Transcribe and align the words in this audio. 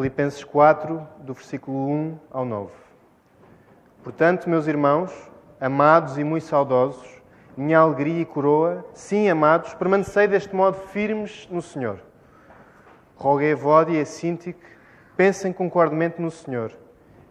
Filipenses 0.00 0.42
4, 0.42 1.06
do 1.18 1.34
versículo 1.34 1.76
1 1.90 2.18
ao 2.30 2.46
9. 2.46 2.72
Portanto, 4.02 4.48
meus 4.48 4.66
irmãos, 4.66 5.12
amados 5.60 6.16
e 6.16 6.24
muito 6.24 6.46
saudosos, 6.46 7.06
minha 7.54 7.80
alegria 7.80 8.22
e 8.22 8.24
coroa, 8.24 8.82
sim, 8.94 9.28
amados, 9.28 9.74
permanecei 9.74 10.26
deste 10.26 10.56
modo 10.56 10.78
firmes 10.78 11.46
no 11.50 11.60
Senhor. 11.60 12.00
Roguei 13.14 13.52
a 13.52 13.56
Vode 13.56 13.92
e 13.92 14.00
a 14.00 14.06
Sintique, 14.06 14.64
pensem 15.18 15.52
concordemente 15.52 16.18
no 16.18 16.30
Senhor. 16.30 16.72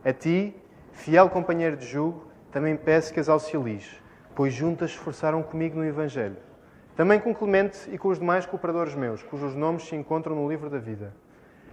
A 0.06 0.14
ti, 0.14 0.56
fiel 0.92 1.28
companheiro 1.28 1.76
de 1.76 1.88
jugo, 1.88 2.28
também 2.52 2.78
peço 2.78 3.12
que 3.12 3.20
as 3.20 3.30
auxilies, 3.30 4.00
pois 4.36 4.54
juntas 4.54 4.92
esforçaram 4.92 5.42
comigo 5.42 5.76
no 5.76 5.86
Evangelho. 5.86 6.38
Também 6.96 7.20
com 7.20 7.34
Clemente 7.34 7.90
e 7.92 7.98
com 7.98 8.10
os 8.10 8.20
demais 8.20 8.46
cooperadores 8.46 8.94
meus, 8.94 9.24
cujos 9.24 9.56
nomes 9.56 9.88
se 9.88 9.96
encontram 9.96 10.36
no 10.36 10.48
livro 10.48 10.70
da 10.70 10.78
vida. 10.78 11.12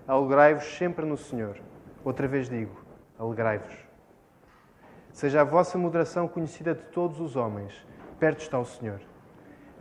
Alegrai-vos 0.09 0.65
sempre 0.77 1.05
no 1.05 1.17
Senhor. 1.17 1.57
Outra 2.05 2.29
vez 2.29 2.49
digo, 2.49 2.81
alegrai-vos. 3.19 3.75
Seja 5.13 5.41
a 5.41 5.45
vossa 5.45 5.77
moderação 5.77 6.29
conhecida 6.29 6.75
de 6.75 6.83
todos 6.85 7.21
os 7.21 7.35
homens. 7.35 7.75
Perto 8.21 8.41
está 8.41 8.57
o 8.57 8.65
Senhor. 8.65 9.01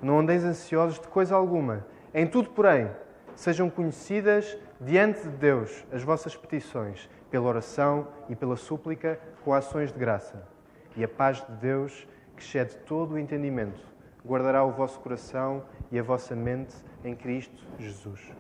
Não 0.02 0.20
andeis 0.20 0.44
ansiosos 0.44 1.00
de 1.00 1.08
coisa 1.08 1.36
alguma. 1.36 1.86
Em 2.12 2.26
tudo, 2.26 2.50
porém, 2.50 2.90
sejam 3.36 3.70
conhecidas 3.70 4.58
diante 4.82 5.22
de 5.22 5.38
Deus 5.38 5.86
as 5.92 6.02
vossas 6.02 6.36
petições, 6.36 7.08
pela 7.30 7.48
oração 7.48 8.08
e 8.28 8.36
pela 8.36 8.56
súplica, 8.56 9.20
com 9.44 9.54
ações 9.54 9.92
de 9.92 10.00
graça. 10.00 10.42
E 10.96 11.04
a 11.04 11.08
paz 11.08 11.46
de 11.46 11.52
Deus, 11.58 12.08
que 12.36 12.42
excede 12.42 12.78
todo 12.78 13.14
o 13.14 13.20
entendimento, 13.20 13.80
guardará 14.26 14.64
o 14.64 14.72
vosso 14.72 15.00
coração 15.02 15.64
e 15.92 16.00
a 16.00 16.04
vossa 16.04 16.36
mente 16.36 16.74
em 17.04 17.16
Cristo 17.16 17.64
Jesus. 17.78 18.32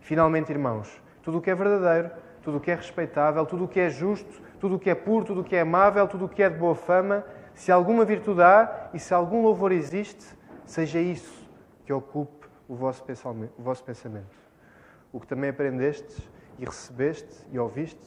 Finalmente, 0.00 0.50
irmãos, 0.50 1.02
tudo 1.28 1.36
o 1.36 1.42
que 1.42 1.50
é 1.50 1.54
verdadeiro, 1.54 2.10
tudo 2.40 2.56
o 2.56 2.60
que 2.60 2.70
é 2.70 2.74
respeitável, 2.74 3.44
tudo 3.44 3.64
o 3.64 3.68
que 3.68 3.78
é 3.78 3.90
justo, 3.90 4.40
tudo 4.58 4.76
o 4.76 4.78
que 4.78 4.88
é 4.88 4.94
puro, 4.94 5.26
tudo 5.26 5.42
o 5.42 5.44
que 5.44 5.54
é 5.54 5.60
amável, 5.60 6.08
tudo 6.08 6.24
o 6.24 6.28
que 6.28 6.42
é 6.42 6.48
de 6.48 6.56
boa 6.56 6.74
fama, 6.74 7.22
se 7.52 7.70
alguma 7.70 8.02
virtude 8.02 8.40
há 8.40 8.88
e 8.94 8.98
se 8.98 9.12
algum 9.12 9.42
louvor 9.42 9.70
existe, 9.70 10.24
seja 10.64 10.98
isso 10.98 11.46
que 11.84 11.92
ocupe 11.92 12.48
o 12.66 12.74
vosso 12.74 13.04
pensamento. 13.04 14.34
O 15.12 15.20
que 15.20 15.26
também 15.26 15.50
aprendestes 15.50 16.18
e 16.58 16.64
recebeste 16.64 17.46
e 17.52 17.58
ouviste 17.58 18.00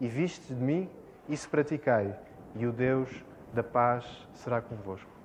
e 0.00 0.08
viste 0.08 0.52
de 0.52 0.60
mim, 0.60 0.90
isso 1.28 1.48
praticai, 1.48 2.18
e 2.56 2.66
o 2.66 2.72
Deus 2.72 3.24
da 3.52 3.62
paz 3.62 4.04
será 4.34 4.60
convosco. 4.60 5.15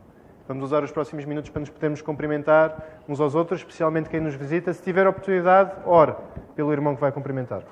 Vamos 0.52 0.66
usar 0.66 0.84
os 0.84 0.92
próximos 0.92 1.24
minutos 1.24 1.50
para 1.50 1.62
nos 1.62 1.70
podermos 1.70 2.02
cumprimentar 2.02 3.00
uns 3.08 3.22
aos 3.22 3.36
outros, 3.36 3.62
especialmente 3.62 4.10
quem 4.10 4.20
nos 4.20 4.36
visita. 4.36 4.74
Se 4.74 4.84
tiver 4.84 5.08
oportunidade, 5.08 5.72
ore 5.86 6.14
pelo 6.58 6.74
irmão 6.74 6.94
que 6.94 7.00
vai 7.00 7.10
cumprimentar. 7.10 7.64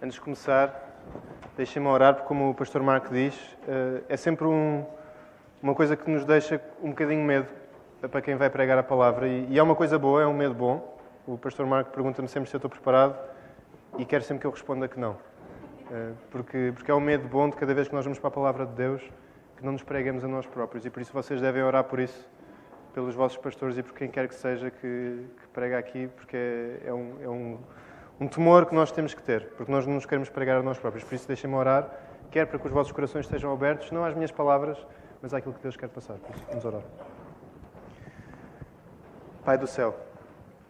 Antes 0.00 0.14
de 0.14 0.20
começar, 0.20 0.72
deixem-me 1.56 1.88
orar, 1.88 2.14
porque, 2.14 2.28
como 2.28 2.50
o 2.50 2.54
pastor 2.54 2.80
Marco 2.80 3.12
diz, 3.12 3.34
eh, 3.66 4.02
é 4.08 4.16
sempre 4.16 4.46
um, 4.46 4.86
uma 5.60 5.74
coisa 5.74 5.96
que 5.96 6.08
nos 6.08 6.24
deixa 6.24 6.60
um 6.80 6.90
bocadinho 6.90 7.24
medo 7.24 7.48
para 8.08 8.22
quem 8.22 8.36
vai 8.36 8.48
pregar 8.48 8.78
a 8.78 8.84
palavra. 8.84 9.26
E 9.26 9.58
é 9.58 9.62
uma 9.64 9.74
coisa 9.74 9.98
boa, 9.98 10.22
é 10.22 10.26
um 10.28 10.32
medo 10.32 10.54
bom. 10.54 10.96
O 11.26 11.36
pastor 11.36 11.66
Marco 11.66 11.90
pergunta-me 11.90 12.28
sempre 12.28 12.48
se 12.48 12.54
eu 12.54 12.58
estou 12.58 12.70
preparado 12.70 13.18
e 13.98 14.04
quer 14.04 14.22
sempre 14.22 14.42
que 14.42 14.46
eu 14.46 14.52
responda 14.52 14.86
que 14.86 15.00
não. 15.00 15.16
Eh, 15.90 16.12
porque, 16.30 16.70
porque 16.72 16.88
é 16.88 16.94
um 16.94 17.00
medo 17.00 17.26
bom 17.26 17.50
de 17.50 17.56
cada 17.56 17.74
vez 17.74 17.88
que 17.88 17.94
nós 17.96 18.04
vamos 18.04 18.20
para 18.20 18.28
a 18.28 18.30
palavra 18.32 18.64
de 18.64 18.74
Deus 18.74 19.02
que 19.56 19.64
não 19.64 19.72
nos 19.72 19.82
preguemos 19.82 20.24
a 20.24 20.28
nós 20.28 20.46
próprios. 20.46 20.84
E 20.84 20.90
por 20.90 21.00
isso 21.00 21.12
vocês 21.12 21.40
devem 21.40 21.62
orar 21.62 21.84
por 21.84 21.98
isso, 21.98 22.28
pelos 22.92 23.14
vossos 23.14 23.38
pastores 23.38 23.76
e 23.76 23.82
por 23.82 23.94
quem 23.94 24.08
quer 24.08 24.28
que 24.28 24.34
seja 24.34 24.70
que, 24.70 24.78
que 25.40 25.48
prega 25.52 25.78
aqui, 25.78 26.08
porque 26.08 26.36
é, 26.36 26.88
é, 26.88 26.92
um, 26.92 27.16
é 27.22 27.28
um, 27.28 27.58
um 28.20 28.28
temor 28.28 28.66
que 28.66 28.74
nós 28.74 28.92
temos 28.92 29.14
que 29.14 29.22
ter, 29.22 29.48
porque 29.56 29.70
nós 29.70 29.86
não 29.86 29.94
nos 29.94 30.06
queremos 30.06 30.28
pregar 30.28 30.58
a 30.58 30.62
nós 30.62 30.78
próprios. 30.78 31.04
Por 31.04 31.14
isso 31.14 31.26
deixem-me 31.26 31.56
orar, 31.56 31.90
quer 32.30 32.46
para 32.46 32.58
que 32.58 32.66
os 32.66 32.72
vossos 32.72 32.92
corações 32.92 33.24
estejam 33.24 33.52
abertos, 33.52 33.90
não 33.90 34.04
às 34.04 34.14
minhas 34.14 34.30
palavras, 34.30 34.78
mas 35.20 35.34
àquilo 35.34 35.54
que 35.54 35.62
Deus 35.62 35.76
quer 35.76 35.88
passar. 35.88 36.14
Por 36.14 36.34
isso, 36.34 36.44
vamos 36.48 36.64
orar. 36.64 36.82
Pai 39.44 39.56
do 39.58 39.66
céu, 39.66 39.94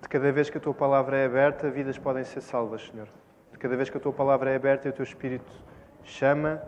de 0.03 0.09
cada 0.09 0.31
vez 0.31 0.51
que 0.51 0.59
a 0.59 0.61
tua 0.61 0.75
palavra 0.75 1.17
é 1.17 1.27
aberta, 1.27 1.71
vidas 1.71 1.99
podem 1.99 2.25
ser 2.25 2.41
salvas, 2.41 2.89
Senhor. 2.91 3.09
De 3.53 3.59
cada 3.59 3.77
vez 3.77 3.89
que 3.89 3.97
a 3.97 4.01
tua 4.01 4.13
palavra 4.13 4.51
é 4.51 4.57
aberta 4.57 4.89
o 4.89 4.93
teu 4.93 5.03
Espírito 5.03 5.51
chama 6.05 6.63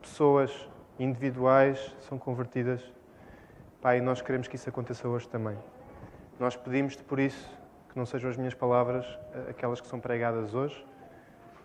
pessoas 0.00 0.68
individuais 0.98 1.94
são 2.08 2.18
convertidas. 2.18 2.80
Pai, 3.80 4.00
nós 4.00 4.22
queremos 4.22 4.48
que 4.48 4.56
isso 4.56 4.68
aconteça 4.68 5.08
hoje 5.08 5.28
também. 5.28 5.56
Nós 6.38 6.56
pedimos-te 6.56 7.02
por 7.02 7.18
isso 7.18 7.50
que 7.90 7.98
não 7.98 8.06
sejam 8.06 8.30
as 8.30 8.36
minhas 8.36 8.54
palavras 8.54 9.06
eh, 9.34 9.50
aquelas 9.50 9.80
que 9.80 9.86
são 9.86 10.00
pregadas 10.00 10.54
hoje, 10.54 10.84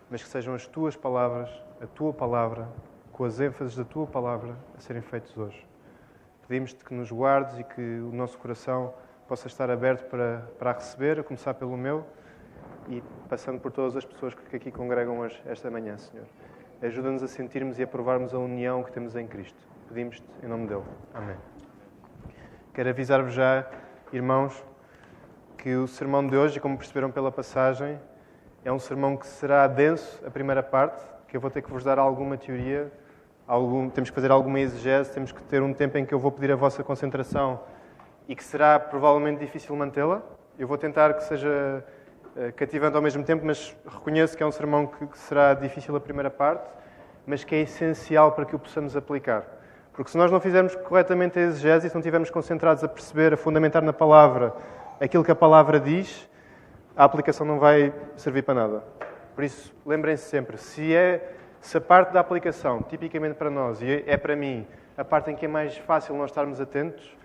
mas 0.08 0.22
que 0.22 0.28
sejam 0.28 0.54
as 0.54 0.66
tuas 0.66 0.96
palavras, 0.96 1.50
a 1.80 1.86
tua 1.86 2.12
palavra, 2.12 2.68
com 3.12 3.24
as 3.24 3.40
ênfases 3.40 3.76
da 3.76 3.84
tua 3.84 4.06
palavra 4.06 4.56
a 4.76 4.80
serem 4.80 5.02
feitas 5.02 5.36
hoje. 5.36 5.66
Pedimos-te 6.46 6.84
que 6.84 6.94
nos 6.94 7.10
guardes 7.10 7.58
e 7.58 7.64
que 7.64 7.80
o 7.80 8.12
nosso 8.12 8.38
coração 8.38 8.92
possa 9.28 9.46
estar 9.46 9.70
aberto 9.70 10.08
para, 10.08 10.48
para 10.58 10.70
a 10.70 10.74
receber, 10.74 11.20
a 11.20 11.22
começar 11.22 11.54
pelo 11.54 11.76
meu 11.76 12.04
e 12.88 13.02
passando 13.28 13.60
por 13.60 13.70
todas 13.70 13.96
as 13.96 14.04
pessoas 14.04 14.34
que 14.34 14.56
aqui 14.56 14.70
congregam 14.70 15.20
hoje, 15.20 15.40
esta 15.46 15.70
manhã, 15.70 15.96
Senhor. 15.96 16.26
Ajuda-nos 16.82 17.22
a 17.22 17.28
sentirmos 17.28 17.78
e 17.78 17.82
a 17.82 17.86
provarmos 17.86 18.32
a 18.32 18.38
união 18.38 18.82
que 18.82 18.90
temos 18.90 19.14
em 19.14 19.26
Cristo. 19.26 19.58
Pedimos-te 19.86 20.24
em 20.42 20.46
nome 20.48 20.66
dele. 20.66 20.82
Amém. 21.12 21.36
Quero 22.72 22.88
avisar-vos 22.88 23.34
já, 23.34 23.66
irmãos, 24.10 24.64
que 25.58 25.76
o 25.76 25.86
sermão 25.86 26.26
de 26.26 26.34
hoje, 26.34 26.58
como 26.58 26.78
perceberam 26.78 27.10
pela 27.10 27.30
passagem, 27.30 28.00
é 28.64 28.72
um 28.72 28.78
sermão 28.78 29.14
que 29.14 29.26
será 29.26 29.66
denso, 29.66 30.22
a 30.26 30.30
primeira 30.30 30.62
parte, 30.62 31.02
que 31.28 31.36
eu 31.36 31.40
vou 31.40 31.50
ter 31.50 31.60
que 31.60 31.70
vos 31.70 31.84
dar 31.84 31.98
alguma 31.98 32.38
teoria, 32.38 32.90
algum, 33.46 33.90
temos 33.90 34.08
que 34.08 34.14
fazer 34.14 34.30
alguma 34.30 34.58
exegese, 34.58 35.12
temos 35.12 35.32
que 35.32 35.42
ter 35.42 35.62
um 35.62 35.74
tempo 35.74 35.98
em 35.98 36.06
que 36.06 36.14
eu 36.14 36.18
vou 36.18 36.32
pedir 36.32 36.50
a 36.50 36.56
vossa 36.56 36.82
concentração 36.82 37.60
e 38.26 38.34
que 38.34 38.42
será 38.42 38.80
provavelmente 38.80 39.40
difícil 39.40 39.76
mantê-la. 39.76 40.22
Eu 40.58 40.66
vou 40.66 40.78
tentar 40.78 41.12
que 41.12 41.24
seja 41.24 41.84
cativante 42.56 42.96
ao 42.96 43.02
mesmo 43.02 43.22
tempo, 43.22 43.44
mas 43.44 43.76
reconheço 43.86 44.36
que 44.36 44.42
é 44.42 44.46
um 44.46 44.52
sermão 44.52 44.86
que 44.86 45.18
será 45.18 45.54
difícil 45.54 45.94
a 45.96 46.00
primeira 46.00 46.30
parte, 46.30 46.68
mas 47.26 47.44
que 47.44 47.54
é 47.54 47.60
essencial 47.60 48.32
para 48.32 48.44
que 48.44 48.56
o 48.56 48.58
possamos 48.58 48.96
aplicar. 48.96 49.44
Porque 49.92 50.10
se 50.10 50.16
nós 50.16 50.30
não 50.30 50.40
fizermos 50.40 50.74
corretamente 50.74 51.38
a 51.38 51.42
exegese 51.42 51.88
se 51.88 51.94
não 51.94 52.00
estivermos 52.00 52.30
concentrados 52.30 52.82
a 52.82 52.88
perceber, 52.88 53.34
a 53.34 53.36
fundamentar 53.36 53.82
na 53.82 53.92
palavra 53.92 54.54
aquilo 55.00 55.24
que 55.24 55.30
a 55.30 55.36
palavra 55.36 55.78
diz, 55.78 56.28
a 56.96 57.04
aplicação 57.04 57.46
não 57.46 57.58
vai 57.58 57.92
servir 58.16 58.42
para 58.42 58.54
nada. 58.54 58.84
Por 59.34 59.44
isso, 59.44 59.74
lembrem-se 59.84 60.24
sempre, 60.24 60.58
se, 60.58 60.94
é, 60.94 61.34
se 61.60 61.76
a 61.76 61.80
parte 61.80 62.12
da 62.12 62.20
aplicação, 62.20 62.82
tipicamente 62.82 63.34
para 63.34 63.50
nós, 63.50 63.80
e 63.80 64.04
é 64.06 64.16
para 64.16 64.36
mim, 64.36 64.66
a 64.96 65.04
parte 65.04 65.30
em 65.30 65.36
que 65.36 65.46
é 65.46 65.48
mais 65.48 65.76
fácil 65.78 66.14
nós 66.14 66.30
estarmos 66.30 66.60
atentos, 66.60 67.16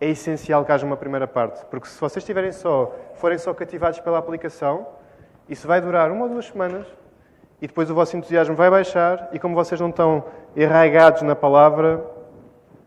é 0.00 0.08
essencial 0.08 0.64
que 0.64 0.72
haja 0.72 0.86
uma 0.86 0.96
primeira 0.96 1.26
parte, 1.26 1.64
porque 1.66 1.88
se 1.88 2.00
vocês 2.00 2.22
estiverem 2.22 2.52
só, 2.52 2.94
forem 3.14 3.38
só 3.38 3.52
cativados 3.52 4.00
pela 4.00 4.18
aplicação, 4.18 4.86
isso 5.48 5.66
vai 5.66 5.80
durar 5.80 6.10
uma 6.10 6.24
ou 6.24 6.30
duas 6.30 6.46
semanas 6.46 6.86
e 7.60 7.66
depois 7.66 7.90
o 7.90 7.94
vosso 7.94 8.16
entusiasmo 8.16 8.54
vai 8.54 8.70
baixar 8.70 9.28
e 9.32 9.38
como 9.38 9.54
vocês 9.54 9.80
não 9.80 9.88
estão 9.88 10.24
arraigados 10.56 11.22
na 11.22 11.34
palavra, 11.34 12.04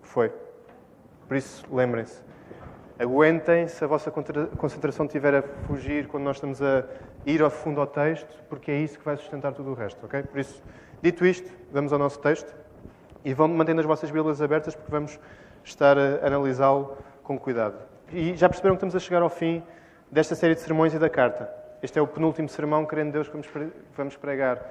foi. 0.02 0.32
Por 1.28 1.36
isso, 1.36 1.66
lembrem-se. 1.72 2.22
Aguentem 2.98 3.68
se 3.68 3.84
a 3.84 3.88
vossa 3.88 4.12
concentração 4.12 5.06
estiver 5.06 5.36
a 5.36 5.42
fugir 5.42 6.08
quando 6.08 6.24
nós 6.24 6.38
estamos 6.38 6.62
a 6.62 6.86
ir 7.26 7.42
ao 7.42 7.50
fundo 7.50 7.82
ao 7.82 7.88
texto, 7.88 8.42
porque 8.48 8.70
é 8.70 8.78
isso 8.78 9.00
que 9.00 9.04
vai 9.04 9.18
sustentar 9.18 9.54
tudo 9.54 9.72
o 9.72 9.74
resto, 9.74 10.06
ok? 10.06 10.22
Por 10.24 10.40
isso, 10.40 10.62
dito 11.02 11.26
isto, 11.26 11.52
vamos 11.72 11.92
ao 11.92 11.98
nosso 11.98 12.20
texto 12.20 12.56
e 13.26 13.34
vão 13.34 13.48
mantendo 13.48 13.82
as 13.82 13.88
vossas 13.88 14.12
Bíblias 14.12 14.42
abertas 14.42 14.76
porque 14.76 14.92
vamos 14.92 15.20
estar 15.64 15.98
a 15.98 16.26
analisá-lo 16.26 16.98
com 17.24 17.38
cuidado. 17.38 17.76
E 18.12 18.36
já 18.36 18.50
perceberam 18.50 18.76
que 18.76 18.80
estamos 18.80 18.96
a 18.96 19.00
chegar 19.00 19.22
ao 19.22 19.30
fim 19.30 19.64
desta 20.12 20.36
série 20.36 20.56
de 20.56 20.62
sermões 20.62 20.94
e 20.94 21.00
da 21.00 21.10
carta. 21.10 21.50
Este 21.82 21.98
é 21.98 22.02
o 22.02 22.08
penúltimo 22.08 22.50
sermão, 22.50 22.86
querendo 22.86 23.12
Deus, 23.12 23.28
que 23.28 23.38
vamos 23.96 24.16
pregar 24.18 24.62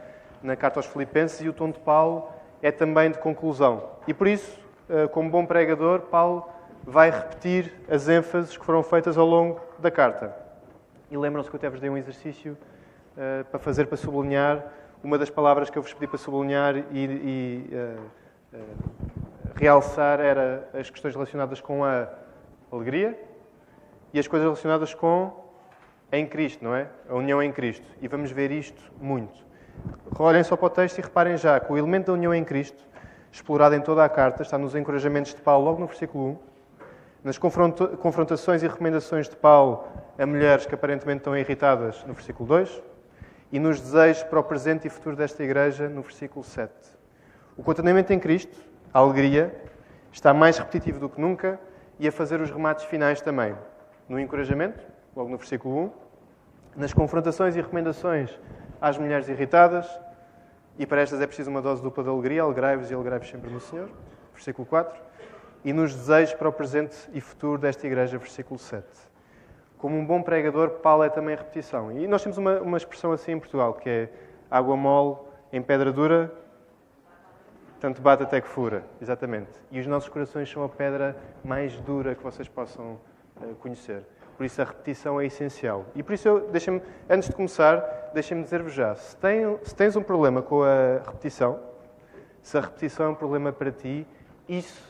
na 0.43 0.55
carta 0.57 0.79
aos 0.79 0.87
Filipenses, 0.87 1.41
e 1.41 1.49
o 1.49 1.53
tom 1.53 1.71
de 1.71 1.79
Paulo 1.81 2.29
é 2.63 2.71
também 2.71 3.11
de 3.11 3.19
conclusão. 3.19 3.83
E 4.07 4.15
por 4.15 4.27
isso, 4.27 4.59
eh, 4.89 5.09
como 5.09 5.31
bom 5.31 5.45
pregador, 5.45 6.03
Paulo 6.03 6.47
vai 6.85 7.11
repetir 7.11 7.75
as 7.89 8.09
ênfases 8.09 8.57
que 8.57 8.65
foram 8.65 8.83
feitas 8.83 9.19
ao 9.19 9.27
longo 9.27 9.61
da 9.79 9.91
carta. 9.91 10.35
E 11.11 11.17
lembram-se 11.17 11.51
que 11.51 11.57
eu 11.57 11.59
até 11.59 11.69
vos 11.69 11.81
dei 11.81 11.91
um 11.91 11.97
exercício 11.97 12.57
uh, 13.17 13.45
para 13.47 13.59
fazer, 13.59 13.87
para 13.87 13.97
sublinhar, 13.97 14.65
uma 15.03 15.19
das 15.19 15.29
palavras 15.29 15.69
que 15.69 15.77
eu 15.77 15.83
vos 15.83 15.93
pedi 15.93 16.07
para 16.07 16.19
sublinhar 16.19 16.77
e, 16.77 16.85
e 16.93 17.71
uh, 17.73 18.01
uh, 18.57 19.20
realçar 19.61 20.21
era 20.21 20.67
as 20.73 20.89
questões 20.89 21.15
relacionadas 21.15 21.61
com 21.61 21.85
a 21.85 22.09
alegria 22.73 23.15
e 24.11 24.19
as 24.19 24.27
coisas 24.27 24.47
relacionadas 24.47 24.95
com 24.95 25.39
em 26.11 26.27
Cristo, 26.27 26.65
não 26.65 26.75
é? 26.75 26.89
A 27.07 27.15
união 27.15 27.43
em 27.43 27.53
Cristo. 27.53 27.87
E 28.01 28.09
vamos 28.09 28.33
ver 28.33 28.51
isto 28.51 28.83
muito. 28.99 29.39
Olhem 30.19 30.43
só 30.43 30.57
para 30.57 30.67
o 30.67 30.71
texto 30.71 30.99
e 30.99 31.03
reparem 31.03 31.37
já 31.37 31.61
que 31.61 31.71
o 31.71 31.77
elemento 31.77 32.07
da 32.07 32.15
união 32.15 32.35
em 32.35 32.43
Cristo, 32.43 32.83
explorado 33.31 33.75
em 33.75 33.83
toda 33.83 34.03
a 34.03 34.09
carta, 34.09 34.43
está 34.43 34.57
nos 34.57 34.75
encorajamentos 34.75 35.35
de 35.35 35.43
Paulo, 35.43 35.67
logo 35.67 35.79
no 35.79 35.87
versículo 35.87 36.31
1, 36.31 36.39
nas 37.23 37.37
confrontações 37.37 38.63
e 38.63 38.67
recomendações 38.67 39.29
de 39.29 39.37
Paulo 39.37 39.87
a 40.19 40.25
mulheres 40.25 40.65
que 40.65 40.75
aparentemente 40.75 41.19
estão 41.19 41.37
irritadas, 41.37 42.03
no 42.07 42.15
versículo 42.15 42.49
2, 42.49 42.83
e 43.53 43.59
nos 43.59 43.79
desejos 43.79 44.23
para 44.23 44.41
o 44.41 44.43
presente 44.43 44.87
e 44.87 44.91
futuro 44.91 45.15
desta 45.15 45.45
igreja, 45.45 45.87
no 45.87 46.01
versículo 46.01 46.43
7. 46.43 46.73
O 47.59 47.63
contentamento 47.63 48.11
em 48.11 48.19
Cristo, 48.19 48.70
a 48.93 48.99
alegria, 48.99 49.55
está 50.13 50.35
mais 50.35 50.59
repetitivo 50.59 50.99
do 50.99 51.09
que 51.09 51.21
nunca 51.21 51.61
e 51.99 52.09
a 52.09 52.13
fazer 52.13 52.41
os 52.41 52.51
remates 52.51 52.85
finais 52.85 53.21
também. 53.21 53.55
No 54.09 54.19
encorajamento, 54.19 54.81
logo 55.15 55.29
no 55.31 55.37
versículo 55.37 55.93
1, 56.77 56.81
nas 56.81 56.93
confrontações 56.93 57.57
e 57.57 57.61
recomendações 57.61 58.37
às 58.81 58.99
mulheres 58.99 59.29
irritadas, 59.29 59.87
e 60.79 60.87
para 60.87 61.03
estas 61.03 61.21
é 61.21 61.27
preciso 61.27 61.51
uma 61.51 61.61
dose 61.61 61.83
dupla 61.83 62.03
de 62.03 62.11
alegria, 62.11 62.43
alegrai-vos 62.43 62.91
e 62.91 62.95
alegrai-vos 62.95 63.29
sempre 63.29 63.51
no 63.51 63.61
Senhor, 63.61 63.91
versículo 64.33 64.67
4, 64.67 64.99
e 65.65 65.73
nos 65.73 65.95
desejos 65.95 66.35
para 66.35 66.49
o 66.49 66.53
presente 66.53 66.97
e 67.13 67.21
futuro 67.21 67.59
desta 67.59 67.87
igreja, 67.87 68.17
versículo 68.17 68.59
7. 68.59 68.87
Como 69.77 69.97
um 69.97 70.05
bom 70.05 70.23
pregador, 70.23 70.71
Paulo 70.71 71.05
é 71.05 71.09
também 71.09 71.37
repetição. 71.37 71.93
E 71.93 72.07
nós 72.07 72.23
temos 72.23 72.39
uma, 72.39 72.61
uma 72.61 72.77
expressão 72.77 73.13
assim 73.13 73.33
em 73.33 73.39
Portugal, 73.39 73.75
que 73.75 73.89
é 73.89 74.09
água 74.51 74.77
mole 74.77 75.17
em 75.53 75.61
pedra 75.61 75.93
dura, 75.93 76.33
tanto 77.81 78.03
bate 78.03 78.23
até 78.23 78.41
que 78.41 78.47
fura. 78.47 78.85
Exatamente. 79.01 79.51
E 79.71 79.81
os 79.81 79.87
nossos 79.87 80.09
corações 80.09 80.51
são 80.51 80.63
a 80.63 80.69
pedra 80.69 81.17
mais 81.43 81.81
dura 81.81 82.15
que 82.15 82.23
vocês 82.23 82.47
possam 82.47 82.99
uh, 83.37 83.55
conhecer. 83.57 84.05
Por 84.37 84.45
isso 84.45 84.61
a 84.63 84.65
repetição 84.65 85.21
é 85.21 85.27
essencial. 85.27 85.87
E 85.95 86.03
por 86.03 86.13
isso, 86.13 86.29
eu, 86.29 86.51
antes 87.09 87.29
de 87.29 87.35
começar, 87.35 88.11
deixem-me 88.15 88.43
dizer-vos 88.43 88.73
já: 88.73 88.95
se, 88.95 89.17
se 89.63 89.75
tens 89.75 89.97
um 89.97 90.03
problema 90.03 90.43
com 90.43 90.63
a 90.63 91.03
repetição, 91.05 91.59
se 92.43 92.57
a 92.57 92.61
repetição 92.61 93.07
é 93.07 93.09
um 93.11 93.15
problema 93.15 93.53
para 93.53 93.71
ti, 93.71 94.07
isso 94.49 94.83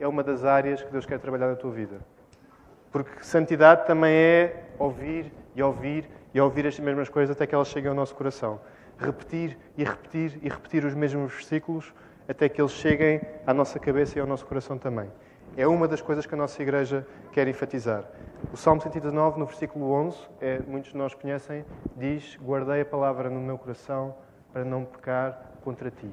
é 0.00 0.06
uma 0.06 0.22
das 0.22 0.44
áreas 0.44 0.82
que 0.82 0.90
Deus 0.90 1.06
quer 1.06 1.18
trabalhar 1.18 1.48
na 1.48 1.56
tua 1.56 1.70
vida. 1.70 1.98
Porque 2.90 3.22
santidade 3.22 3.86
também 3.86 4.14
é 4.14 4.64
ouvir 4.78 5.32
e 5.54 5.62
ouvir 5.62 6.08
e 6.32 6.40
ouvir 6.40 6.66
as 6.66 6.78
mesmas 6.78 7.08
coisas 7.08 7.34
até 7.34 7.46
que 7.46 7.54
elas 7.54 7.68
cheguem 7.68 7.88
ao 7.88 7.94
nosso 7.94 8.14
coração. 8.14 8.60
Repetir 8.98 9.56
e 9.76 9.84
repetir 9.84 10.38
e 10.42 10.48
repetir 10.48 10.84
os 10.84 10.94
mesmos 10.94 11.32
versículos 11.32 11.92
até 12.28 12.48
que 12.48 12.60
eles 12.60 12.72
cheguem 12.72 13.20
à 13.46 13.54
nossa 13.54 13.78
cabeça 13.78 14.18
e 14.18 14.20
ao 14.20 14.26
nosso 14.26 14.44
coração 14.44 14.76
também. 14.76 15.10
É 15.56 15.66
uma 15.66 15.88
das 15.88 16.02
coisas 16.02 16.26
que 16.26 16.34
a 16.34 16.36
nossa 16.36 16.62
igreja 16.62 17.06
quer 17.32 17.48
enfatizar. 17.48 18.04
O 18.52 18.56
Salmo 18.56 18.82
109, 18.82 19.40
no 19.40 19.46
versículo 19.46 19.90
11, 19.90 20.18
é, 20.40 20.60
muitos 20.60 20.92
de 20.92 20.96
nós 20.98 21.14
conhecem, 21.14 21.64
diz: 21.96 22.38
Guardei 22.40 22.82
a 22.82 22.84
palavra 22.84 23.30
no 23.30 23.40
meu 23.40 23.56
coração 23.56 24.14
para 24.52 24.64
não 24.64 24.84
pecar 24.84 25.52
contra 25.64 25.90
ti. 25.90 26.10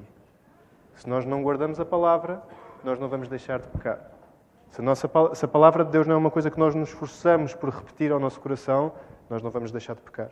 Se 0.95 1.07
nós 1.07 1.25
não 1.25 1.43
guardamos 1.43 1.79
a 1.79 1.85
palavra, 1.85 2.41
nós 2.83 2.97
não 2.97 3.09
vamos 3.09 3.27
deixar 3.27 3.59
de 3.59 3.67
pecar. 3.67 3.99
Se 4.71 4.81
a, 4.81 4.83
nossa, 4.83 5.09
se 5.33 5.45
a 5.45 5.47
palavra 5.47 5.83
de 5.83 5.91
Deus 5.91 6.07
não 6.07 6.15
é 6.15 6.17
uma 6.17 6.31
coisa 6.31 6.49
que 6.49 6.59
nós 6.59 6.73
nos 6.73 6.89
esforçamos 6.89 7.53
por 7.53 7.69
repetir 7.69 8.11
ao 8.11 8.19
nosso 8.19 8.39
coração, 8.39 8.93
nós 9.29 9.41
não 9.41 9.51
vamos 9.51 9.71
deixar 9.71 9.95
de 9.95 10.01
pecar. 10.01 10.29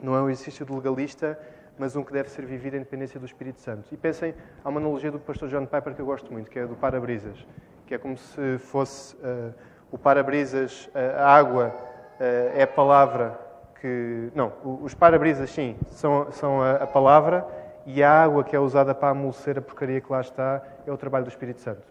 Não 0.00 0.14
é 0.16 0.22
um 0.22 0.30
exercício 0.30 0.64
de 0.64 0.72
legalista, 0.72 1.38
mas 1.78 1.96
um 1.96 2.02
que 2.04 2.12
deve 2.12 2.30
ser 2.30 2.44
vivido 2.44 2.76
em 2.76 2.80
dependência 2.80 3.18
do 3.18 3.26
Espírito 3.26 3.60
Santo. 3.60 3.92
E 3.92 3.96
pensem, 3.96 4.34
há 4.64 4.68
uma 4.68 4.80
analogia 4.80 5.10
do 5.10 5.18
pastor 5.18 5.48
John 5.48 5.66
Piper 5.66 5.94
que 5.94 6.00
eu 6.00 6.06
gosto 6.06 6.32
muito, 6.32 6.50
que 6.50 6.58
é 6.58 6.66
do 6.66 6.76
para-brisas 6.76 7.44
que 7.86 7.94
é 7.94 7.98
como 7.98 8.16
se 8.16 8.58
fosse 8.58 9.14
uh, 9.16 9.52
o 9.90 9.98
para-brisas, 9.98 10.86
uh, 10.94 11.18
a 11.18 11.36
água 11.36 11.68
uh, 11.68 12.58
é 12.58 12.62
a 12.62 12.66
palavra 12.66 13.38
que. 13.80 14.30
Não, 14.34 14.52
os 14.82 14.94
para-brisas, 14.94 15.50
sim, 15.50 15.76
são, 15.90 16.30
são 16.32 16.62
a, 16.62 16.76
a, 16.76 16.86
palavra 16.86 17.46
e 17.86 18.02
a 18.02 18.10
água 18.10 18.42
que 18.42 18.56
é 18.56 18.58
usada 18.58 18.94
para 18.94 19.10
amolecer 19.10 19.58
a 19.58 19.62
porcaria 19.62 20.00
que 20.00 20.10
lá 20.10 20.20
está 20.20 20.62
é 20.86 20.92
o 20.92 20.96
trabalho 20.96 21.24
do 21.24 21.30
Espírito 21.30 21.60
Santo. 21.60 21.82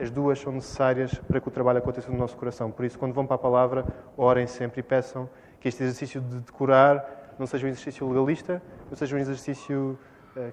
As 0.00 0.10
duas 0.10 0.40
são 0.40 0.52
necessárias 0.52 1.14
para 1.14 1.40
que 1.40 1.46
o 1.46 1.50
trabalho 1.52 1.78
aconteça 1.78 2.10
no 2.10 2.18
nosso 2.18 2.36
coração. 2.36 2.70
Por 2.72 2.84
isso, 2.84 2.98
quando 2.98 3.12
vão 3.12 3.24
para 3.24 3.36
a 3.36 3.38
palavra, 3.38 3.84
orem 4.16 4.46
sempre 4.48 4.80
e 4.80 4.82
peçam 4.82 5.28
que 5.60 5.68
este 5.68 5.84
exercício 5.84 6.20
de 6.20 6.40
decorar 6.40 7.34
não 7.38 7.46
seja 7.46 7.66
um 7.66 7.70
exercício 7.70 8.08
legalista, 8.08 8.60
mas 8.94 9.00
seja 9.00 9.16
um 9.16 9.18
exercício 9.18 9.98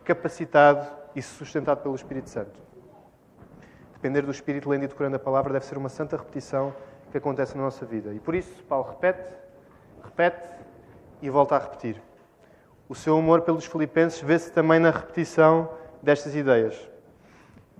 capacitado 0.03 0.87
e 1.15 1.21
sustentado 1.21 1.83
pelo 1.83 1.93
Espírito 1.93 2.27
Santo. 2.27 2.59
Depender 3.93 4.23
do 4.23 4.31
Espírito, 4.31 4.67
lendo 4.67 4.85
e 4.85 4.87
decorando 4.87 5.15
a 5.15 5.19
palavra, 5.19 5.53
deve 5.53 5.63
ser 5.63 5.77
uma 5.77 5.89
santa 5.89 6.17
repetição 6.17 6.73
que 7.11 7.19
acontece 7.19 7.55
na 7.55 7.61
nossa 7.61 7.85
vida. 7.85 8.11
E 8.11 8.19
por 8.19 8.33
isso, 8.33 8.63
Paulo 8.63 8.89
repete, 8.89 9.31
repete 10.03 10.49
e 11.21 11.29
volta 11.29 11.55
a 11.55 11.59
repetir. 11.59 12.01
O 12.89 12.95
seu 12.95 13.15
amor 13.15 13.41
pelos 13.41 13.67
filipenses 13.67 14.19
vê-se 14.21 14.51
também 14.51 14.79
na 14.79 14.89
repetição 14.89 15.69
destas 16.01 16.33
ideias. 16.33 16.89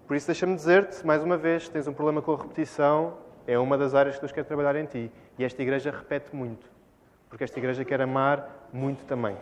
Por 0.06 0.16
isso, 0.16 0.28
deixa-me 0.28 0.54
dizer-te, 0.54 1.04
mais 1.04 1.24
uma 1.24 1.38
vez, 1.38 1.68
tens 1.70 1.88
um 1.88 1.94
problema 1.94 2.22
com 2.22 2.34
a 2.34 2.38
repetição, 2.38 3.18
é 3.48 3.58
uma 3.58 3.80
das 3.80 3.96
áreas 3.96 4.14
que 4.14 4.22
Deus 4.22 4.32
quer 4.32 4.46
trabalhar 4.46 4.76
em 4.76 4.86
ti. 4.86 5.12
E 5.40 5.44
esta 5.44 5.60
igreja 5.60 5.90
repete 5.90 6.36
muito. 6.36 6.70
Porque 7.30 7.44
esta 7.44 7.58
igreja 7.58 7.84
quer 7.84 8.00
amar 8.00 8.70
muito 8.72 9.04
também. 9.06 9.36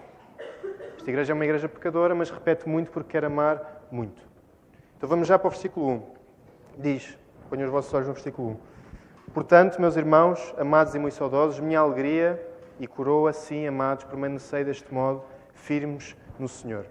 Esta 1.00 1.12
igreja 1.12 1.31
é 1.31 1.34
uma 1.34 1.46
igreja 1.46 1.69
pecadora, 1.69 2.13
mas 2.13 2.30
repete 2.30 2.68
muito 2.68 2.92
porque 2.92 3.12
quer 3.12 3.24
amar 3.24 3.86
muito. 3.90 4.22
Então 4.98 5.07
vamos 5.07 5.30
já 5.30 5.40
para 5.40 5.48
o 5.48 5.50
versículo 5.50 5.90
1 5.90 6.04
diz, 6.78 7.18
ponham 7.50 7.63
os 7.63 7.72
vossos 7.72 7.94
olhos 7.94 8.10
no 8.10 8.13
versículo 8.13 8.50
1. 8.50 9.31
Portanto, 9.34 9.80
meus 9.80 9.96
irmãos, 9.96 10.54
amados 10.57 10.94
e 10.94 11.00
muito 11.00 11.13
saudosos, 11.13 11.62
minha 11.62 11.80
alegria 11.80 12.46
e 12.81 12.86
coroa, 12.86 13.31
sim, 13.31 13.66
amados, 13.66 14.04
permanecei 14.04 14.66
deste 14.66 14.94
modo, 14.94 15.24
firmes 15.54 16.18
no 16.38 16.50
Senhor. 16.50 16.86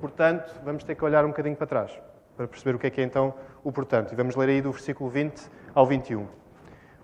Portanto, 0.00 0.52
vamos 0.64 0.82
ter 0.82 0.96
que 0.96 1.04
olhar 1.04 1.24
um 1.24 1.28
bocadinho 1.28 1.54
para 1.54 1.68
trás, 1.68 1.96
para 2.36 2.48
perceber 2.48 2.74
o 2.74 2.78
que 2.80 2.88
é 2.88 2.90
que 2.90 3.00
é 3.00 3.04
então 3.04 3.34
o 3.62 3.70
portanto. 3.70 4.10
E 4.10 4.16
vamos 4.16 4.34
ler 4.34 4.48
aí 4.48 4.60
do 4.60 4.72
versículo 4.72 5.08
20 5.08 5.48
ao 5.72 5.86
21. 5.86 6.26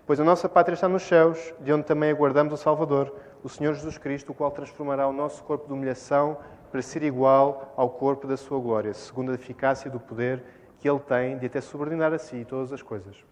Pois 0.05 0.19
a 0.19 0.25
nossa 0.25 0.49
pátria 0.49 0.75
está 0.75 0.89
nos 0.89 1.05
céus, 1.05 1.55
de 1.61 1.73
onde 1.73 1.85
também 1.85 2.11
aguardamos 2.11 2.53
o 2.53 2.57
Salvador, 2.57 3.15
o 3.43 3.49
Senhor 3.49 3.75
Jesus 3.75 3.99
Cristo, 3.99 4.33
o 4.33 4.35
qual 4.35 4.51
transformará 4.51 5.07
o 5.07 5.13
nosso 5.13 5.43
corpo 5.45 5.67
de 5.67 5.73
humilhação 5.73 6.39
para 6.71 6.83
ser 6.83 7.03
igual 7.03 7.73
ao 7.77 7.91
corpo 7.91 8.27
da 8.27 8.37
sua 8.37 8.59
glória, 8.61 8.93
segundo 8.95 9.33
a 9.33 9.35
eficácia 9.35 9.91
do 9.91 9.99
poder 9.99 10.43
que 10.79 10.89
ele 10.89 11.01
tem 11.01 11.39
de 11.39 11.47
até 11.47 11.61
subordinar 11.61 12.13
a 12.13 12.19
si 12.19 12.45
todas 12.45 12.73
as 12.73 12.83
coisas. 12.83 13.25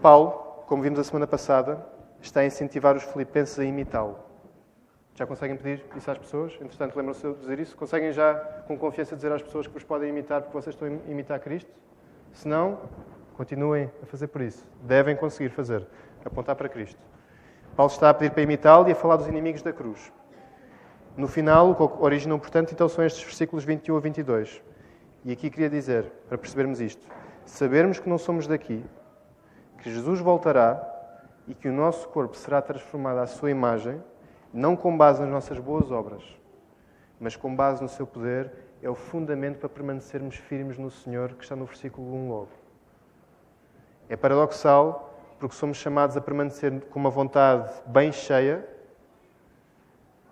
Paulo, 0.00 0.30
como 0.66 0.82
vimos 0.82 0.98
a 0.98 1.04
semana 1.04 1.26
passada, 1.26 1.84
está 2.20 2.40
a 2.40 2.46
incentivar 2.46 2.96
os 2.96 3.02
filipenses 3.02 3.58
a 3.58 3.64
imitá-lo. 3.64 4.18
Já 5.14 5.26
conseguem 5.26 5.56
pedir 5.56 5.84
isso 5.96 6.10
às 6.10 6.18
pessoas? 6.18 6.52
Entretanto, 6.60 6.94
lembram-se 6.94 7.26
de 7.26 7.34
dizer 7.40 7.58
isso? 7.58 7.74
Conseguem 7.76 8.12
já, 8.12 8.34
com 8.66 8.76
confiança, 8.76 9.16
dizer 9.16 9.32
às 9.32 9.42
pessoas 9.42 9.66
que 9.66 9.72
vos 9.72 9.82
podem 9.82 10.10
imitar 10.10 10.42
porque 10.42 10.52
vocês 10.52 10.74
estão 10.74 10.88
a 10.88 11.10
imitar 11.10 11.40
Cristo? 11.40 11.70
Se 12.32 12.46
não, 12.46 12.78
continuem 13.34 13.90
a 14.02 14.06
fazer 14.06 14.26
por 14.26 14.42
isso. 14.42 14.66
Devem 14.82 15.16
conseguir 15.16 15.48
fazer. 15.48 15.86
Apontar 16.26 16.56
para 16.56 16.68
Cristo. 16.68 16.98
Paulo 17.76 17.92
está 17.92 18.10
a 18.10 18.14
pedir 18.14 18.32
para 18.32 18.42
imitá-lo 18.42 18.88
e 18.88 18.92
a 18.92 18.96
falar 18.96 19.16
dos 19.16 19.28
inimigos 19.28 19.62
da 19.62 19.72
cruz. 19.72 20.12
No 21.16 21.28
final, 21.28 21.70
o 21.70 21.88
que 21.88 22.02
originam, 22.02 22.38
portanto, 22.38 22.72
então 22.72 22.88
são 22.88 23.04
estes 23.04 23.22
versículos 23.22 23.64
21 23.64 23.96
a 23.96 24.00
22. 24.00 24.60
E 25.24 25.32
aqui 25.32 25.48
queria 25.48 25.70
dizer, 25.70 26.10
para 26.28 26.36
percebermos 26.36 26.80
isto, 26.80 27.06
sabermos 27.44 28.00
que 28.00 28.08
não 28.08 28.18
somos 28.18 28.46
daqui, 28.46 28.84
que 29.78 29.92
Jesus 29.92 30.18
voltará 30.20 30.82
e 31.46 31.54
que 31.54 31.68
o 31.68 31.72
nosso 31.72 32.08
corpo 32.08 32.36
será 32.36 32.60
transformado 32.60 33.18
à 33.18 33.26
sua 33.26 33.50
imagem, 33.50 34.02
não 34.52 34.74
com 34.74 34.96
base 34.96 35.22
nas 35.22 35.30
nossas 35.30 35.60
boas 35.60 35.92
obras, 35.92 36.24
mas 37.20 37.36
com 37.36 37.54
base 37.54 37.80
no 37.80 37.88
seu 37.88 38.06
poder, 38.06 38.50
é 38.82 38.90
o 38.90 38.94
fundamento 38.96 39.58
para 39.60 39.68
permanecermos 39.68 40.34
firmes 40.34 40.76
no 40.76 40.90
Senhor, 40.90 41.34
que 41.34 41.44
está 41.44 41.54
no 41.54 41.66
versículo 41.66 42.12
1 42.14 42.28
logo. 42.28 42.48
É 44.08 44.16
paradoxal, 44.16 45.15
porque 45.38 45.54
somos 45.54 45.76
chamados 45.76 46.16
a 46.16 46.20
permanecer 46.20 46.80
com 46.90 46.98
uma 46.98 47.10
vontade 47.10 47.70
bem 47.86 48.12
cheia, 48.12 48.66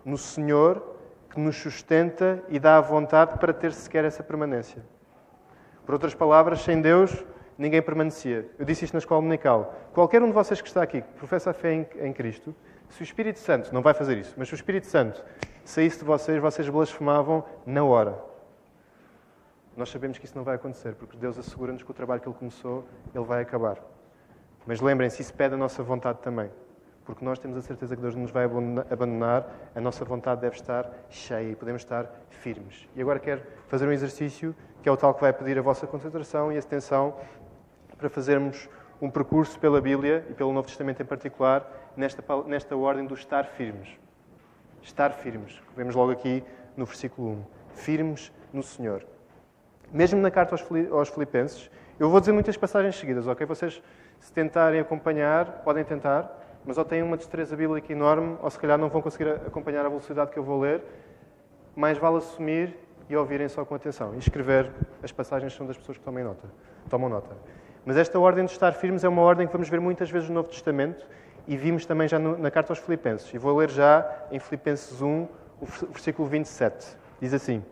no 0.03 0.17
Senhor 0.17 0.95
que 1.29 1.39
nos 1.39 1.57
sustenta 1.57 2.41
e 2.47 2.57
dá 2.59 2.77
a 2.77 2.81
vontade 2.81 3.37
para 3.39 3.53
ter 3.53 3.73
sequer 3.73 4.05
essa 4.05 4.23
permanência. 4.23 4.81
Por 5.85 5.93
outras 5.93 6.15
palavras, 6.15 6.61
sem 6.61 6.81
Deus, 6.81 7.25
ninguém 7.57 7.81
permanecia. 7.81 8.49
Eu 8.57 8.65
disse 8.65 8.85
isto 8.85 8.93
na 8.93 8.99
escola 8.99 9.19
dominical. 9.19 9.75
Qualquer 9.93 10.23
um 10.23 10.27
de 10.27 10.33
vocês 10.33 10.61
que 10.61 10.67
está 10.67 10.81
aqui, 10.81 11.01
que 11.01 11.13
professa 11.13 11.51
a 11.51 11.53
fé 11.53 11.73
em, 11.73 11.87
em 11.99 12.13
Cristo, 12.13 12.55
se 12.89 13.01
o 13.01 13.03
Espírito 13.03 13.39
Santo, 13.39 13.73
não 13.73 13.81
vai 13.81 13.93
fazer 13.93 14.17
isso, 14.17 14.33
mas 14.37 14.47
se 14.47 14.53
o 14.53 14.55
Espírito 14.55 14.87
Santo 14.87 15.23
saísse 15.65 15.99
de 15.99 16.05
vocês, 16.05 16.41
vocês 16.41 16.69
blasfemavam 16.69 17.43
na 17.65 17.83
hora. 17.83 18.17
Nós 19.75 19.89
sabemos 19.89 20.17
que 20.17 20.25
isso 20.25 20.37
não 20.37 20.45
vai 20.45 20.55
acontecer, 20.55 20.95
porque 20.95 21.17
Deus 21.17 21.37
assegura-nos 21.37 21.83
que 21.83 21.91
o 21.91 21.93
trabalho 21.93 22.21
que 22.21 22.29
Ele 22.29 22.37
começou, 22.37 22.85
Ele 23.13 23.25
vai 23.25 23.41
acabar. 23.41 23.77
Mas 24.65 24.81
lembrem-se, 24.81 25.21
isso 25.21 25.33
pede 25.33 25.53
a 25.53 25.57
nossa 25.57 25.83
vontade 25.83 26.19
também 26.19 26.49
porque 27.05 27.23
nós 27.23 27.37
temos 27.37 27.55
a 27.55 27.61
certeza 27.61 27.95
que 27.95 28.01
Deus 28.01 28.15
nos 28.15 28.31
vai 28.31 28.45
abandonar, 28.89 29.47
a 29.75 29.79
nossa 29.79 30.03
vontade 30.03 30.41
deve 30.41 30.55
estar 30.55 30.91
cheia 31.07 31.51
e 31.51 31.55
podemos 31.55 31.83
estar 31.83 32.09
firmes. 32.31 32.89
E 32.95 33.01
agora 33.01 33.19
quero 33.19 33.43
fazer 33.67 33.87
um 33.87 33.91
exercício 33.91 34.55
que 34.81 34.89
é 34.89 34.91
o 34.91 34.97
tal 34.97 35.13
que 35.13 35.21
vai 35.21 35.31
pedir 35.31 35.57
a 35.57 35.61
vossa 35.61 35.85
concentração 35.85 36.51
e 36.51 36.57
atenção 36.57 37.15
para 37.97 38.09
fazermos 38.09 38.67
um 38.99 39.09
percurso 39.09 39.59
pela 39.59 39.79
Bíblia 39.79 40.25
e 40.29 40.33
pelo 40.33 40.51
Novo 40.51 40.67
Testamento 40.67 41.01
em 41.01 41.05
particular, 41.05 41.91
nesta, 41.95 42.23
nesta 42.47 42.75
ordem 42.75 43.05
do 43.05 43.13
estar 43.13 43.45
firmes. 43.45 43.89
Estar 44.81 45.11
firmes. 45.11 45.61
Vemos 45.75 45.93
logo 45.95 46.11
aqui 46.11 46.43
no 46.75 46.85
versículo 46.85 47.31
1. 47.31 47.43
Firmes 47.75 48.31
no 48.51 48.63
Senhor. 48.63 49.05
Mesmo 49.91 50.19
na 50.19 50.31
carta 50.31 50.55
aos 50.91 51.09
Filipenses, 51.09 51.69
eu 51.99 52.09
vou 52.09 52.19
dizer 52.19 52.31
muitas 52.31 52.57
passagens 52.57 52.95
seguidas, 52.95 53.27
ok? 53.27 53.45
Vocês, 53.45 53.81
se 54.25 54.33
tentarem 54.33 54.79
acompanhar, 54.79 55.61
podem 55.63 55.83
tentar 55.83 56.43
mas 56.65 56.77
ou 56.77 56.83
têm 56.83 57.03
uma 57.03 57.15
destreza 57.15 57.55
bíblica 57.55 57.93
enorme, 57.93 58.37
ou 58.41 58.49
se 58.49 58.57
calhar 58.57 58.77
não 58.77 58.89
vão 58.89 59.01
conseguir 59.01 59.29
acompanhar 59.29 59.85
a 59.85 59.89
velocidade 59.89 60.31
que 60.31 60.39
eu 60.39 60.43
vou 60.43 60.59
ler. 60.59 60.81
Mais 61.75 61.97
vale 61.97 62.17
assumir 62.17 62.75
e 63.07 63.15
ouvirem 63.15 63.47
só 63.47 63.63
com 63.63 63.75
atenção. 63.75 64.15
E 64.15 64.17
escrever 64.17 64.71
as 65.03 65.11
passagens 65.11 65.53
são 65.53 65.67
das 65.67 65.77
pessoas 65.77 65.99
que 65.99 66.03
tomem 66.03 66.23
nota, 66.23 66.47
tomam 66.89 67.07
nota. 67.07 67.35
Mas 67.85 67.97
esta 67.97 68.19
ordem 68.19 68.45
de 68.45 68.51
estar 68.51 68.71
firmes 68.71 69.03
é 69.03 69.09
uma 69.09 69.21
ordem 69.21 69.45
que 69.45 69.53
vamos 69.53 69.69
ver 69.69 69.79
muitas 69.79 70.09
vezes 70.09 70.27
no 70.27 70.35
Novo 70.35 70.49
Testamento 70.49 71.05
e 71.47 71.55
vimos 71.55 71.85
também 71.85 72.07
já 72.07 72.17
na 72.17 72.49
carta 72.49 72.71
aos 72.71 72.79
Filipenses. 72.79 73.31
E 73.31 73.37
vou 73.37 73.55
ler 73.55 73.69
já 73.69 74.25
em 74.31 74.39
Filipenses 74.39 75.03
1, 75.03 75.27
o 75.61 75.65
versículo 75.91 76.27
27. 76.27 76.97
Diz 77.21 77.31
assim: 77.31 77.63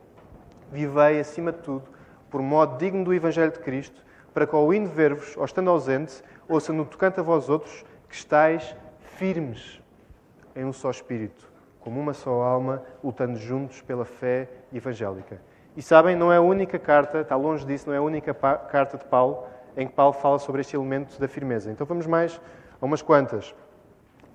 Vivei, 0.72 1.20
acima 1.20 1.52
de 1.52 1.58
tudo, 1.60 1.84
por 2.30 2.44
modo 2.44 2.78
digno 2.78 3.04
do 3.04 3.12
Evangelho 3.12 3.52
de 3.52 3.60
Cristo, 3.60 4.04
para 4.34 4.46
que, 4.46 4.56
ao 4.56 4.72
indo 4.72 4.90
ver-vos, 4.90 5.36
ou 5.36 5.46
estando 5.46 5.70
ausente, 5.70 6.24
ouça 6.48 6.74
no 6.74 6.86
tocante 6.86 7.20
a 7.20 7.24
vós 7.24 7.50
outros, 7.50 7.86
que 8.08 8.16
estáis 8.16 8.76
firmes 9.00 9.82
em 10.56 10.66
um 10.66 10.74
só 10.74 10.90
espírito, 10.92 11.52
como 11.80 12.00
uma 12.00 12.14
só 12.14 12.42
alma, 12.42 12.84
lutando 13.04 13.38
juntos 13.38 13.82
pela 13.82 14.06
fé 14.06 14.50
evangélica. 14.72 15.42
E 15.76 15.82
sabem, 15.82 16.16
não 16.16 16.32
é 16.32 16.38
a 16.38 16.42
única 16.42 16.78
carta, 16.78 17.22
está 17.22 17.36
longe 17.36 17.66
disso, 17.66 17.88
não 17.88 17.94
é 17.94 17.98
a 17.98 18.02
única 18.02 18.34
carta 18.34 18.98
de 18.98 19.06
Paulo 19.06 19.46
em 19.76 19.88
que 19.88 19.94
Paulo 19.94 20.14
fala 20.14 20.38
sobre 20.38 20.62
este 20.62 20.76
elemento 20.76 21.20
da 21.20 21.28
firmeza. 21.28 21.72
Então 21.72 21.86
vamos 21.88 22.06
mais 22.06 22.40
a 22.80 22.86
umas 22.86 23.02
quantas. 23.02 23.56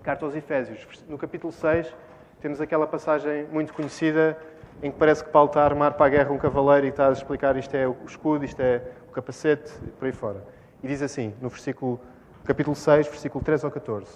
Carta 0.02 0.24
aos 0.24 0.34
Efésios. 0.34 0.86
No 1.08 1.16
capítulo 1.16 1.52
6, 1.52 1.94
temos 2.40 2.60
aquela 2.60 2.86
passagem 2.86 3.46
muito 3.52 3.72
conhecida 3.72 4.36
em 4.82 4.90
que 4.90 4.98
parece 4.98 5.24
que 5.24 5.30
Paulo 5.30 5.48
está 5.48 5.62
a 5.62 5.64
armar 5.64 5.94
para 5.94 6.06
a 6.06 6.08
guerra 6.08 6.32
um 6.32 6.38
cavaleiro 6.38 6.86
e 6.86 6.90
está 6.90 7.08
a 7.08 7.12
explicar 7.12 7.56
isto 7.56 7.74
é 7.74 7.86
o 7.86 7.96
escudo, 8.06 8.44
isto 8.44 8.60
é 8.60 8.82
o 9.08 9.12
capacete, 9.12 9.72
por 9.98 10.06
aí 10.06 10.12
fora. 10.12 10.42
E 10.82 10.88
diz 10.88 11.02
assim, 11.02 11.34
no 11.40 11.48
versículo, 11.48 12.00
capítulo 12.44 12.76
6, 12.76 13.08
versículo 13.08 13.44
13 13.44 13.64
ao 13.64 13.70
14. 13.70 14.06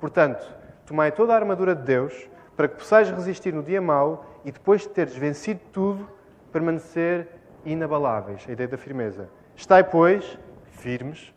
Portanto, 0.00 0.44
tomai 0.86 1.12
toda 1.12 1.32
a 1.32 1.36
armadura 1.36 1.74
de 1.74 1.82
Deus 1.82 2.28
para 2.56 2.66
que 2.66 2.76
possais 2.76 3.10
resistir 3.10 3.52
no 3.54 3.62
dia 3.62 3.80
mau 3.80 4.24
e 4.44 4.50
depois 4.50 4.82
de 4.82 4.88
teres 4.88 5.16
vencido 5.16 5.60
tudo, 5.72 6.08
permanecer 6.52 7.28
inabaláveis. 7.64 8.44
A 8.48 8.52
ideia 8.52 8.68
da 8.68 8.76
firmeza. 8.76 9.28
Estai, 9.54 9.84
pois, 9.84 10.38
firmes, 10.72 11.32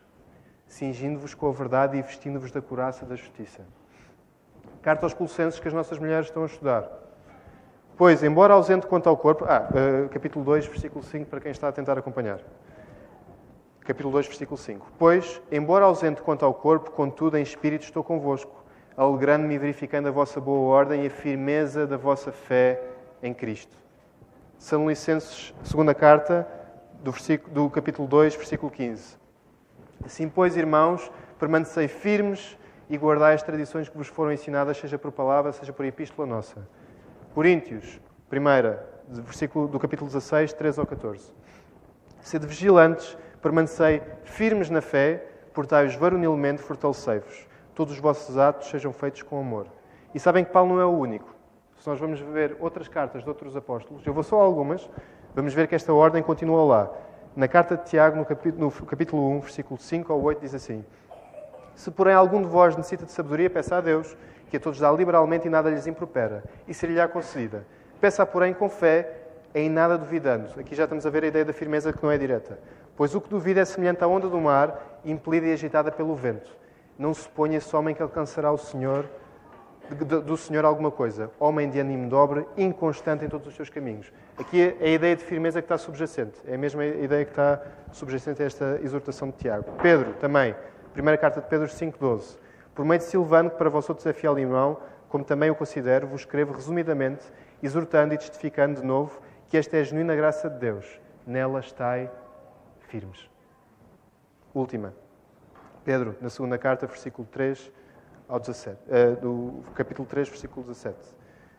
cingindo-vos 0.68 1.34
com 1.34 1.50
a 1.50 1.52
verdade 1.52 1.98
e 1.98 2.02
vestindo-vos 2.02 2.52
da 2.52 2.62
couraça 2.62 3.06
da 3.06 3.16
justiça. 3.16 3.62
Carta 4.82 5.06
aos 5.06 5.14
Colossenses 5.14 5.60
que 5.60 5.68
as 5.68 5.74
nossas 5.74 6.00
mulheres 6.00 6.28
estão 6.28 6.44
a 6.44 6.48
estudar. 6.48 6.90
Pois, 7.98 8.24
embora 8.24 8.56
ausente 8.56 8.88
quanto 8.88 9.08
ao 9.08 9.16
corpo. 9.16 9.46
Ah, 9.48 9.70
uh, 9.70 10.10
capítulo 10.10 10.44
2, 10.44 10.66
versículo 10.66 11.04
5, 11.04 11.30
para 11.30 11.40
quem 11.40 11.52
está 11.52 11.68
a 11.68 11.72
tentar 11.72 12.00
acompanhar. 12.00 12.40
Capítulo 13.84 14.12
2, 14.12 14.28
versículo 14.28 14.58
5. 14.58 14.92
Pois, 14.98 15.42
embora 15.52 15.86
ausente 15.86 16.22
quanto 16.22 16.46
ao 16.46 16.54
corpo, 16.54 16.92
contudo, 16.92 17.36
em 17.36 17.42
espírito 17.42 17.84
estou 17.84 18.04
convosco, 18.04 18.64
alegrando-me 18.96 19.56
e 19.56 19.58
verificando 19.58 20.08
a 20.08 20.12
vossa 20.12 20.40
boa 20.40 20.70
ordem 20.70 21.04
e 21.04 21.08
a 21.08 21.10
firmeza 21.10 21.88
da 21.88 21.98
vossa 21.98 22.32
fé 22.32 22.80
em 23.24 23.34
Cristo. 23.34 23.76
São 24.60 24.88
Licenses, 24.88 25.52
segunda 25.64 25.96
carta, 25.96 26.48
do, 27.02 27.12
do 27.52 27.70
capítulo 27.72 28.08
2, 28.08 28.36
versículo 28.36 28.72
15. 28.72 29.18
Assim, 30.06 30.30
pois, 30.30 30.56
irmãos, 30.56 31.12
permanecei 31.40 31.88
firmes 31.88 32.56
e 32.88 32.96
guardai 32.98 33.34
as 33.34 33.42
tradições 33.42 33.90
que 33.90 33.98
vos 33.98 34.08
foram 34.08 34.32
ensinadas, 34.32 34.78
seja 34.78 35.00
por 35.00 35.12
palavra, 35.12 35.52
seja 35.54 35.74
por 35.74 35.84
epístola 35.86 36.28
nossa. 36.28 36.68
Coríntios, 37.34 38.00
primeira, 38.30 38.88
versículo 39.08 39.68
do 39.68 39.80
capítulo 39.80 40.08
16, 40.08 40.54
13 40.54 40.80
ao 40.80 40.86
14. 40.86 41.34
Sede 42.22 42.46
vigilantes, 42.46 43.18
permanecei 43.42 44.02
firmes 44.24 44.70
na 44.70 44.82
fé, 44.82 45.26
portai-vos 45.54 45.96
varonilmente, 45.96 46.62
fortalecei-vos. 46.62 47.48
Todos 47.74 47.94
os 47.94 48.00
vossos 48.00 48.38
atos 48.38 48.70
sejam 48.70 48.94
feitos 48.94 49.24
com 49.24 49.40
amor. 49.40 49.68
E 50.14 50.20
sabem 50.20 50.44
que 50.44 50.52
Paulo 50.52 50.76
não 50.76 50.82
é 50.82 50.86
o 50.86 50.92
único. 50.92 51.34
Se 51.80 51.90
nós 51.90 52.00
vamos 52.00 52.20
ver 52.20 52.56
outras 52.60 52.88
cartas 52.88 53.24
de 53.24 53.30
outros 53.30 53.56
apóstolos, 53.56 54.06
eu 54.06 54.14
vou 54.14 54.24
só 54.24 54.40
algumas, 54.40 54.88
vamos 55.34 55.54
ver 55.54 55.68
que 55.68 55.74
esta 55.74 55.92
ordem 55.92 56.22
continua 56.22 56.64
lá. 56.64 56.92
Na 57.36 57.48
carta 57.48 57.78
de 57.78 57.86
Tiago, 57.86 58.18
no 58.18 58.26
capítulo, 58.26 58.66
no 58.66 58.86
capítulo 58.86 59.30
1, 59.38 59.40
versículo 59.40 59.80
5 59.80 60.14
ao 60.14 60.22
8, 60.22 60.42
diz 60.42 60.54
assim: 60.54 60.86
Se 61.76 61.90
porém 61.90 62.14
algum 62.14 62.42
de 62.42 62.48
vós 62.48 62.76
necessita 62.76 63.06
de 63.06 63.12
sabedoria, 63.12 63.50
peça 63.50 63.78
a 63.78 63.82
Deus, 63.82 64.16
que 64.50 64.58
a 64.58 64.60
todos 64.60 64.80
dá 64.80 64.92
liberalmente 64.92 65.48
e 65.48 65.50
nada 65.50 65.70
lhes 65.70 65.88
impropera, 65.88 66.44
e 66.68 66.74
seria-lhe 66.74 67.08
concedida. 67.08 67.66
Peça, 68.00 68.26
porém, 68.26 68.54
com 68.54 68.70
fé, 68.70 69.22
em 69.56 69.70
nada 69.70 69.98
duvidando. 69.98 70.48
Aqui 70.60 70.76
já 70.76 70.84
estamos 70.84 71.06
a 71.06 71.10
ver 71.10 71.24
a 71.24 71.28
ideia 71.28 71.46
da 71.46 71.54
firmeza 71.54 71.92
que 71.92 72.04
não 72.04 72.12
é 72.12 72.18
direta. 72.18 72.60
Pois 72.96 73.16
o 73.16 73.22
que 73.22 73.30
duvida 73.30 73.62
é 73.62 73.66
semelhante 73.66 74.04
à 74.04 74.08
onda 74.08 74.28
do 74.28 74.40
mar, 74.40 75.00
impelida 75.04 75.48
e 75.48 75.54
agitada 75.54 75.92
pelo 75.92 76.16
vento. 76.16 76.52
Não 76.98 77.14
se 77.14 77.28
ponha 77.30 77.58
esse 77.58 77.76
homem 77.76 77.96
que 77.96 78.02
alcançará 78.02 78.52
o 78.52 78.58
Senhor, 78.58 79.06
do 79.96 80.38
Senhor 80.38 80.64
alguma 80.64 80.92
coisa. 80.92 81.32
Homem 81.40 81.70
de 81.70 81.80
ânimo 81.80 82.10
dobre, 82.10 82.46
inconstante 82.58 83.26
em 83.26 83.30
todos 83.30 83.48
os 83.48 83.56
seus 83.56 83.70
caminhos. 83.70 84.12
Aqui 84.38 84.76
é 84.80 84.86
a 84.86 84.90
ideia 84.90 85.16
de 85.16 85.24
firmeza 85.24 85.62
que 85.62 85.66
está 85.66 85.78
subjacente. 85.78 86.40
É 86.46 86.56
a 86.56 86.58
mesma 86.58 86.86
ideia 86.86 87.26
que 87.26 87.32
está 87.32 87.62
subjacente 87.92 88.42
a 88.42 88.46
esta 88.46 88.80
exortação 88.84 89.30
de 89.30 89.36
Tiago. 89.36 89.66
Pedro, 89.82 90.14
também. 90.14 90.56
Primeira 90.94 91.18
carta 91.18 91.42
de 91.42 91.48
Pedro 91.48 91.68
5.12. 91.68 92.38
Por 92.74 92.86
meio 92.86 93.00
de 93.00 93.06
Silvano, 93.06 93.50
que 93.50 93.58
para 93.58 93.70
vós 93.70 93.88
outros 93.90 94.06
é 94.08 94.14
fiel 94.14 94.38
irmão, 94.40 94.78
como 95.10 95.26
também 95.26 95.50
o 95.50 95.56
considero, 95.56 96.08
vos 96.08 96.22
escrevo 96.22 96.54
resumidamente, 96.54 97.26
exortando 97.62 98.14
e 98.14 98.18
testificando 98.18 98.80
de 98.80 98.88
novo 98.88 99.20
que 99.50 99.58
esta 99.58 99.76
é 99.76 99.82
a 99.82 99.84
genuína 99.84 100.16
graça 100.16 100.50
de 100.50 100.58
Deus. 100.58 100.86
Nela 101.28 101.60
estai 101.60 102.10
firmes. 102.92 103.30
Última. 104.54 104.94
Pedro, 105.86 106.18
na 106.20 106.30
segunda 106.30 106.58
carta, 106.58 106.86
versículo 106.86 107.26
3 107.32 107.72
ao 108.28 108.38
17, 108.38 108.78
uh, 108.78 109.16
do 109.16 109.64
capítulo 109.74 110.06
3, 110.06 110.28
versículo 110.28 110.66
17. 110.68 110.98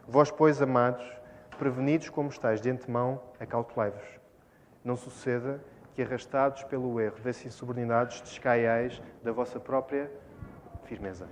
Vós, 0.07 0.31
pois, 0.31 0.61
amados, 0.61 1.03
prevenidos 1.59 2.11
como 2.11 2.29
estáis 2.29 2.61
de 2.61 2.71
antemão, 2.71 3.23
acautelai-vos. 3.41 4.05
Não 4.85 4.95
suceda 4.95 5.59
que, 5.95 6.03
arrastados 6.03 6.65
pelo 6.65 7.01
erro 7.01 7.19
desses 7.25 7.47
insubordinados, 7.47 8.21
descaiais 8.21 9.01
da 9.23 9.33
vossa 9.33 9.59
própria 9.59 10.11
firmeza. 10.85 11.27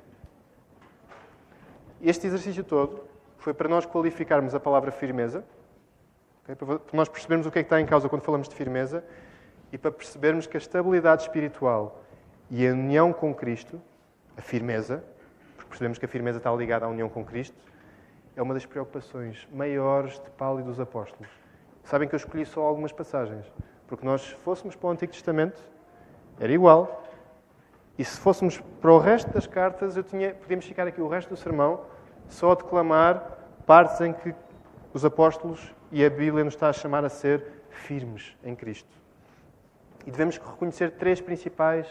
Este 2.00 2.26
exercício 2.26 2.64
todo 2.64 3.04
foi 3.36 3.52
para 3.52 3.68
nós 3.68 3.84
qualificarmos 3.84 4.54
a 4.54 4.60
palavra 4.60 4.90
firmeza, 4.90 5.44
para 6.44 6.80
nós 6.94 7.08
percebermos 7.08 7.46
o 7.46 7.50
que 7.50 7.58
é 7.58 7.62
que 7.62 7.66
está 7.66 7.80
em 7.80 7.86
causa 7.86 8.08
quando 8.08 8.22
falamos 8.22 8.48
de 8.48 8.54
firmeza 8.54 9.04
e 9.72 9.78
para 9.78 9.90
percebermos 9.90 10.46
que 10.46 10.56
a 10.56 10.58
estabilidade 10.58 11.22
espiritual 11.22 12.02
e 12.50 12.66
a 12.66 12.72
união 12.72 13.12
com 13.12 13.34
Cristo, 13.34 13.80
a 14.36 14.42
firmeza, 14.42 15.04
porque 15.56 15.68
percebemos 15.68 15.98
que 15.98 16.04
a 16.04 16.08
firmeza 16.08 16.38
está 16.38 16.52
ligada 16.52 16.86
à 16.86 16.88
união 16.88 17.08
com 17.08 17.24
Cristo, 17.24 17.56
é 18.34 18.42
uma 18.42 18.54
das 18.54 18.66
preocupações 18.66 19.46
maiores 19.52 20.18
de 20.20 20.30
Paulo 20.30 20.60
e 20.60 20.62
dos 20.62 20.80
apóstolos. 20.80 21.28
Sabem 21.84 22.08
que 22.08 22.14
eu 22.14 22.18
escolhi 22.18 22.44
só 22.46 22.62
algumas 22.62 22.92
passagens, 22.92 23.44
porque 23.86 24.04
nós, 24.04 24.22
se 24.22 24.34
fôssemos 24.36 24.76
para 24.76 24.88
o 24.88 24.90
Antigo 24.90 25.12
Testamento, 25.12 25.62
era 26.38 26.52
igual. 26.52 27.04
E 27.98 28.04
se 28.04 28.18
fôssemos 28.18 28.60
para 28.80 28.92
o 28.92 28.98
resto 28.98 29.30
das 29.32 29.46
cartas, 29.46 29.96
eu 29.96 30.02
tinha, 30.02 30.34
podíamos 30.34 30.64
ficar 30.64 30.86
aqui 30.86 31.00
o 31.00 31.08
resto 31.08 31.28
do 31.28 31.36
sermão 31.36 31.84
só 32.28 32.52
a 32.52 32.54
declamar 32.54 33.38
partes 33.66 34.00
em 34.00 34.12
que 34.12 34.34
os 34.92 35.04
apóstolos 35.04 35.74
e 35.92 36.04
a 36.04 36.10
Bíblia 36.10 36.44
nos 36.44 36.54
está 36.54 36.68
a 36.68 36.72
chamar 36.72 37.04
a 37.04 37.08
ser 37.08 37.44
firmes 37.68 38.36
em 38.42 38.54
Cristo. 38.54 38.99
E 40.06 40.10
devemos 40.10 40.38
reconhecer 40.38 40.92
três 40.92 41.20
principais 41.20 41.86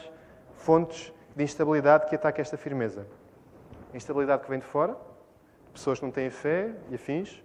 fontes 0.55 1.13
de 1.35 1.43
instabilidade 1.43 2.07
que 2.07 2.15
atacam 2.15 2.41
esta 2.41 2.57
firmeza. 2.57 3.05
A 3.93 3.97
instabilidade 3.97 4.43
que 4.43 4.49
vem 4.49 4.59
de 4.59 4.65
fora, 4.65 4.95
pessoas 5.73 5.99
que 5.99 6.05
não 6.05 6.11
têm 6.11 6.29
fé 6.29 6.73
e 6.89 6.95
afins, 6.95 7.43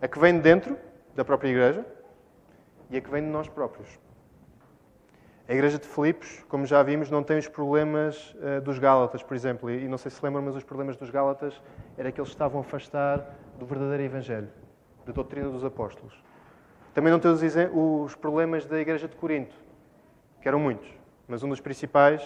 a 0.00 0.08
que 0.08 0.18
vem 0.18 0.34
de 0.34 0.40
dentro 0.40 0.78
da 1.14 1.24
própria 1.24 1.48
igreja 1.48 1.84
e 2.90 2.96
a 2.96 3.00
que 3.00 3.10
vem 3.10 3.22
de 3.22 3.28
nós 3.28 3.48
próprios. 3.48 3.98
A 5.48 5.52
igreja 5.52 5.78
de 5.78 5.86
Filipos, 5.86 6.44
como 6.48 6.64
já 6.64 6.80
vimos, 6.80 7.10
não 7.10 7.24
tem 7.24 7.36
os 7.36 7.48
problemas 7.48 8.34
uh, 8.34 8.60
dos 8.60 8.78
Gálatas, 8.78 9.20
por 9.20 9.34
exemplo. 9.34 9.68
E, 9.68 9.88
não 9.88 9.98
sei 9.98 10.08
se 10.10 10.24
lembram, 10.24 10.42
mas 10.42 10.54
os 10.54 10.62
problemas 10.62 10.96
dos 10.96 11.10
Gálatas 11.10 11.60
era 11.98 12.12
que 12.12 12.20
eles 12.20 12.30
estavam 12.30 12.60
a 12.60 12.64
afastar 12.64 13.36
do 13.58 13.66
verdadeiro 13.66 14.04
Evangelho, 14.04 14.48
da 15.04 15.12
doutrina 15.12 15.48
dos 15.48 15.64
apóstolos. 15.64 16.14
Também 16.94 17.12
não 17.12 17.18
tem 17.18 17.32
os 17.32 18.14
problemas 18.14 18.64
da 18.64 18.78
igreja 18.78 19.08
de 19.08 19.16
Corinto, 19.16 19.56
que 20.40 20.48
eram 20.48 20.58
muitos. 20.58 20.88
Mas 21.28 21.42
um 21.42 21.48
dos 21.48 21.60
principais 21.60 22.22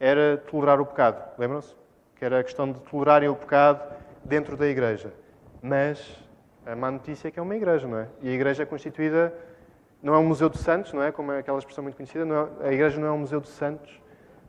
era 0.00 0.36
tolerar 0.36 0.80
o 0.80 0.86
pecado. 0.86 1.22
Lembram-se? 1.38 1.74
Que 2.16 2.24
era 2.24 2.40
a 2.40 2.44
questão 2.44 2.70
de 2.70 2.78
tolerarem 2.80 3.28
o 3.28 3.36
pecado 3.36 3.94
dentro 4.24 4.56
da 4.56 4.66
igreja. 4.66 5.12
Mas 5.62 6.18
a 6.66 6.74
má 6.74 6.90
notícia 6.90 7.28
é 7.28 7.30
que 7.30 7.38
é 7.38 7.42
uma 7.42 7.56
igreja, 7.56 7.86
não 7.86 7.98
é? 7.98 8.08
E 8.20 8.28
a 8.28 8.32
igreja 8.32 8.62
é 8.62 8.66
constituída 8.66 9.32
não 10.02 10.14
é 10.14 10.18
um 10.18 10.26
museu 10.26 10.48
de 10.48 10.58
santos, 10.58 10.92
não 10.92 11.02
é? 11.02 11.12
Como 11.12 11.30
é 11.30 11.38
aquela 11.38 11.58
expressão 11.58 11.84
muito 11.84 11.94
conhecida. 11.94 12.24
É, 12.60 12.68
a 12.68 12.72
igreja 12.72 13.00
não 13.00 13.06
é 13.06 13.12
um 13.12 13.18
museu 13.18 13.40
de 13.40 13.48
santos, 13.48 14.00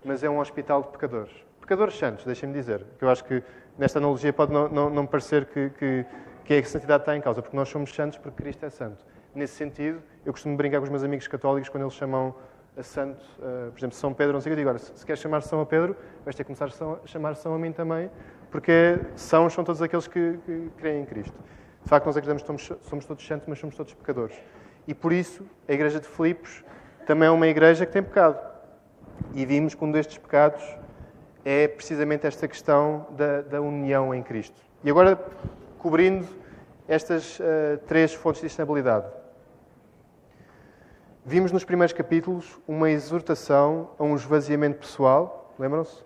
mas 0.03 0.23
é 0.23 0.29
um 0.29 0.39
hospital 0.39 0.81
de 0.81 0.89
pecadores. 0.89 1.31
Pecadores 1.61 1.97
santos, 1.97 2.25
deixem-me 2.25 2.53
dizer. 2.55 2.83
Que 2.97 3.05
eu 3.05 3.09
acho 3.09 3.23
que 3.23 3.43
nesta 3.77 3.99
analogia 3.99 4.33
pode 4.33 4.51
não, 4.51 4.67
não, 4.67 4.89
não 4.89 5.05
parecer 5.05 5.45
que, 5.45 5.69
que, 5.69 6.05
que 6.43 6.53
a 6.55 6.65
santidade 6.65 7.03
está 7.03 7.15
em 7.15 7.21
causa, 7.21 7.41
porque 7.41 7.55
nós 7.55 7.69
somos 7.69 7.93
santos 7.93 8.17
porque 8.17 8.41
Cristo 8.41 8.65
é 8.65 8.69
santo. 8.71 9.05
Nesse 9.35 9.53
sentido, 9.53 10.01
eu 10.25 10.33
costumo 10.33 10.57
brincar 10.57 10.79
com 10.79 10.85
os 10.85 10.89
meus 10.89 11.03
amigos 11.03 11.27
católicos 11.27 11.69
quando 11.69 11.83
eles 11.83 11.93
chamam 11.93 12.35
a 12.77 12.83
santo, 12.83 13.23
uh, 13.39 13.71
por 13.71 13.79
exemplo, 13.79 13.95
São 13.95 14.13
Pedro, 14.13 14.33
não 14.33 14.41
sei 14.41 14.51
o 14.51 14.55
que 14.55 14.61
eu 14.61 14.65
digo, 14.65 14.69
agora, 14.69 14.83
se 14.95 15.05
queres 15.05 15.21
chamar 15.21 15.41
São 15.41 15.61
a 15.61 15.65
Pedro, 15.65 15.95
vais 16.23 16.35
ter 16.35 16.43
que 16.43 16.53
começar 16.53 16.65
a 16.65 17.07
chamar 17.07 17.35
São 17.35 17.53
a 17.53 17.59
mim 17.59 17.71
também, 17.71 18.09
porque 18.49 18.99
são, 19.15 19.49
são 19.49 19.63
todos 19.63 19.81
aqueles 19.81 20.07
que, 20.07 20.37
que 20.45 20.69
creem 20.77 21.01
em 21.01 21.05
Cristo. 21.05 21.37
De 21.83 21.89
facto, 21.89 22.05
nós 22.05 22.17
acreditamos 22.17 22.41
que 22.41 22.47
somos, 22.47 22.87
somos 22.87 23.05
todos 23.05 23.25
santos, 23.25 23.47
mas 23.47 23.59
somos 23.59 23.75
todos 23.75 23.93
pecadores. 23.93 24.35
E 24.87 24.93
por 24.93 25.11
isso, 25.11 25.45
a 25.67 25.73
igreja 25.73 25.99
de 25.99 26.07
Filipos 26.07 26.63
também 27.05 27.27
é 27.27 27.31
uma 27.31 27.47
igreja 27.47 27.85
que 27.85 27.91
tem 27.91 28.01
pecado. 28.01 28.39
E 29.33 29.45
vimos 29.45 29.75
que 29.75 29.83
um 29.83 29.91
destes 29.91 30.17
pecados 30.17 30.63
é 31.43 31.67
precisamente 31.67 32.25
esta 32.25 32.47
questão 32.47 33.07
da, 33.11 33.41
da 33.41 33.61
união 33.61 34.13
em 34.13 34.23
Cristo. 34.23 34.61
E 34.83 34.89
agora, 34.89 35.19
cobrindo 35.77 36.27
estas 36.87 37.39
uh, 37.39 37.77
três 37.85 38.13
fontes 38.13 38.41
de 38.41 38.47
estabilidade. 38.47 39.05
Vimos 41.25 41.53
nos 41.53 41.63
primeiros 41.63 41.93
capítulos 41.93 42.59
uma 42.67 42.91
exortação 42.91 43.91
a 43.97 44.03
um 44.03 44.13
esvaziamento 44.13 44.79
pessoal, 44.79 45.55
lembram-se? 45.57 46.03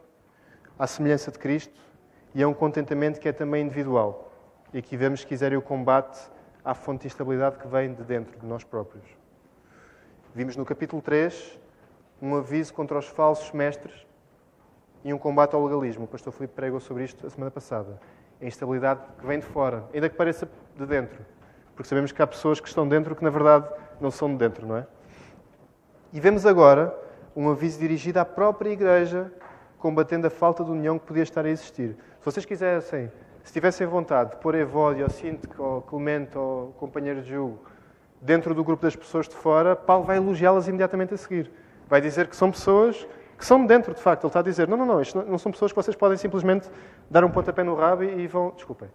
À 0.77 0.85
semelhança 0.85 1.31
de 1.31 1.39
Cristo, 1.39 1.81
e 2.35 2.43
a 2.43 2.47
um 2.47 2.53
contentamento 2.53 3.19
que 3.19 3.27
é 3.27 3.31
também 3.31 3.63
individual. 3.63 4.31
E 4.71 4.77
aqui 4.77 4.95
vemos, 4.95 5.21
se 5.21 5.25
quiserem, 5.25 5.57
o 5.57 5.61
combate 5.61 6.19
à 6.63 6.75
fonte 6.75 7.01
de 7.01 7.07
instabilidade 7.07 7.57
que 7.57 7.67
vem 7.67 7.95
de 7.95 8.03
dentro 8.03 8.39
de 8.39 8.45
nós 8.45 8.63
próprios. 8.63 9.03
Vimos 10.35 10.55
no 10.55 10.63
capítulo 10.63 11.01
3 11.01 11.59
um 12.21 12.35
aviso 12.35 12.71
contra 12.75 12.99
os 12.99 13.07
falsos 13.07 13.51
mestres 13.51 14.05
e 15.03 15.11
um 15.11 15.17
combate 15.17 15.55
ao 15.55 15.65
legalismo. 15.65 16.03
O 16.03 16.07
pastor 16.07 16.31
Filipe 16.31 16.53
pregou 16.53 16.79
sobre 16.79 17.05
isto 17.05 17.25
a 17.25 17.29
semana 17.31 17.49
passada. 17.49 17.99
A 18.39 18.45
instabilidade 18.45 19.01
que 19.17 19.25
vem 19.25 19.39
de 19.39 19.47
fora, 19.47 19.83
ainda 19.91 20.09
que 20.09 20.15
pareça 20.15 20.47
de 20.75 20.85
dentro. 20.85 21.25
Porque 21.75 21.89
sabemos 21.89 22.11
que 22.11 22.21
há 22.21 22.27
pessoas 22.27 22.59
que 22.59 22.67
estão 22.67 22.87
dentro 22.87 23.15
que, 23.15 23.23
na 23.23 23.31
verdade, 23.31 23.67
não 23.99 24.11
são 24.11 24.29
de 24.29 24.37
dentro, 24.37 24.67
não 24.67 24.77
é? 24.77 24.85
E 26.13 26.19
vemos 26.19 26.45
agora 26.45 26.95
um 27.35 27.49
aviso 27.49 27.79
dirigido 27.79 28.19
à 28.19 28.25
própria 28.25 28.69
igreja, 28.69 29.31
combatendo 29.77 30.27
a 30.27 30.29
falta 30.29 30.63
de 30.63 30.71
união 30.71 30.97
que 30.97 31.05
podia 31.05 31.23
estar 31.23 31.45
a 31.45 31.49
existir. 31.49 31.95
Se 32.19 32.25
vocês 32.25 32.45
quisessem, 32.45 33.11
se 33.43 33.53
tivessem 33.53 33.85
vontade 33.85 34.31
de 34.31 34.37
pôr 34.37 34.55
Evódio, 34.55 35.03
ou 35.03 35.09
Sinto, 35.09 35.49
ou 35.61 35.81
Clemente, 35.81 36.37
ou 36.37 36.73
companheiro 36.79 37.21
de 37.21 37.29
julgo, 37.29 37.59
dentro 38.21 38.55
do 38.55 38.63
grupo 38.63 38.83
das 38.83 38.95
pessoas 38.95 39.27
de 39.27 39.35
fora, 39.35 39.75
Paulo 39.75 40.05
vai 40.05 40.17
elogiá-las 40.17 40.67
imediatamente 40.67 41.13
a 41.13 41.17
seguir. 41.17 41.51
Vai 41.87 42.01
dizer 42.01 42.27
que 42.27 42.35
são 42.35 42.51
pessoas 42.51 43.07
que 43.37 43.45
são 43.45 43.65
dentro, 43.65 43.93
de 43.93 44.01
facto. 44.01 44.23
Ele 44.23 44.29
está 44.29 44.39
a 44.39 44.43
dizer: 44.43 44.67
não, 44.67 44.77
não, 44.77 44.85
não, 44.85 45.01
isto 45.01 45.21
não 45.21 45.37
são 45.37 45.51
pessoas 45.51 45.71
que 45.71 45.75
vocês 45.75 45.95
podem 45.95 46.17
simplesmente 46.17 46.69
dar 47.09 47.23
um 47.23 47.29
pontapé 47.29 47.63
no 47.63 47.75
rabo 47.75 48.03
e 48.03 48.27
vão. 48.27 48.51
Desculpem. 48.55 48.89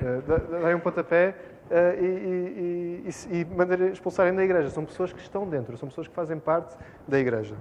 Uh, 0.00 0.60
darem 0.60 0.76
um 0.76 0.80
pontapé 0.80 1.34
e, 1.70 2.04
e, 2.04 3.10
e, 3.32 3.40
e 3.40 3.44
mandar 3.44 3.80
expulsarem 3.80 4.34
da 4.34 4.42
igreja. 4.42 4.70
São 4.70 4.84
pessoas 4.84 5.12
que 5.12 5.20
estão 5.20 5.48
dentro, 5.48 5.76
são 5.76 5.88
pessoas 5.88 6.08
que 6.08 6.14
fazem 6.14 6.38
parte 6.38 6.76
da 7.06 7.18
igreja. 7.18 7.54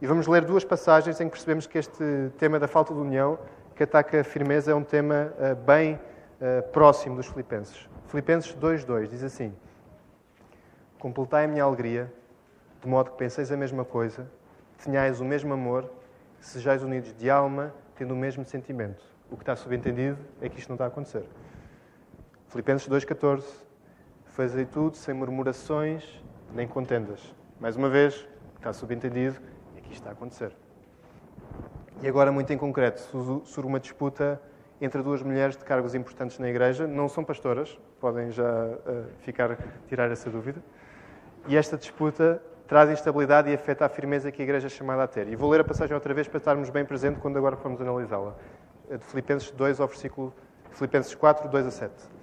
E 0.00 0.06
vamos 0.06 0.26
ler 0.26 0.44
duas 0.44 0.64
passagens 0.64 1.20
em 1.20 1.26
que 1.26 1.30
percebemos 1.32 1.66
que 1.66 1.78
este 1.78 2.30
tema 2.38 2.58
da 2.58 2.66
falta 2.66 2.92
de 2.92 3.00
união, 3.00 3.38
que 3.76 3.84
ataca 3.84 4.20
a 4.20 4.24
firmeza, 4.24 4.72
é 4.72 4.74
um 4.74 4.82
tema 4.82 5.32
uh, 5.38 5.54
bem 5.54 5.98
próximo 6.72 7.14
dos 7.14 7.28
Filipenses. 7.28 7.88
Filipenses 8.08 8.52
2,2 8.56 9.06
diz 9.06 9.22
assim: 9.22 9.54
Completai 10.98 11.44
a 11.44 11.48
minha 11.48 11.62
alegria, 11.62 12.12
de 12.80 12.88
modo 12.88 13.12
que 13.12 13.16
penseis 13.16 13.52
a 13.52 13.56
mesma 13.56 13.84
coisa 13.84 14.26
tenhais 14.84 15.20
o 15.20 15.24
mesmo 15.24 15.52
amor, 15.54 15.90
sejais 16.40 16.82
unidos 16.82 17.14
de 17.14 17.30
alma, 17.30 17.72
tendo 17.96 18.14
o 18.14 18.16
mesmo 18.16 18.44
sentimento. 18.44 19.02
O 19.30 19.36
que 19.36 19.42
está 19.42 19.54
subentendido 19.56 20.18
é 20.40 20.48
que 20.48 20.58
isto 20.58 20.68
não 20.68 20.74
está 20.74 20.84
a 20.84 20.88
acontecer. 20.88 21.24
Filipenses 22.52 22.86
2,14. 22.86 23.42
Fazei 24.26 24.66
tudo 24.66 24.94
sem 24.94 25.14
murmurações 25.14 26.04
nem 26.54 26.68
contendas. 26.68 27.34
Mais 27.58 27.76
uma 27.76 27.88
vez, 27.88 28.28
está 28.56 28.74
subentendido 28.74 29.40
que 29.76 29.84
isto 29.84 29.92
está 29.94 30.10
a 30.10 30.12
acontecer. 30.12 30.52
E 32.02 32.06
agora, 32.06 32.30
muito 32.30 32.52
em 32.52 32.58
concreto, 32.58 33.00
surge 33.46 33.66
uma 33.66 33.80
disputa 33.80 34.38
entre 34.82 35.02
duas 35.02 35.22
mulheres 35.22 35.56
de 35.56 35.64
cargos 35.64 35.94
importantes 35.94 36.38
na 36.38 36.46
igreja, 36.50 36.86
não 36.86 37.08
são 37.08 37.24
pastoras, 37.24 37.78
podem 37.98 38.30
já 38.30 38.44
uh, 38.44 39.06
ficar, 39.20 39.56
tirar 39.88 40.10
essa 40.10 40.28
dúvida. 40.28 40.62
E 41.48 41.56
esta 41.56 41.78
disputa 41.78 42.42
traz 42.68 42.90
instabilidade 42.90 43.48
e 43.48 43.54
afeta 43.54 43.86
a 43.86 43.88
firmeza 43.88 44.30
que 44.30 44.42
a 44.42 44.44
Igreja 44.44 44.66
é 44.66 44.70
chamada 44.70 45.04
a 45.04 45.08
ter. 45.08 45.26
E 45.26 45.36
vou 45.36 45.50
ler 45.50 45.60
a 45.60 45.64
passagem 45.64 45.94
outra 45.94 46.12
vez 46.12 46.28
para 46.28 46.36
estarmos 46.36 46.68
bem 46.68 46.84
presentes 46.84 47.22
quando 47.22 47.38
agora 47.38 47.56
formos 47.56 47.80
analisá-la. 47.80 48.36
É 48.90 48.98
de 48.98 49.04
Filipenses 49.06 49.50
2 49.52 49.80
ao 49.80 49.88
versículo 49.88 50.34
Filipenses 50.72 51.14
4, 51.14 51.48
2 51.48 51.66
a 51.66 51.70
7. 51.70 52.21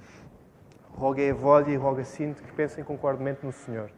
Roga 1.00 1.22
a 1.22 1.26
Evódia 1.28 1.72
e 1.72 1.78
roga 1.78 2.04
Sinto 2.04 2.44
que 2.44 2.52
pensem 2.52 2.84
concordemente 2.84 3.46
no 3.46 3.54
Senhor. 3.54 3.90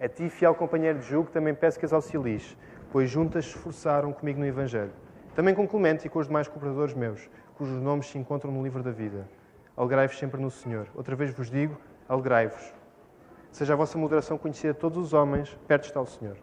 A 0.00 0.08
ti, 0.08 0.28
fiel 0.28 0.56
companheiro 0.56 0.98
de 0.98 1.06
julgo, 1.06 1.30
também 1.30 1.54
peço 1.54 1.78
que 1.78 1.84
as 1.84 1.92
auxilies, 1.92 2.56
pois 2.90 3.08
juntas 3.08 3.44
se 3.44 3.52
esforçaram 3.52 4.12
comigo 4.12 4.40
no 4.40 4.46
Evangelho. 4.46 4.90
Também 5.36 5.54
com 5.54 5.68
Clemente 5.68 6.08
e 6.08 6.10
com 6.10 6.18
os 6.18 6.26
demais 6.26 6.48
cooperadores 6.48 6.94
meus, 6.94 7.30
cujos 7.54 7.80
nomes 7.80 8.06
se 8.06 8.18
encontram 8.18 8.50
no 8.50 8.60
livro 8.60 8.82
da 8.82 8.90
vida. 8.90 9.28
Alegrai-vos 9.76 10.18
sempre 10.18 10.40
no 10.40 10.50
Senhor. 10.50 10.88
Outra 10.96 11.14
vez 11.14 11.30
vos 11.30 11.48
digo, 11.48 11.78
alegrai-vos. 12.08 12.74
Seja 13.52 13.74
a 13.74 13.76
vossa 13.76 13.96
moderação 13.96 14.36
conhecida 14.36 14.72
a 14.72 14.74
todos 14.74 14.98
os 14.98 15.12
homens, 15.12 15.56
perto 15.68 15.84
está 15.84 16.00
o 16.00 16.06
Senhor. 16.06 16.36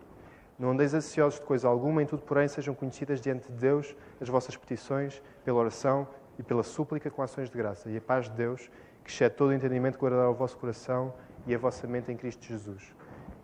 Não 0.57 0.71
andeis 0.71 0.93
ansiosos 0.93 1.41
de 1.41 1.45
coisa 1.45 1.67
alguma, 1.67 2.01
em 2.01 2.05
tudo, 2.05 2.21
porém, 2.21 2.47
sejam 2.47 2.73
conhecidas 2.73 3.19
diante 3.19 3.51
de 3.51 3.57
Deus 3.57 3.93
as 4.21 4.29
vossas 4.29 4.55
petições, 4.55 5.21
pela 5.43 5.59
oração 5.59 6.07
e 6.37 6.43
pela 6.43 6.63
súplica 6.63 7.11
com 7.11 7.21
ações 7.21 7.49
de 7.49 7.57
graça. 7.57 7.89
E 7.89 7.97
a 7.97 8.01
paz 8.01 8.29
de 8.29 8.37
Deus, 8.37 8.71
que 9.09 9.15
excede 9.15 9.33
todo 9.33 9.49
o 9.49 9.53
entendimento, 9.53 9.97
guardará 9.97 10.29
o 10.29 10.35
vosso 10.35 10.55
coração 10.55 11.11
e 11.47 11.55
a 11.55 11.57
vossa 11.57 11.87
mente 11.87 12.11
em 12.11 12.15
Cristo 12.15 12.45
Jesus. 12.45 12.93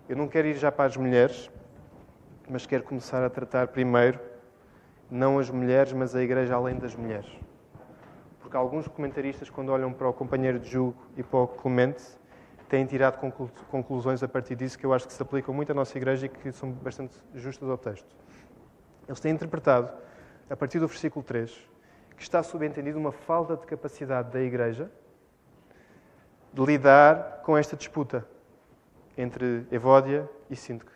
Eu 0.08 0.16
não 0.16 0.28
quero 0.28 0.48
ir 0.48 0.54
já 0.54 0.72
para 0.72 0.86
as 0.86 0.96
mulheres, 0.96 1.50
mas 2.48 2.68
quero 2.68 2.84
começar 2.84 3.24
a 3.24 3.32
tratar 3.32 3.70
primeiro, 3.70 4.20
não 5.10 5.40
as 5.40 5.50
mulheres, 5.50 5.92
mas 5.92 6.16
a 6.16 6.22
igreja 6.22 6.54
além 6.54 6.78
das 6.78 6.96
mulheres. 6.96 7.28
Porque 8.40 8.56
alguns 8.56 8.88
comentaristas, 8.88 9.50
quando 9.50 9.70
olham 9.70 9.92
para 9.92 10.08
o 10.08 10.14
companheiro 10.14 10.60
de 10.60 10.70
julgo 10.70 10.96
e 11.18 11.24
para 11.24 11.40
o 11.40 11.48
Clemente, 11.48 12.04
têm 12.70 12.86
tirado 12.86 13.18
conclusões 13.72 14.22
a 14.22 14.28
partir 14.28 14.56
disso 14.56 14.78
que 14.78 14.86
eu 14.86 14.94
acho 14.94 15.08
que 15.08 15.14
se 15.14 15.22
aplicam 15.24 15.52
muito 15.52 15.72
à 15.72 15.76
nossa 15.76 15.98
igreja 15.98 16.28
e 16.28 16.30
que 16.30 16.52
são 16.52 16.72
bastante 16.72 17.20
justas 17.34 17.68
ao 17.68 17.78
texto. 17.78 18.16
Eles 19.08 19.20
têm 19.20 19.32
interpretado, 19.32 19.92
a 20.48 20.56
partir 20.56 20.80
do 20.80 20.88
versículo 20.88 21.26
3, 21.26 21.52
que 22.16 22.22
está 22.22 22.44
subentendido 22.44 23.00
uma 23.00 23.12
falta 23.12 23.58
de 23.58 23.66
capacidade 23.66 24.32
da 24.32 24.40
igreja 24.40 24.92
lidar 26.64 27.42
com 27.44 27.58
esta 27.58 27.76
disputa 27.76 28.26
entre 29.18 29.66
Evódia 29.72 30.30
e 30.50 30.56
Sintique. 30.56 30.92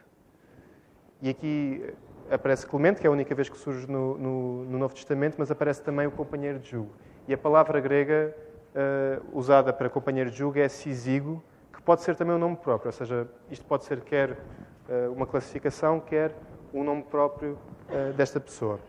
E 1.22 1.30
aqui 1.30 1.94
aparece 2.30 2.66
Clemente, 2.66 3.02
que 3.02 3.08
é 3.08 3.10
a 3.10 3.12
única 3.12 3.34
vez 3.34 3.50
que 3.50 3.58
surge 3.58 3.90
no, 3.90 4.18
no, 4.18 4.66
no 4.66 4.78
Novo 4.78 4.94
Testamento, 4.94 5.36
mas 5.38 5.50
aparece 5.50 5.82
também 5.82 6.08
o 6.08 6.12
companheiro 6.12 6.60
de 6.60 6.70
jugo. 6.70 6.92
E 7.28 7.34
a 7.34 7.38
palavra 7.38 7.80
grega 7.80 8.36
uh, 8.76 9.38
usada 9.38 9.74
para 9.74 9.90
companheiro 9.90 10.30
de 10.30 10.38
jugo 10.38 10.60
é 10.60 10.70
sisigo, 10.70 11.44
pode 11.90 12.04
ser 12.04 12.16
também 12.16 12.36
um 12.36 12.38
nome 12.38 12.56
próprio, 12.56 12.90
ou 12.90 12.92
seja, 12.92 13.28
isto 13.50 13.66
pode 13.66 13.84
ser 13.84 14.02
quer 14.02 14.34
uh, 14.34 15.12
uma 15.12 15.26
classificação, 15.26 16.00
quer 16.00 16.36
um 16.72 16.84
nome 16.84 17.02
próprio 17.02 17.58
uh, 17.90 18.14
desta 18.14 18.40
pessoa. 18.40 18.80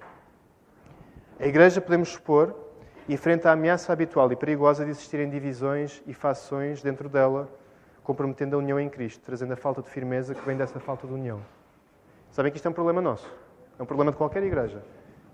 A 1.39 1.47
Igreja, 1.47 1.81
podemos 1.81 2.11
supor, 2.11 2.55
enfrenta 3.13 3.51
a 3.51 3.53
ameaça 3.53 3.93
habitual 3.93 4.31
e 4.31 4.37
perigosa 4.37 4.85
de 4.85 4.91
existirem 4.91 5.29
divisões 5.29 6.03
e 6.07 6.15
fações 6.15 6.83
dentro 6.83 7.09
dela, 7.09 7.49
comprometendo 8.03 8.55
a 8.55 8.59
união 8.59 8.79
em 8.79 8.89
Cristo, 8.89 9.23
trazendo 9.25 9.53
a 9.53 9.57
falta 9.57 9.83
de 9.83 9.89
firmeza 9.89 10.35
que 10.35 10.45
vem 10.45 10.57
dessa 10.57 10.79
falta 10.79 11.07
de 11.07 11.13
união. 11.13 11.41
Sabem 12.31 12.53
que 12.53 12.59
isto 12.59 12.67
é 12.67 12.71
um 12.71 12.75
problema 12.75 13.01
nosso, 13.01 13.29
é 13.79 13.83
um 13.83 13.87
problema 13.87 14.13
de 14.13 14.19
qualquer 14.19 14.43
igreja. 14.43 14.83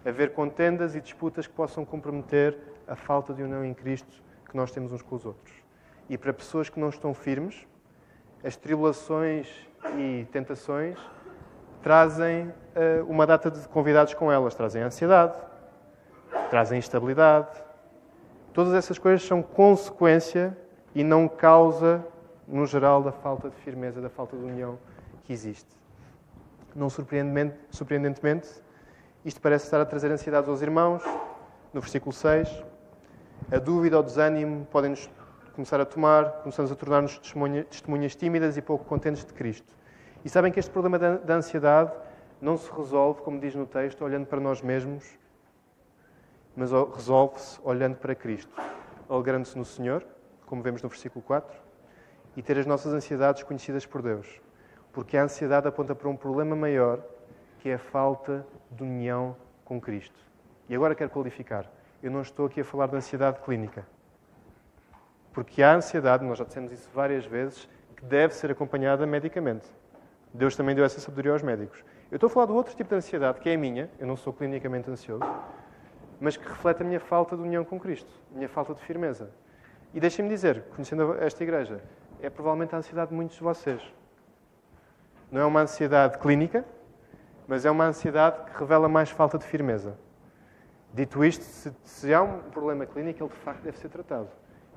Haver 0.05 0.33
contendas 0.33 0.95
e 0.95 1.01
disputas 1.01 1.47
que 1.47 1.53
possam 1.53 1.85
comprometer 1.85 2.57
a 2.87 2.95
falta 2.95 3.35
de 3.35 3.43
união 3.43 3.65
em 3.65 3.75
Cristo 3.75 4.23
que 4.49 4.57
nós 4.57 4.71
temos 4.71 4.93
uns 4.93 5.03
com 5.03 5.17
os 5.17 5.27
outros. 5.27 5.55
E 6.09 6.17
para 6.17 6.33
pessoas 6.33 6.69
que 6.71 6.79
não 6.79 6.89
estão 6.89 7.13
firmes, 7.13 7.67
as 8.45 8.57
tribulações 8.57 9.49
e 9.99 10.27
tentações 10.31 10.97
trazem 11.83 12.49
uh, 12.49 13.05
uma 13.09 13.27
data 13.27 13.51
de 13.51 13.67
convidados 13.69 14.15
com 14.15 14.31
elas. 14.31 14.55
Trazem 14.55 14.83
ansiedade, 14.83 15.37
trazem 16.49 16.79
instabilidade. 16.79 17.66
Todas 18.57 18.73
essas 18.73 18.99
coisas 18.99 19.23
são 19.23 19.43
consequência 19.43 20.57
e 20.95 21.05
não 21.05 21.29
causa, 21.29 22.03
no 22.49 22.65
geral, 22.65 23.03
da 23.03 23.13
falta 23.13 23.51
de 23.51 23.57
firmeza, 23.57 24.01
da 24.01 24.09
falta 24.09 24.35
de 24.35 24.43
união 24.43 24.79
que 25.25 25.33
existe. 25.35 25.69
Não 26.75 26.89
surpreendentemente, 26.89 28.49
isto 29.23 29.43
parece 29.43 29.67
estar 29.67 29.79
a 29.79 29.85
trazer 29.85 30.11
ansiedade 30.11 30.49
aos 30.49 30.63
irmãos. 30.63 31.05
No 31.71 31.83
versículo 31.83 32.15
6, 32.15 32.49
a 33.53 33.59
dúvida 33.59 33.99
ou 33.99 34.03
desânimo 34.03 34.65
podem 34.71 34.93
nos 34.93 35.11
começar 35.55 35.79
a 35.79 35.85
tomar, 35.85 36.41
começamos 36.41 36.73
a 36.73 36.75
tornar-nos 36.75 37.19
testemunhas 37.19 38.17
tímidas 38.17 38.57
e 38.57 38.63
pouco 38.63 38.87
contentes 38.87 39.23
de 39.23 39.35
Cristo. 39.35 39.71
E 40.25 40.31
sabem 40.31 40.51
que 40.51 40.59
este 40.59 40.71
problema 40.71 40.99
da 40.99 41.35
ansiedade 41.35 41.93
não 42.41 42.57
se 42.57 42.73
resolve, 42.73 43.21
como 43.21 43.39
diz 43.39 43.55
no 43.55 43.67
texto, 43.67 44.03
olhando 44.03 44.25
para 44.25 44.41
nós 44.41 44.63
mesmos, 44.63 45.05
mas 46.57 46.73
resolve-se 46.73 47.61
olhando 47.63 47.97
para 47.97 48.15
Cristo, 48.15 48.51
alegrando-se 49.09 49.59
no 49.59 49.65
Senhor, 49.65 50.05
como 50.47 50.63
vemos 50.63 50.83
no 50.83 50.89
versículo 50.89 51.23
4, 51.23 51.55
e 52.37 52.43
ter 52.43 52.59
as 52.59 52.67
nossas 52.67 52.95
ansiedades 52.95 53.43
conhecidas 53.43 53.85
por 53.85 54.01
Deus. 54.01 54.41
Porque 54.93 55.17
a 55.17 55.25
ansiedade 55.25 55.69
aponta 55.69 55.95
para 55.95 56.09
um 56.09 56.17
problema 56.17 56.57
maior, 56.57 57.03
que 57.59 57.69
é 57.69 57.75
a 57.75 57.79
falta 57.79 58.47
de 58.71 58.83
união 58.83 59.37
com 59.65 59.81
Cristo. 59.81 60.19
E 60.69 60.75
agora 60.75 60.95
quero 60.95 61.11
qualificar. 61.11 61.71
Eu 62.03 62.11
não 62.11 62.23
estou 62.23 62.47
aqui 62.47 62.61
a 62.61 62.65
falar 62.65 62.87
de 62.87 62.97
ansiedade 62.97 63.39
clínica. 63.41 63.87
Porque 65.33 65.63
há 65.63 65.75
ansiedade, 65.75 66.25
nós 66.25 66.39
já 66.39 66.45
dissemos 66.45 66.73
isso 66.73 66.89
várias 66.95 67.27
vezes, 67.27 67.69
que 67.95 68.05
deve 68.05 68.35
ser 68.35 68.51
acompanhada 68.51 69.07
medicamente. 69.07 69.67
Deus 70.33 70.57
também 70.57 70.75
deu 70.75 70.85
essa 70.85 71.01
sabedoria 71.01 71.33
aos 71.33 71.43
médicos. 71.43 71.85
Eu 72.11 72.17
estou 72.17 72.29
a 72.29 72.31
falar 72.31 72.47
do 72.47 72.55
outro 72.55 72.75
tipo 72.75 72.89
de 72.89 72.97
ansiedade, 72.97 73.41
que 73.41 73.49
é 73.49 73.55
a 73.55 73.59
minha, 73.59 73.91
eu 73.99 74.07
não 74.07 74.17
sou 74.17 74.33
clinicamente 74.33 74.91
ansioso, 74.91 75.25
mas 76.21 76.37
que 76.37 76.47
reflete 76.47 76.83
a 76.83 76.85
minha 76.85 77.01
falta 77.01 77.37
de 77.37 77.43
união 77.43 77.65
com 77.65 77.79
Cristo, 77.79 78.11
a 78.33 78.37
minha 78.37 78.49
falta 78.49 78.75
de 78.75 78.81
firmeza. 78.81 79.31
E 79.95 80.01
deixem-me 80.01 80.31
dizer, 80.31 80.65
conhecendo 80.75 81.17
esta 81.21 81.43
igreja, 81.43 81.81
é 82.21 82.31
provavelmente 82.31 82.75
a 82.75 82.79
ansiedade 82.79 83.11
de 83.11 83.17
muitos 83.17 83.37
de 83.37 83.43
vocês. 83.43 83.83
Não 85.31 85.41
é 85.41 85.45
uma 85.45 85.61
ansiedade 85.61 86.19
clínica, 86.19 86.65
mas 87.47 87.65
é 87.65 87.71
uma 87.71 87.85
ansiedade 87.85 88.51
que 88.51 88.59
revela 88.59 88.89
mais 88.89 89.11
falta 89.11 89.39
de 89.39 89.45
firmeza. 89.45 89.97
Dito 90.93 91.25
isto, 91.25 91.43
se, 91.43 91.73
se 91.85 92.15
há 92.15 92.23
um 92.23 92.39
problema 92.51 92.87
clínico, 92.87 93.23
ele 93.23 93.31
de 93.31 93.37
facto 93.37 93.63
deve 93.63 93.79
ser 93.79 93.89
tratado. 93.89 94.29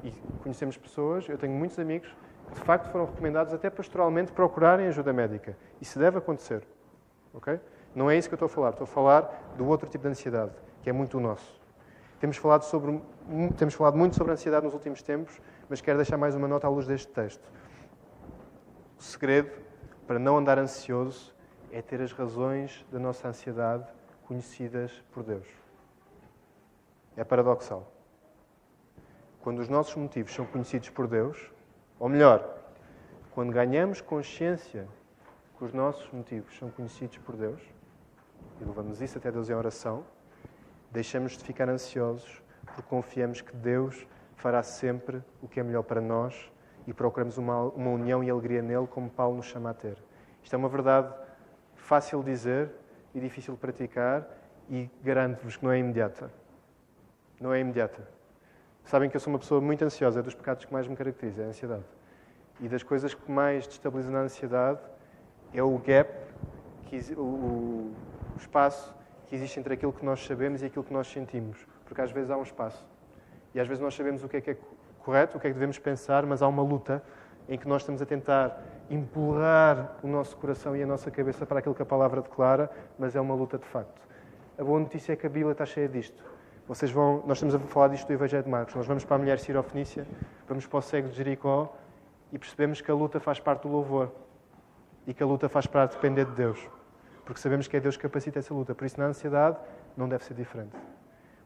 E 0.04 0.12
conhecemos 0.43 0.78
pessoas, 0.78 1.28
eu 1.30 1.38
tenho 1.38 1.54
muitos 1.54 1.78
amigos, 1.80 2.13
que 2.47 2.56
de 2.56 2.62
facto 2.62 2.91
foram 2.91 3.06
recomendados 3.06 3.54
até 3.54 3.69
pastoralmente 3.69 4.32
procurarem 4.32 4.88
ajuda 4.88 5.13
médica. 5.13 5.58
Isso 5.80 5.99
deve 5.99 6.17
acontecer. 6.17 6.63
Okay? 7.34 7.60
Não 7.95 8.10
é 8.10 8.17
isso 8.17 8.28
que 8.28 8.34
eu 8.34 8.38
estou 8.38 8.47
a 8.47 8.49
falar. 8.49 8.69
Estou 8.71 8.86
a 8.86 8.88
falar 8.88 9.54
do 9.58 9.67
outro 9.67 9.89
tipo 9.89 10.04
de 10.04 10.10
ansiedade, 10.10 10.52
que 10.89 10.91
é 10.91 10.93
muito 10.93 11.19
o 11.19 11.21
nosso. 11.21 11.62
Temos 12.19 12.38
falado, 12.38 12.63
sobre, 12.63 12.99
temos 13.58 13.75
falado 13.75 13.95
muito 13.95 14.15
sobre 14.15 14.34
ansiedade 14.34 14.65
nos 14.65 14.73
últimos 14.73 15.04
tempos, 15.04 15.39
mas 15.69 15.80
quero 15.82 15.99
deixar 15.99 16.17
mais 16.17 16.34
uma 16.34 16.47
nota 16.47 16.65
à 16.65 16.69
luz 16.69 16.88
deste 16.88 17.08
texto. 17.10 17.47
O 18.97 19.04
segredo 19.04 19.52
para 20.08 20.17
não 20.17 20.36
andar 20.36 20.58
ansioso 20.58 21.32
é 21.71 21.80
ter 21.80 22.02
as 22.02 22.12
razões 22.12 22.84
da 22.91 22.97
nossa 22.97 23.28
ansiedade 23.28 23.86
conhecidas 24.25 24.91
por 25.12 25.21
Deus. 25.21 25.45
É 27.15 27.23
paradoxal. 27.23 27.88
Quando 29.43 29.60
os 29.60 29.69
nossos 29.69 29.95
motivos 29.95 30.34
são 30.34 30.47
conhecidos 30.47 30.89
por 30.89 31.08
Deus, 31.08 31.52
ou 31.99 32.10
melhor, 32.10 32.63
quando 33.36 33.54
ganhamos 33.54 34.02
consciência 34.02 34.88
que 35.56 35.63
os 35.63 35.71
nossos 35.71 36.12
motivos 36.12 36.58
são 36.58 36.71
conhecidos 36.71 37.19
por 37.19 37.36
Deus, 37.36 37.62
e 38.60 38.63
levamos 38.63 38.99
isso 39.04 39.19
até 39.19 39.32
Deus 39.32 39.52
em 39.52 39.54
oração, 39.54 40.04
deixamos 40.91 41.38
de 41.38 41.43
ficar 41.43 41.69
ansiosos 41.69 42.41
porque 42.65 42.84
confiamos 42.84 43.41
que 43.41 43.56
Deus 43.56 44.08
fará 44.36 44.63
sempre 44.63 45.21
o 45.41 45.47
que 45.47 45.60
é 45.60 45.63
melhor 45.63 45.84
para 45.84 45.99
nós 45.99 46.52
e 46.88 46.93
procuramos 46.93 47.38
uma, 47.38 47.63
uma 47.63 47.91
união 47.91 48.23
e 48.23 48.30
alegria 48.30 48.62
nele, 48.62 48.88
como 48.88 49.10
Paulo 49.10 49.38
nos 49.38 49.45
chama 49.45 49.71
a 49.71 49.73
ter. 49.73 49.97
Isto 50.41 50.56
é 50.56 50.58
uma 50.58 50.69
verdade 50.69 51.13
fácil 51.75 52.23
de 52.23 52.32
dizer 52.32 52.71
e 53.13 53.19
difícil 53.19 53.54
de 53.54 53.60
praticar 53.60 54.28
e 54.69 54.89
garanto-vos 55.04 55.58
que 55.58 55.63
não 55.63 55.71
é 55.71 55.80
imediata. 55.80 56.32
Não 57.39 57.54
é 57.54 57.60
imediata. 57.60 58.08
Sabem 58.84 59.10
que 59.10 59.15
eu 59.15 59.19
sou 59.19 59.32
uma 59.32 59.39
pessoa 59.39 59.62
muito 59.62 59.84
ansiosa, 59.84 60.19
é 60.19 60.23
dos 60.23 60.34
pecados 60.34 60.65
que 60.65 60.73
mais 60.73 60.88
me 60.88 60.95
caracteriza, 60.95 61.41
é 61.41 61.45
a 61.45 61.49
ansiedade. 61.49 61.84
E 62.60 62.67
das 62.67 62.84
coisas 62.84 63.13
que 63.13 63.32
mais 63.32 63.67
destabilizam 63.67 64.15
a 64.15 64.21
ansiedade 64.21 64.80
é 65.54 65.62
o 65.62 65.78
gap, 65.78 66.10
o 67.17 67.91
espaço 68.38 68.93
que 69.29 69.35
existe 69.35 69.59
entre 69.59 69.75
aquilo 69.75 69.93
que 69.93 70.03
nós 70.03 70.25
sabemos 70.25 70.63
e 70.63 70.65
aquilo 70.65 70.83
que 70.83 70.91
nós 70.91 71.07
sentimos. 71.07 71.65
Porque 71.85 72.01
às 72.01 72.11
vezes 72.11 72.31
há 72.31 72.37
um 72.37 72.41
espaço. 72.41 72.83
E 73.53 73.59
às 73.59 73.67
vezes 73.67 73.81
nós 73.81 73.93
sabemos 73.93 74.23
o 74.23 74.27
que 74.27 74.37
é 74.37 74.41
que 74.41 74.51
é 74.51 74.57
correto, 75.03 75.37
o 75.37 75.39
que 75.39 75.45
é 75.45 75.49
que 75.51 75.53
devemos 75.53 75.77
pensar, 75.77 76.25
mas 76.25 76.41
há 76.41 76.47
uma 76.47 76.63
luta 76.63 77.03
em 77.47 77.57
que 77.57 77.67
nós 77.67 77.83
estamos 77.83 78.01
a 78.01 78.05
tentar 78.05 78.59
empurrar 78.89 79.97
o 80.03 80.07
nosso 80.07 80.35
coração 80.35 80.75
e 80.75 80.81
a 80.81 80.87
nossa 80.87 81.11
cabeça 81.11 81.45
para 81.45 81.59
aquilo 81.59 81.75
que 81.75 81.81
a 81.81 81.85
palavra 81.85 82.21
declara, 82.21 82.71
mas 82.97 83.15
é 83.15 83.21
uma 83.21 83.35
luta 83.35 83.57
de 83.57 83.65
facto. 83.65 84.01
A 84.57 84.63
boa 84.63 84.79
notícia 84.79 85.13
é 85.13 85.15
que 85.15 85.27
a 85.27 85.29
Bíblia 85.29 85.51
está 85.51 85.65
cheia 85.65 85.87
disto. 85.87 86.23
Vocês 86.67 86.91
vão, 86.91 87.23
nós 87.25 87.37
estamos 87.37 87.55
a 87.55 87.59
falar 87.59 87.87
disto 87.89 88.07
do 88.07 88.13
Evangelho 88.13 88.43
de 88.43 88.49
Marcos. 88.49 88.75
Nós 88.75 88.85
vamos 88.85 89.05
para 89.05 89.15
a 89.15 89.19
mulher 89.19 89.39
sirofenícia, 89.39 90.05
vamos 90.47 90.67
para 90.67 90.79
o 90.79 90.81
cego 90.81 91.07
de 91.07 91.15
Jericó 91.15 91.75
e 92.31 92.37
percebemos 92.37 92.81
que 92.81 92.89
a 92.89 92.93
luta 92.93 93.19
faz 93.19 93.39
parte 93.39 93.63
do 93.63 93.69
louvor 93.69 94.11
e 95.07 95.13
que 95.13 95.23
a 95.23 95.25
luta 95.25 95.49
faz 95.49 95.65
parte 95.65 95.91
de 95.91 95.95
depender 95.97 96.25
de 96.25 96.31
Deus. 96.33 96.78
Porque 97.29 97.41
sabemos 97.41 97.67
que 97.67 97.77
é 97.77 97.79
Deus 97.79 97.95
que 97.95 98.01
capacita 98.01 98.39
essa 98.39 98.51
luta. 98.51 98.73
Por 98.73 98.85
isso, 98.85 98.99
na 98.99 99.05
ansiedade, 99.05 99.55
não 99.95 100.09
deve 100.09 100.23
ser 100.25 100.33
diferente. 100.33 100.75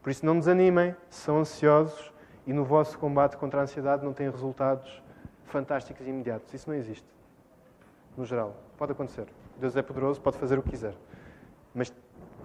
Por 0.02 0.08
isso, 0.08 0.24
não 0.24 0.38
desanimem 0.38 0.96
são 1.10 1.40
ansiosos 1.40 2.10
e 2.46 2.54
no 2.54 2.64
vosso 2.64 2.98
combate 2.98 3.36
contra 3.36 3.60
a 3.60 3.64
ansiedade 3.64 4.02
não 4.02 4.14
têm 4.14 4.30
resultados 4.30 5.02
fantásticos 5.44 6.06
e 6.06 6.08
imediatos. 6.08 6.54
Isso 6.54 6.70
não 6.70 6.74
existe. 6.74 7.06
No 8.16 8.24
geral. 8.24 8.56
Pode 8.78 8.92
acontecer. 8.92 9.26
Deus 9.58 9.76
é 9.76 9.82
poderoso, 9.82 10.22
pode 10.22 10.38
fazer 10.38 10.58
o 10.58 10.62
que 10.62 10.70
quiser. 10.70 10.94
Mas, 11.74 11.92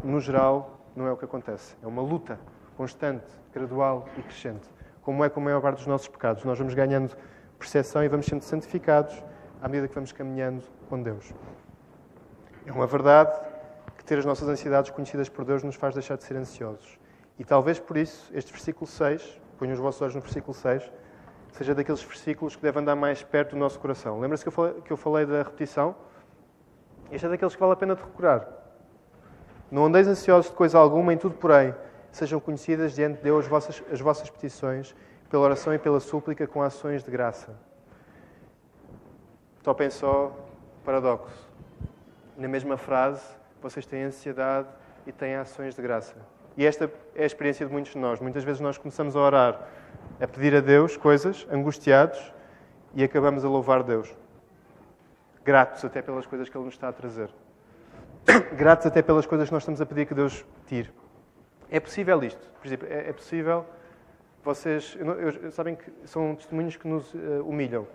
no 0.03 0.19
geral, 0.19 0.77
não 0.93 1.07
é 1.07 1.11
o 1.13 1.15
que 1.15 1.23
acontece. 1.23 1.77
É 1.81 1.87
uma 1.87 2.01
luta 2.01 2.37
constante, 2.75 3.25
gradual 3.53 4.09
e 4.17 4.21
crescente. 4.21 4.67
Como 5.01 5.23
é 5.23 5.29
com 5.29 5.39
a 5.39 5.43
maior 5.45 5.61
parte 5.61 5.77
dos 5.77 5.87
nossos 5.87 6.09
pecados. 6.09 6.43
Nós 6.43 6.57
vamos 6.57 6.73
ganhando 6.73 7.15
percepção 7.57 8.03
e 8.03 8.09
vamos 8.09 8.25
sendo 8.25 8.41
santificados 8.41 9.23
à 9.61 9.69
medida 9.69 9.87
que 9.87 9.95
vamos 9.95 10.11
caminhando 10.11 10.61
com 10.89 11.01
Deus. 11.01 11.33
É 12.69 12.71
uma 12.71 12.85
verdade 12.85 13.35
que 13.97 14.05
ter 14.05 14.19
as 14.19 14.25
nossas 14.25 14.47
ansiedades 14.47 14.91
conhecidas 14.91 15.27
por 15.27 15.43
Deus 15.43 15.63
nos 15.63 15.73
faz 15.73 15.95
deixar 15.95 16.17
de 16.17 16.23
ser 16.23 16.37
ansiosos. 16.37 16.99
E 17.39 17.43
talvez 17.43 17.79
por 17.79 17.97
isso, 17.97 18.29
este 18.31 18.51
versículo 18.51 18.85
6, 18.85 19.41
ponham 19.57 19.73
os 19.73 19.79
vossos 19.79 19.99
olhos 20.03 20.13
no 20.13 20.21
versículo 20.21 20.53
6, 20.53 20.91
seja 21.51 21.73
daqueles 21.73 22.03
versículos 22.03 22.55
que 22.55 22.61
devem 22.61 22.83
andar 22.83 22.95
mais 22.95 23.23
perto 23.23 23.51
do 23.51 23.57
nosso 23.57 23.79
coração. 23.79 24.19
Lembra-se 24.19 24.45
que, 24.45 24.51
que 24.81 24.91
eu 24.91 24.97
falei 24.97 25.25
da 25.25 25.41
repetição? 25.41 25.95
Este 27.11 27.25
é 27.25 27.29
daqueles 27.29 27.55
que 27.55 27.59
vale 27.59 27.73
a 27.73 27.75
pena 27.75 27.95
de 27.95 28.03
recurar. 28.03 28.47
Não 29.71 29.85
andeis 29.85 30.07
ansiosos 30.07 30.51
de 30.51 30.55
coisa 30.55 30.77
alguma, 30.77 31.11
em 31.11 31.17
tudo, 31.17 31.33
porém, 31.37 31.73
sejam 32.11 32.39
conhecidas 32.39 32.93
diante 32.93 33.17
de 33.17 33.23
Deus 33.23 33.45
as 33.45 33.49
vossas, 33.49 33.83
as 33.91 33.99
vossas 33.99 34.29
petições, 34.29 34.95
pela 35.27 35.41
oração 35.41 35.73
e 35.73 35.79
pela 35.79 35.99
súplica, 35.99 36.45
com 36.45 36.61
ações 36.61 37.03
de 37.03 37.09
graça. 37.09 37.49
Topem 39.63 39.89
só 39.89 40.31
paradoxo. 40.85 41.48
Na 42.39 42.47
mesma 42.47 42.77
frase, 42.77 43.21
vocês 43.61 43.85
têm 43.85 44.03
ansiedade 44.03 44.69
e 45.05 45.11
têm 45.11 45.35
ações 45.35 45.75
de 45.75 45.81
graça. 45.81 46.15
E 46.55 46.65
esta 46.65 46.89
é 47.13 47.23
a 47.23 47.25
experiência 47.25 47.65
de 47.65 47.71
muitos 47.71 47.91
de 47.91 47.97
nós. 47.97 48.21
Muitas 48.21 48.45
vezes 48.45 48.61
nós 48.61 48.77
começamos 48.77 49.13
a 49.13 49.19
orar, 49.19 49.67
a 50.21 50.25
pedir 50.25 50.55
a 50.55 50.61
Deus 50.61 50.95
coisas, 50.95 51.45
angustiados, 51.51 52.33
e 52.95 53.03
acabamos 53.03 53.43
a 53.43 53.49
louvar 53.49 53.83
Deus. 53.83 54.15
Gratos 55.43 55.83
até 55.83 56.01
pelas 56.01 56.25
coisas 56.25 56.47
que 56.47 56.57
Ele 56.57 56.63
nos 56.63 56.75
está 56.75 56.87
a 56.87 56.93
trazer. 56.93 57.29
Gratos 58.55 58.85
até 58.85 59.01
pelas 59.01 59.25
coisas 59.25 59.49
que 59.49 59.53
nós 59.53 59.63
estamos 59.63 59.81
a 59.81 59.85
pedir 59.85 60.05
que 60.05 60.13
Deus 60.13 60.45
tire. 60.65 60.89
É 61.69 61.81
possível 61.81 62.23
isto. 62.23 62.49
Por 62.61 62.67
exemplo, 62.67 62.87
é, 62.89 63.09
é 63.09 63.11
possível 63.11 63.65
vocês. 64.41 64.95
Eu, 64.97 65.11
eu, 65.11 65.51
sabem 65.51 65.75
que 65.75 65.91
são 66.05 66.35
testemunhos 66.35 66.77
que 66.77 66.87
nos 66.87 67.13
uh, 67.13 67.43
humilham. 67.45 67.85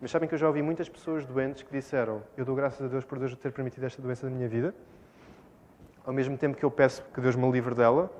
Mas 0.00 0.10
sabem 0.10 0.28
que 0.28 0.34
eu 0.34 0.38
já 0.38 0.46
ouvi 0.46 0.62
muitas 0.62 0.88
pessoas 0.88 1.24
doentes 1.24 1.62
que 1.62 1.72
disseram: 1.72 2.22
Eu 2.36 2.44
dou 2.44 2.54
graças 2.54 2.84
a 2.84 2.88
Deus 2.88 3.04
por 3.04 3.18
Deus 3.18 3.34
ter 3.36 3.52
permitido 3.52 3.84
esta 3.84 4.02
doença 4.02 4.28
na 4.28 4.34
minha 4.34 4.48
vida 4.48 4.74
ao 6.04 6.12
mesmo 6.12 6.36
tempo 6.36 6.56
que 6.56 6.64
eu 6.64 6.70
peço 6.70 7.02
que 7.14 7.20
Deus 7.20 7.34
me 7.34 7.50
livre 7.50 7.74
dela, 7.74 8.10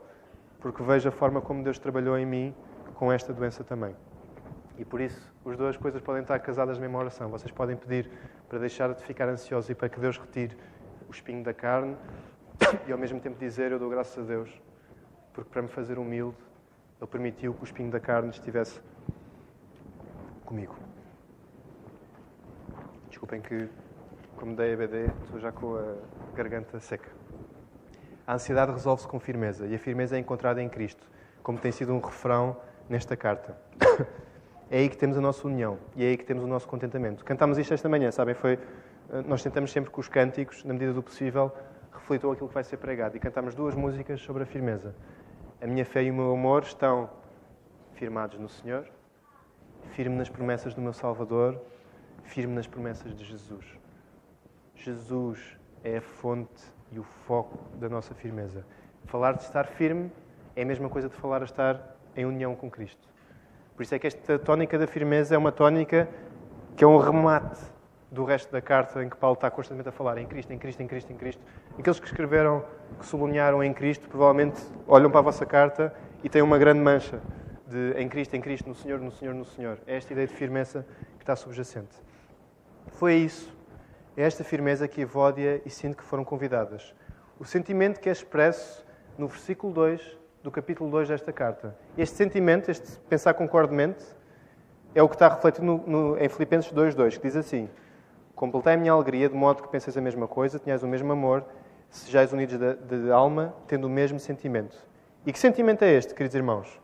porque 0.61 0.83
vejo 0.83 1.09
a 1.09 1.13
forma 1.13 1.41
como 1.41 1.63
Deus 1.63 1.79
trabalhou 1.79 2.19
em 2.19 2.25
mim 2.25 2.55
com 2.95 3.13
esta 3.13 3.33
doença 3.33 3.63
também. 3.63 3.95
E 4.79 4.85
por 4.85 5.01
isso, 5.01 5.33
as 5.47 5.57
duas 5.57 5.77
coisas 5.77 6.01
podem 6.01 6.23
estar 6.23 6.39
casadas 6.41 6.79
na 6.79 6.83
mesma 6.83 6.99
oração. 6.99 7.29
Vocês 7.29 7.53
podem 7.53 7.77
pedir 7.77 8.11
para 8.49 8.59
deixar 8.59 8.93
de 8.93 9.03
ficar 9.05 9.29
ansiosos 9.29 9.71
e 9.71 9.75
para 9.75 9.89
que 9.89 10.01
Deus 10.01 10.19
retire 10.19 10.57
o 11.09 11.13
espinho 11.13 11.45
da 11.45 11.53
carne, 11.53 11.97
e 12.89 12.93
ao 12.93 12.99
mesmo 12.99 13.21
tempo 13.21 13.39
dizer: 13.39 13.71
Eu 13.71 13.79
dou 13.79 13.91
graças 13.91 14.19
a 14.19 14.27
Deus, 14.27 14.51
porque 15.33 15.51
para 15.51 15.63
me 15.63 15.69
fazer 15.69 15.99
humilde, 15.99 16.39
Ele 17.01 17.11
permitiu 17.11 17.53
que 17.53 17.63
o 17.63 17.65
espinho 17.65 17.91
da 17.91 18.01
carne 18.01 18.31
estivesse 18.31 18.81
comigo. 20.45 20.84
Desculpem 23.25 23.41
que, 23.41 23.71
como 24.37 24.55
dei 24.55 24.75
a 24.75 24.77
BD, 24.77 25.07
estou 25.25 25.41
já 25.41 25.51
com 25.51 25.77
a 25.77 25.95
garganta 26.37 26.79
seca. 26.79 27.09
A 28.27 28.35
ansiedade 28.35 28.71
resolve-se 28.71 29.09
com 29.09 29.19
firmeza 29.19 29.67
e 29.67 29.75
a 29.75 29.79
firmeza 29.79 30.15
é 30.15 30.19
encontrada 30.19 30.61
em 30.61 30.69
Cristo, 30.69 31.09
como 31.43 31.59
tem 31.59 31.73
sido 31.73 31.95
um 31.95 32.01
refrão 32.01 32.55
nesta 32.87 33.17
carta. 33.17 33.57
É 34.71 34.79
aí 34.79 34.89
que 34.89 34.97
temos 34.97 35.17
a 35.17 35.21
nossa 35.21 35.47
união 35.47 35.79
e 35.95 36.05
é 36.05 36.09
aí 36.09 36.17
que 36.17 36.25
temos 36.25 36.43
o 36.43 36.47
nosso 36.47 36.67
contentamento. 36.67 37.23
Cantámos 37.25 37.59
isto 37.59 37.73
esta 37.73 37.89
manhã, 37.89 38.11
sabem? 38.11 38.35
Foi, 38.35 38.55
eh, 38.55 39.23
nós 39.27 39.43
tentamos 39.43 39.71
sempre 39.71 39.91
que 39.91 40.01
os 40.01 40.09
cânticos, 40.09 40.65
na 40.65 40.73
medida 40.73 40.93
do 40.93 41.03
possível, 41.03 41.53
reflitam 41.93 42.33
aquilo 42.33 42.49
que 42.49 42.55
vai 42.55 42.65
ser 42.65 42.79
pregado. 42.79 43.15
E 43.15 43.21
cantámos 43.21 43.55
duas 43.55 43.75
músicas 43.75 44.23
sobre 44.23 44.43
a 44.43 44.47
firmeza. 44.47 44.95
A 45.61 45.67
minha 45.67 45.85
fé 45.85 46.03
e 46.03 46.11
o 46.11 46.15
meu 46.15 46.33
amor 46.33 46.63
estão 46.63 47.11
firmados 47.93 48.39
no 48.39 48.49
Senhor, 48.49 48.87
firme 49.93 50.17
nas 50.17 50.31
promessas 50.31 50.75
do 50.75 50.81
meu 50.81 50.95
Salvador, 50.95 51.61
firme 52.25 52.55
nas 52.55 52.67
promessas 52.67 53.15
de 53.15 53.25
Jesus. 53.25 53.65
Jesus 54.75 55.57
é 55.83 55.99
a 55.99 56.03
fonte 56.03 56.63
e 56.91 56.99
o 56.99 57.03
foco 57.03 57.59
da 57.79 57.89
nossa 57.89 58.15
firmeza. 58.15 58.65
Falar 59.07 59.33
de 59.33 59.43
estar 59.43 59.67
firme 59.67 60.11
é 60.57 60.63
a 60.63 60.67
mesma 60.67 60.89
coisa 60.89 61.09
de 61.09 61.15
falar 61.15 61.43
a 61.43 61.45
estar 61.45 61.97
em 62.17 62.25
união 62.25 62.55
com 62.55 62.71
Cristo. 62.71 63.09
Por 63.77 63.83
isso 63.83 63.95
é 63.95 63.99
que 63.99 64.07
esta 64.07 64.39
tónica 64.39 64.79
da 64.79 64.87
firmeza 64.87 65.35
é 65.35 65.39
uma 65.39 65.53
tónica 65.53 66.09
que 66.77 66.85
é 66.85 66.87
um 66.87 66.99
remate 66.99 67.61
do 68.11 68.25
resto 68.25 68.51
da 68.53 68.61
carta 68.61 69.03
em 69.03 69.09
que 69.09 69.17
Paulo 69.17 69.35
está 69.35 69.51
constantemente 69.51 69.89
a 69.89 69.93
falar 69.93 70.19
em 70.19 70.27
Cristo, 70.27 70.53
em 70.53 70.59
Cristo, 70.59 70.83
em 70.83 70.87
Cristo, 70.87 71.13
em 71.13 71.17
Cristo. 71.17 71.43
Aqueles 71.79 71.99
que 71.99 72.07
escreveram, 72.07 72.65
que 72.99 73.07
sublinharam 73.07 73.63
em 73.63 73.73
Cristo, 73.73 74.09
provavelmente 74.09 74.63
olham 74.87 75.11
para 75.11 75.21
a 75.21 75.23
vossa 75.23 75.45
carta 75.45 75.93
e 76.23 76.29
têm 76.29 76.41
uma 76.41 76.57
grande 76.57 76.81
mancha 76.81 77.21
de 77.67 77.95
em 77.99 78.09
Cristo, 78.09 78.35
em 78.37 78.41
Cristo, 78.41 78.69
no 78.69 78.75
Senhor, 78.75 79.01
no 79.01 79.11
Senhor, 79.11 79.35
no 79.35 79.45
Senhor. 79.45 79.79
É 79.87 79.97
esta 79.97 80.13
ideia 80.13 80.29
de 80.29 80.35
firmeza 80.35 80.87
que 81.17 81.23
está 81.23 81.35
subjacente. 81.35 82.04
Foi 82.95 83.15
isso, 83.15 83.53
é 84.17 84.23
esta 84.23 84.45
firmeza 84.45 84.87
que 84.87 85.01
Evódia 85.01 85.61
e 85.67 85.71
Sinto 85.71 85.97
que 85.97 86.05
foram 86.05 86.25
convidadas. 86.25 86.95
O 87.41 87.45
sentimento 87.45 87.99
que 87.99 88.09
é 88.09 88.13
expresso 88.13 88.87
no 89.19 89.27
versículo 89.27 89.73
2 89.73 90.19
do 90.45 90.51
capítulo 90.51 90.89
2 90.91 91.09
desta 91.09 91.33
carta. 91.33 91.77
Este 91.99 92.17
sentimento, 92.17 92.71
este 92.71 92.99
pensar 93.09 93.35
concordemente, 93.35 94.05
é 94.95 95.03
o 95.03 95.09
que 95.09 95.17
está 95.17 95.29
refletido 95.29 95.67
no, 95.67 95.79
no, 95.79 96.19
em 96.19 96.29
Filipenses 96.29 96.73
2.2, 96.73 97.17
que 97.17 97.23
diz 97.23 97.35
assim 97.35 97.69
Completai 98.37 98.75
a 98.75 98.77
minha 98.77 98.93
alegria 98.93 99.29
de 99.29 99.35
modo 99.35 99.65
que 99.65 99.69
penseis 99.69 99.97
a 99.97 100.01
mesma 100.01 100.29
coisa, 100.29 100.61
tenhais 100.61 100.85
o 100.85 100.87
mesmo 100.87 101.13
amor, 101.13 101.45
sejais 101.91 102.33
unidos 102.33 102.57
de, 102.57 102.75
de, 102.75 103.05
de 103.07 103.11
alma, 103.11 103.53
tendo 103.67 103.89
o 103.89 103.91
mesmo 103.91 104.21
sentimento. 104.21 104.77
E 105.27 105.33
que 105.33 105.39
sentimento 105.39 105.83
é 105.83 105.93
este, 105.93 106.15
queridos 106.15 106.37
irmãos? 106.37 106.81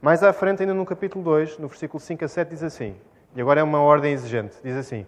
Mais 0.00 0.22
à 0.22 0.32
frente, 0.32 0.62
ainda 0.62 0.72
no 0.72 0.86
capítulo 0.86 1.22
2, 1.22 1.58
no 1.58 1.68
versículo 1.68 2.00
5 2.00 2.24
a 2.24 2.28
7, 2.28 2.48
diz 2.48 2.62
assim, 2.62 2.96
e 3.36 3.40
agora 3.42 3.60
é 3.60 3.62
uma 3.62 3.82
ordem 3.82 4.14
exigente, 4.14 4.56
diz 4.64 4.74
assim, 4.74 5.06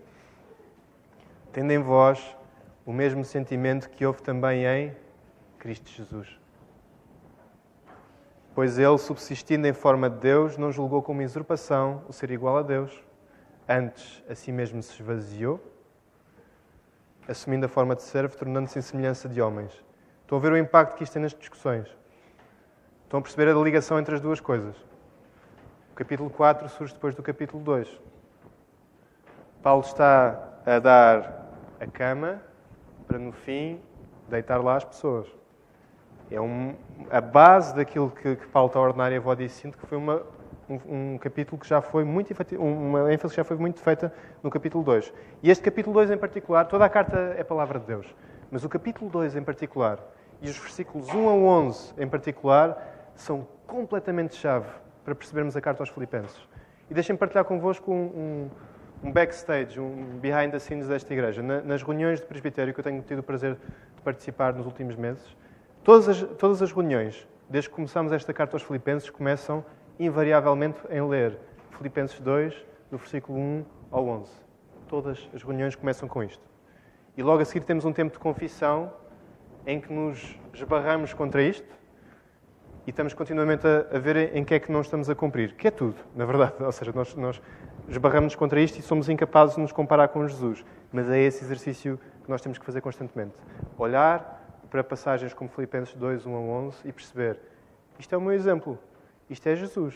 Tendo 1.52 1.70
em 1.70 1.78
vós 1.78 2.36
o 2.86 2.92
mesmo 2.92 3.24
sentimento 3.24 3.90
que 3.90 4.06
houve 4.06 4.22
também 4.22 4.64
em 4.64 4.96
Cristo 5.58 5.90
Jesus. 5.90 6.40
Pois 8.54 8.78
ele, 8.78 8.98
subsistindo 8.98 9.66
em 9.66 9.72
forma 9.72 10.10
de 10.10 10.18
Deus, 10.18 10.56
não 10.56 10.72
julgou 10.72 11.02
como 11.02 11.22
usurpação 11.22 12.02
o 12.08 12.12
ser 12.12 12.30
igual 12.30 12.58
a 12.58 12.62
Deus. 12.62 13.02
Antes, 13.68 14.22
a 14.28 14.34
si 14.34 14.50
mesmo 14.50 14.82
se 14.82 15.00
esvaziou, 15.00 15.60
assumindo 17.28 17.66
a 17.66 17.68
forma 17.68 17.94
de 17.94 18.02
servo, 18.02 18.36
tornando-se 18.36 18.78
em 18.78 18.82
semelhança 18.82 19.28
de 19.28 19.40
homens. 19.40 19.72
Estão 20.22 20.38
a 20.38 20.40
ver 20.40 20.52
o 20.52 20.58
impacto 20.58 20.96
que 20.96 21.04
isto 21.04 21.12
tem 21.12 21.22
nas 21.22 21.32
discussões. 21.32 21.86
Estão 23.04 23.20
a 23.20 23.22
perceber 23.22 23.48
a 23.48 23.54
ligação 23.54 23.98
entre 23.98 24.14
as 24.14 24.20
duas 24.20 24.40
coisas. 24.40 24.74
O 25.92 25.94
capítulo 25.94 26.28
4 26.30 26.68
surge 26.70 26.94
depois 26.94 27.14
do 27.14 27.22
capítulo 27.22 27.62
2. 27.62 28.00
Paulo 29.62 29.82
está 29.82 30.58
a 30.66 30.78
dar 30.78 31.41
a 31.82 31.86
cama 31.86 32.40
para, 33.06 33.18
no 33.18 33.32
fim, 33.32 33.80
deitar 34.28 34.62
lá 34.62 34.76
as 34.76 34.84
pessoas. 34.84 35.26
É 36.30 36.40
um, 36.40 36.74
a 37.10 37.20
base 37.20 37.74
daquilo 37.74 38.10
que, 38.10 38.36
que 38.36 38.46
está 38.46 38.60
a 38.60 39.16
Avó 39.16 39.34
e 39.38 39.48
Sinto, 39.48 39.76
que 39.76 39.86
foi 39.86 39.98
uma, 39.98 40.22
um, 40.68 41.14
um, 41.14 41.18
capítulo 41.18 41.60
que 41.60 41.68
já 41.68 41.82
foi 41.82 42.04
muito 42.04 42.32
uma 42.58 43.12
ênfase 43.12 43.34
que 43.34 43.36
já 43.36 43.44
foi 43.44 43.56
muito 43.56 43.80
feita 43.80 44.14
no 44.42 44.48
capítulo 44.48 44.82
2. 44.84 45.12
E 45.42 45.50
este 45.50 45.62
capítulo 45.62 45.94
2 45.94 46.12
em 46.12 46.16
particular, 46.16 46.64
toda 46.66 46.84
a 46.84 46.88
carta 46.88 47.18
é 47.36 47.42
a 47.42 47.44
palavra 47.44 47.78
de 47.78 47.86
Deus, 47.86 48.06
mas 48.50 48.64
o 48.64 48.68
capítulo 48.68 49.10
2 49.10 49.36
em 49.36 49.42
particular 49.42 49.98
e 50.40 50.48
os 50.48 50.56
versículos 50.56 51.08
1 51.12 51.28
a 51.28 51.34
11 51.34 51.94
em 51.98 52.08
particular 52.08 53.10
são 53.14 53.46
completamente 53.66 54.34
chave 54.36 54.68
para 55.04 55.14
percebermos 55.14 55.56
a 55.56 55.60
carta 55.60 55.82
aos 55.82 55.90
Filipenses. 55.90 56.40
E 56.88 56.94
deixem-me 56.94 57.18
partilhar 57.18 57.44
convosco 57.44 57.92
um, 57.92 57.96
um, 57.96 58.50
um, 59.02 59.10
backstage, 59.10 59.78
um 59.80 60.18
behind 60.20 60.50
the 60.50 60.58
scenes 60.58 60.86
desta 60.88 61.12
igreja. 61.12 61.42
Na, 61.42 61.60
nas 61.60 61.82
reuniões 61.82 62.20
de 62.20 62.26
presbitério 62.26 62.72
que 62.72 62.80
eu 62.80 62.84
tenho 62.84 63.02
tido 63.02 63.18
o 63.18 63.22
prazer 63.22 63.54
de 63.96 64.02
participar 64.02 64.54
nos 64.54 64.66
últimos 64.66 64.96
meses, 64.96 65.36
todas 65.82 66.08
as, 66.08 66.22
todas 66.38 66.62
as 66.62 66.72
reuniões, 66.72 67.26
desde 67.48 67.68
que 67.68 67.74
começamos 67.74 68.12
esta 68.12 68.32
carta 68.32 68.56
aos 68.56 68.62
Filipenses, 68.62 69.10
começam 69.10 69.64
invariavelmente 69.98 70.80
em 70.90 71.06
ler 71.06 71.38
Filipenses 71.76 72.18
2, 72.20 72.54
do 72.90 72.98
versículo 72.98 73.38
1 73.38 73.64
ao 73.90 74.06
11. 74.06 74.30
Todas 74.88 75.28
as 75.34 75.42
reuniões 75.42 75.74
começam 75.74 76.08
com 76.08 76.22
isto. 76.22 76.42
E 77.16 77.22
logo 77.22 77.42
a 77.42 77.44
seguir 77.44 77.64
temos 77.64 77.84
um 77.84 77.92
tempo 77.92 78.12
de 78.12 78.18
confissão 78.18 78.92
em 79.66 79.80
que 79.80 79.92
nos 79.92 80.38
esbarramos 80.54 81.12
contra 81.12 81.42
isto 81.42 81.82
e 82.86 82.90
estamos 82.90 83.14
continuamente 83.14 83.66
a, 83.66 83.96
a 83.96 83.98
ver 83.98 84.34
em 84.34 84.44
que 84.44 84.54
é 84.54 84.58
que 84.58 84.72
não 84.72 84.80
estamos 84.80 85.08
a 85.08 85.14
cumprir. 85.14 85.54
Que 85.54 85.68
é 85.68 85.70
tudo, 85.70 85.94
na 86.16 86.24
verdade. 86.24 86.54
Ou 86.62 86.72
seja, 86.72 86.92
nós, 86.92 87.14
nós 87.14 87.40
esbarramos 87.88 88.34
contra 88.34 88.60
isto 88.60 88.78
e 88.78 88.82
somos 88.82 89.08
incapazes 89.08 89.56
de 89.56 89.60
nos 89.60 89.72
comparar 89.72 90.08
com 90.08 90.26
Jesus. 90.26 90.64
Mas 90.92 91.08
é 91.08 91.18
esse 91.20 91.44
exercício 91.44 91.98
que 92.22 92.30
nós 92.30 92.40
temos 92.40 92.58
que 92.58 92.64
fazer 92.64 92.80
constantemente. 92.80 93.34
Olhar 93.78 94.40
para 94.70 94.82
passagens 94.82 95.34
como 95.34 95.50
Filipenses 95.50 95.94
2, 95.94 96.26
1 96.26 96.34
a 96.34 96.38
11 96.38 96.76
e 96.84 96.92
perceber 96.92 97.38
isto 97.98 98.14
é 98.14 98.18
o 98.18 98.20
meu 98.20 98.32
exemplo. 98.32 98.78
Isto 99.28 99.48
é 99.48 99.54
Jesus. 99.54 99.94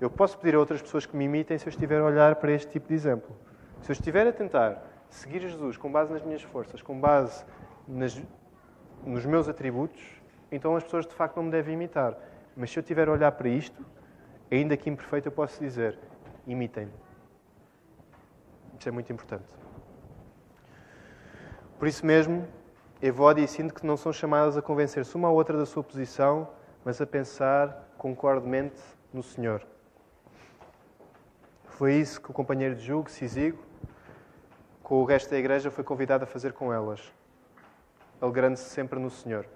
Eu 0.00 0.08
posso 0.08 0.38
pedir 0.38 0.54
a 0.54 0.58
outras 0.58 0.80
pessoas 0.80 1.04
que 1.04 1.14
me 1.14 1.24
imitem 1.24 1.58
se 1.58 1.66
eu 1.66 1.70
estiver 1.70 2.00
a 2.00 2.04
olhar 2.04 2.34
para 2.36 2.52
este 2.52 2.70
tipo 2.70 2.88
de 2.88 2.94
exemplo. 2.94 3.36
Se 3.82 3.90
eu 3.90 3.92
estiver 3.92 4.26
a 4.26 4.32
tentar 4.32 4.82
seguir 5.10 5.40
Jesus 5.40 5.76
com 5.76 5.92
base 5.92 6.12
nas 6.12 6.22
minhas 6.22 6.42
forças, 6.42 6.80
com 6.80 6.98
base 6.98 7.44
nas, 7.86 8.20
nos 9.04 9.26
meus 9.26 9.48
atributos, 9.48 10.00
então 10.50 10.74
as 10.76 10.84
pessoas 10.84 11.06
de 11.06 11.14
facto 11.14 11.36
não 11.36 11.44
me 11.44 11.50
devem 11.50 11.74
imitar. 11.74 12.16
Mas 12.56 12.70
se 12.70 12.78
eu 12.78 12.80
estiver 12.80 13.08
a 13.08 13.12
olhar 13.12 13.32
para 13.32 13.48
isto, 13.48 13.84
ainda 14.50 14.76
que 14.76 14.88
imperfeito, 14.88 15.28
eu 15.28 15.32
posso 15.32 15.60
dizer: 15.60 15.98
imitem-me. 16.46 16.92
Isto 18.74 18.88
é 18.88 18.92
muito 18.92 19.12
importante. 19.12 19.52
Por 21.78 21.88
isso 21.88 22.04
mesmo, 22.04 22.46
Evódia 23.02 23.42
e 23.42 23.48
sinto 23.48 23.72
que 23.72 23.86
não 23.86 23.96
são 23.96 24.12
chamadas 24.12 24.58
a 24.58 24.60
convencer-se 24.60 25.16
uma 25.16 25.30
ou 25.30 25.34
outra 25.34 25.56
da 25.56 25.64
sua 25.64 25.82
posição, 25.82 26.46
mas 26.84 27.00
a 27.00 27.06
pensar 27.06 27.88
concordemente 27.96 28.78
no 29.10 29.22
Senhor. 29.22 29.66
Foi 31.64 31.94
isso 31.94 32.20
que 32.20 32.30
o 32.30 32.34
companheiro 32.34 32.74
de 32.74 32.84
julgo, 32.84 33.10
Sisigo, 33.10 33.58
com 34.82 34.96
o 34.96 35.04
resto 35.06 35.30
da 35.30 35.38
igreja, 35.38 35.70
foi 35.70 35.82
convidado 35.82 36.24
a 36.24 36.26
fazer 36.26 36.52
com 36.52 36.70
elas, 36.70 37.00
alegrando-se 38.20 38.64
sempre 38.64 38.98
no 38.98 39.08
Senhor. 39.08 39.46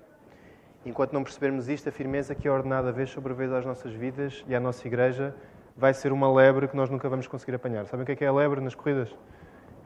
Enquanto 0.87 1.13
não 1.13 1.23
percebermos 1.23 1.69
isto, 1.69 1.87
a 1.89 1.93
firmeza 1.93 2.35
que 2.35 2.49
é 2.49 2.51
ordenada 2.51 2.93
vez 2.93 3.11
sobre 3.11 3.35
vez 3.35 3.53
às 3.53 3.67
nossas 3.67 3.93
vidas 3.93 4.43
e 4.47 4.55
à 4.55 4.61
nossa 4.61 4.87
igreja 4.87 5.35
vai 5.77 5.93
ser 5.95 6.13
uma 6.13 6.33
lebre 6.33 6.69
que 6.69 6.77
nós 6.77 6.89
nunca 6.89 7.09
vamos 7.09 7.27
conseguir 7.27 7.55
apanhar. 7.55 7.87
Sabem 7.87 8.03
o 8.03 8.07
que 8.07 8.13
é, 8.13 8.17
que 8.17 8.25
é 8.25 8.29
a 8.29 8.33
lebre 8.33 8.61
nas 8.61 8.75
corridas? 8.75 9.15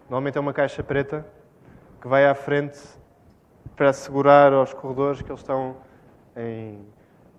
Normalmente 0.04 0.38
é 0.38 0.40
uma 0.40 0.52
caixa 0.52 0.82
preta 0.82 1.26
que 2.00 2.08
vai 2.08 2.26
à 2.26 2.34
frente 2.34 2.78
para 3.76 3.90
assegurar 3.90 4.52
aos 4.52 4.72
corredores 4.72 5.22
que 5.22 5.30
eles 5.30 5.40
estão 5.40 5.76
em 6.36 6.86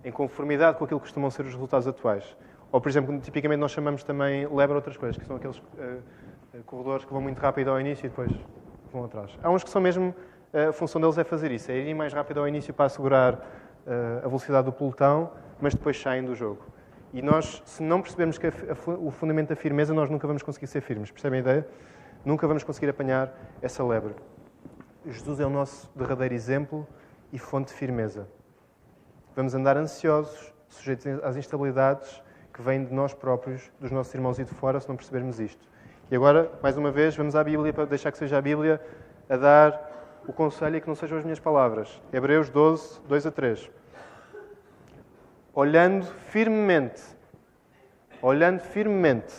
em 0.04 0.10
conformidade 0.10 0.78
com 0.78 0.84
aquilo 0.84 1.00
que 1.00 1.06
costumam 1.06 1.30
ser 1.30 1.42
os 1.42 1.52
resultados 1.52 1.86
atuais. 1.86 2.36
Ou, 2.72 2.80
por 2.80 2.88
exemplo, 2.88 3.18
tipicamente 3.20 3.60
nós 3.60 3.72
chamamos 3.72 4.02
também 4.02 4.46
lever 4.46 4.74
outras 4.74 4.96
coisas, 4.96 5.18
que 5.18 5.26
são 5.26 5.36
aqueles 5.36 5.58
uh, 5.58 6.02
corredores 6.64 7.04
que 7.04 7.12
vão 7.12 7.20
muito 7.20 7.38
rápido 7.38 7.70
ao 7.70 7.80
início 7.80 8.06
e 8.06 8.08
depois 8.08 8.30
vão 8.92 9.04
atrás. 9.04 9.36
Há 9.42 9.50
uns 9.50 9.64
que 9.64 9.70
são 9.70 9.80
mesmo, 9.80 10.14
uh, 10.54 10.68
a 10.70 10.72
função 10.72 11.00
deles 11.00 11.18
é 11.18 11.24
fazer 11.24 11.50
isso, 11.50 11.70
é 11.70 11.76
irem 11.76 11.94
mais 11.94 12.12
rápido 12.12 12.40
ao 12.40 12.48
início 12.48 12.72
para 12.72 12.86
assegurar 12.86 13.38
a 14.22 14.28
velocidade 14.28 14.66
do 14.66 14.72
pelotão, 14.72 15.32
mas 15.58 15.74
depois 15.74 16.00
saem 16.00 16.22
do 16.22 16.34
jogo. 16.34 16.62
E 17.12 17.20
nós, 17.22 17.62
se 17.66 17.82
não 17.82 18.00
percebermos 18.00 18.38
que 18.38 18.46
a, 18.46 18.50
a, 18.50 18.90
o 18.98 19.10
fundamento 19.10 19.48
da 19.48 19.56
firmeza, 19.56 19.92
nós 19.92 20.08
nunca 20.08 20.26
vamos 20.26 20.42
conseguir 20.42 20.68
ser 20.68 20.80
firmes. 20.80 21.10
Percebem 21.10 21.38
a 21.38 21.42
ideia? 21.42 21.68
Nunca 22.24 22.46
vamos 22.46 22.62
conseguir 22.62 22.88
apanhar 22.88 23.32
essa 23.60 23.84
lebre. 23.84 24.14
Jesus 25.06 25.40
é 25.40 25.46
o 25.46 25.50
nosso 25.50 25.90
derradeiro 25.96 26.34
exemplo 26.34 26.86
e 27.32 27.38
fonte 27.38 27.68
de 27.68 27.74
firmeza. 27.74 28.28
Vamos 29.34 29.54
andar 29.54 29.76
ansiosos, 29.76 30.52
sujeitos 30.68 31.06
às 31.22 31.36
instabilidades 31.36 32.22
que 32.52 32.62
vêm 32.62 32.84
de 32.84 32.92
nós 32.92 33.14
próprios, 33.14 33.70
dos 33.80 33.90
nossos 33.90 34.12
irmãos 34.14 34.38
e 34.38 34.44
de 34.44 34.50
fora, 34.50 34.78
se 34.78 34.88
não 34.88 34.96
percebermos 34.96 35.40
isto. 35.40 35.66
E 36.10 36.16
agora, 36.16 36.50
mais 36.62 36.76
uma 36.76 36.90
vez, 36.90 37.16
vamos 37.16 37.34
à 37.34 37.42
Bíblia 37.42 37.72
para 37.72 37.86
deixar 37.86 38.12
que 38.12 38.18
seja 38.18 38.38
a 38.38 38.42
Bíblia 38.42 38.80
a 39.28 39.36
dar 39.36 40.22
o 40.26 40.32
conselho 40.32 40.76
e 40.76 40.80
que 40.80 40.88
não 40.88 40.94
sejam 40.94 41.18
as 41.18 41.24
minhas 41.24 41.40
palavras. 41.40 42.00
Hebreus 42.12 42.50
12, 42.50 43.00
2 43.08 43.26
a 43.26 43.30
3. 43.30 43.70
Olhando 45.62 46.06
firmemente, 46.06 47.02
olhando 48.22 48.60
firmemente 48.60 49.34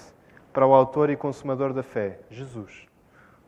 para 0.53 0.67
o 0.67 0.71
autor 0.71 1.09
e 1.09 1.15
consumador 1.17 1.73
da 1.73 1.81
fé, 1.81 2.19
Jesus, 2.29 2.87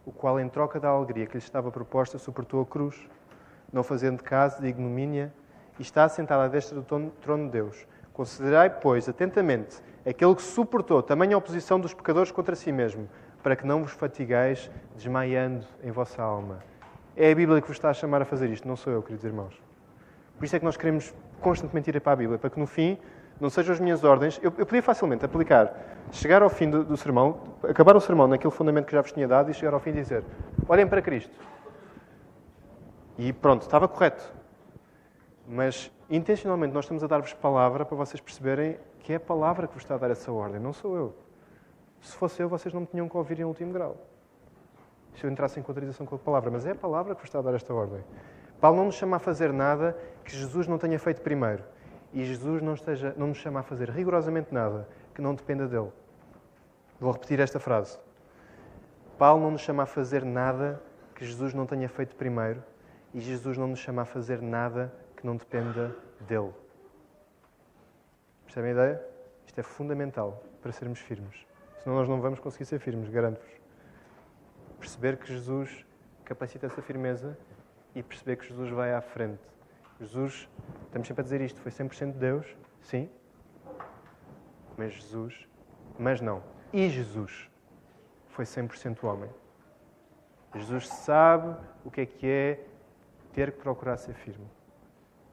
o 0.03 0.11
qual, 0.11 0.39
em 0.39 0.49
troca 0.49 0.79
da 0.79 0.89
alegria 0.89 1.27
que 1.27 1.33
lhe 1.33 1.37
estava 1.37 1.69
proposta, 1.69 2.17
suportou 2.17 2.63
a 2.63 2.65
cruz, 2.65 2.99
não 3.71 3.83
fazendo 3.83 4.23
caso 4.23 4.59
de 4.59 4.69
ignomínia 4.69 5.31
e 5.77 5.83
está 5.83 6.05
assentado 6.05 6.41
à 6.41 6.47
destra 6.47 6.81
do 6.81 7.11
trono 7.21 7.45
de 7.45 7.51
Deus. 7.51 7.85
Considerai, 8.11 8.71
pois, 8.71 9.07
atentamente 9.07 9.79
aquele 10.03 10.33
que 10.33 10.41
suportou 10.41 11.03
tamanha 11.03 11.37
oposição 11.37 11.79
dos 11.79 11.93
pecadores 11.93 12.31
contra 12.31 12.55
si 12.55 12.71
mesmo, 12.71 13.07
para 13.43 13.55
que 13.55 13.67
não 13.67 13.83
vos 13.83 13.91
fatigueis 13.91 14.71
desmaiando 14.95 15.67
em 15.83 15.91
vossa 15.91 16.23
alma. 16.23 16.57
É 17.15 17.31
a 17.31 17.35
Bíblia 17.35 17.61
que 17.61 17.67
vos 17.67 17.77
está 17.77 17.91
a 17.91 17.93
chamar 17.93 18.23
a 18.23 18.25
fazer 18.25 18.49
isto, 18.49 18.67
não 18.67 18.75
sou 18.75 18.91
eu, 18.91 19.03
queridos 19.03 19.25
irmãos. 19.25 19.61
Por 20.39 20.45
isso 20.45 20.55
é 20.55 20.59
que 20.59 20.65
nós 20.65 20.75
queremos 20.75 21.13
constantemente 21.43 21.89
ir 21.89 21.99
para 21.99 22.13
a 22.13 22.15
Bíblia, 22.15 22.39
para 22.39 22.49
que 22.49 22.59
no 22.59 22.65
fim 22.65 22.97
não 23.39 23.49
sejam 23.49 23.73
as 23.73 23.79
minhas 23.79 24.03
ordens. 24.03 24.39
Eu, 24.41 24.53
eu 24.57 24.65
podia 24.65 24.81
facilmente 24.81 25.25
aplicar, 25.25 25.73
chegar 26.11 26.41
ao 26.41 26.49
fim 26.49 26.69
do, 26.69 26.83
do, 26.83 26.97
sermão, 26.97 27.39
acabar 27.67 27.95
o 27.95 28.01
sermão 28.01 28.27
naquele 28.27 28.51
fundamento 28.51 28.85
que 28.85 28.93
já 28.93 29.01
vos 29.01 29.11
tinha 29.11 29.27
dado 29.27 29.51
e 29.51 29.53
chegar 29.53 29.73
ao 29.73 29.79
fim 29.79 29.91
e 29.91 29.93
dizer: 29.93 30.23
olhem 30.67 30.87
para 30.87 31.01
Cristo. 31.01 31.37
E 33.17 33.31
pronto, 33.31 33.61
estava 33.61 33.87
correto. 33.87 34.33
Mas 35.47 35.91
intencionalmente 36.09 36.73
nós 36.73 36.85
estamos 36.85 37.03
a 37.03 37.07
dar-vos 37.07 37.33
palavra 37.33 37.85
para 37.85 37.97
vocês 37.97 38.21
perceberem 38.21 38.77
que 38.99 39.11
é 39.11 39.17
a 39.17 39.19
palavra 39.19 39.67
que 39.67 39.73
vos 39.73 39.83
está 39.83 39.95
a 39.95 39.97
dar 39.97 40.09
essa 40.09 40.31
ordem, 40.31 40.59
não 40.59 40.71
sou 40.71 40.95
eu. 40.95 41.13
Se 42.01 42.15
fosse 42.15 42.41
eu, 42.41 42.49
vocês 42.49 42.73
não 42.73 42.81
me 42.81 42.87
tinham 42.87 43.07
que 43.07 43.15
ouvir 43.15 43.39
em 43.39 43.43
último 43.43 43.71
grau. 43.71 43.97
se 45.15 45.25
eu 45.25 45.29
entrasse 45.29 45.59
em 45.59 45.63
contradição 45.63 46.05
com 46.05 46.15
a 46.15 46.17
palavra, 46.17 46.49
mas 46.49 46.65
é 46.65 46.71
a 46.71 46.75
palavra 46.75 47.13
que 47.13 47.21
vos 47.21 47.29
está 47.29 47.39
a 47.39 47.41
dar 47.41 47.53
esta 47.53 47.73
ordem. 47.73 48.03
Paulo 48.59 48.77
não 48.77 48.85
nos 48.85 48.95
chama 48.95 49.17
a 49.17 49.19
fazer 49.19 49.51
nada 49.51 49.95
que 50.23 50.35
Jesus 50.35 50.67
não 50.67 50.77
tenha 50.77 50.99
feito 50.99 51.21
primeiro. 51.21 51.63
E 52.13 52.23
Jesus 52.23 52.61
não, 52.61 52.73
esteja, 52.73 53.13
não 53.17 53.27
nos 53.27 53.37
chama 53.37 53.61
a 53.61 53.63
fazer 53.63 53.89
rigorosamente 53.89 54.53
nada 54.53 54.87
que 55.15 55.21
não 55.21 55.33
dependa 55.33 55.67
dele. 55.67 55.91
Vou 56.99 57.11
repetir 57.11 57.39
esta 57.39 57.59
frase. 57.59 57.97
Paulo 59.17 59.41
não 59.41 59.51
nos 59.51 59.61
chama 59.61 59.83
a 59.83 59.85
fazer 59.85 60.23
nada 60.23 60.81
que 61.15 61.25
Jesus 61.25 61.53
não 61.53 61.65
tenha 61.65 61.89
feito 61.89 62.15
primeiro. 62.15 62.63
E 63.13 63.19
Jesus 63.19 63.57
não 63.57 63.67
nos 63.67 63.79
chama 63.79 64.03
a 64.03 64.05
fazer 64.05 64.41
nada 64.41 64.93
que 65.15 65.25
não 65.25 65.35
dependa 65.35 65.95
dele. 66.21 66.51
Percebem 68.45 68.71
a 68.71 68.73
ideia? 68.73 69.01
Isto 69.45 69.59
é 69.59 69.63
fundamental 69.63 70.43
para 70.61 70.71
sermos 70.71 70.99
firmes. 70.99 71.45
Senão 71.81 71.97
nós 71.97 72.07
não 72.07 72.21
vamos 72.21 72.39
conseguir 72.39 72.65
ser 72.65 72.79
firmes, 72.79 73.09
garanto-vos. 73.09 73.51
Perceber 74.79 75.17
que 75.17 75.27
Jesus 75.27 75.85
capacita 76.23 76.65
essa 76.65 76.81
firmeza 76.81 77.37
e 77.95 78.01
perceber 78.01 78.37
que 78.37 78.47
Jesus 78.47 78.69
vai 78.71 78.93
à 78.93 79.01
frente. 79.01 79.52
Jesus, 79.99 80.49
estamos 80.85 81.07
sempre 81.07 81.21
a 81.21 81.23
dizer 81.23 81.41
isto, 81.41 81.59
foi 81.61 81.71
100% 81.71 82.13
Deus, 82.13 82.45
sim, 82.81 83.09
mas 84.77 84.93
Jesus, 84.93 85.47
mas 85.97 86.19
não. 86.19 86.41
E 86.71 86.89
Jesus 86.89 87.49
foi 88.29 88.45
100% 88.45 89.03
homem. 89.03 89.29
Jesus 90.55 90.87
sabe 90.87 91.55
o 91.85 91.91
que 91.91 92.01
é 92.01 92.05
que 92.05 92.27
é 92.27 92.65
ter 93.31 93.51
que 93.51 93.59
procurar 93.59 93.97
ser 93.97 94.13
firme. 94.13 94.45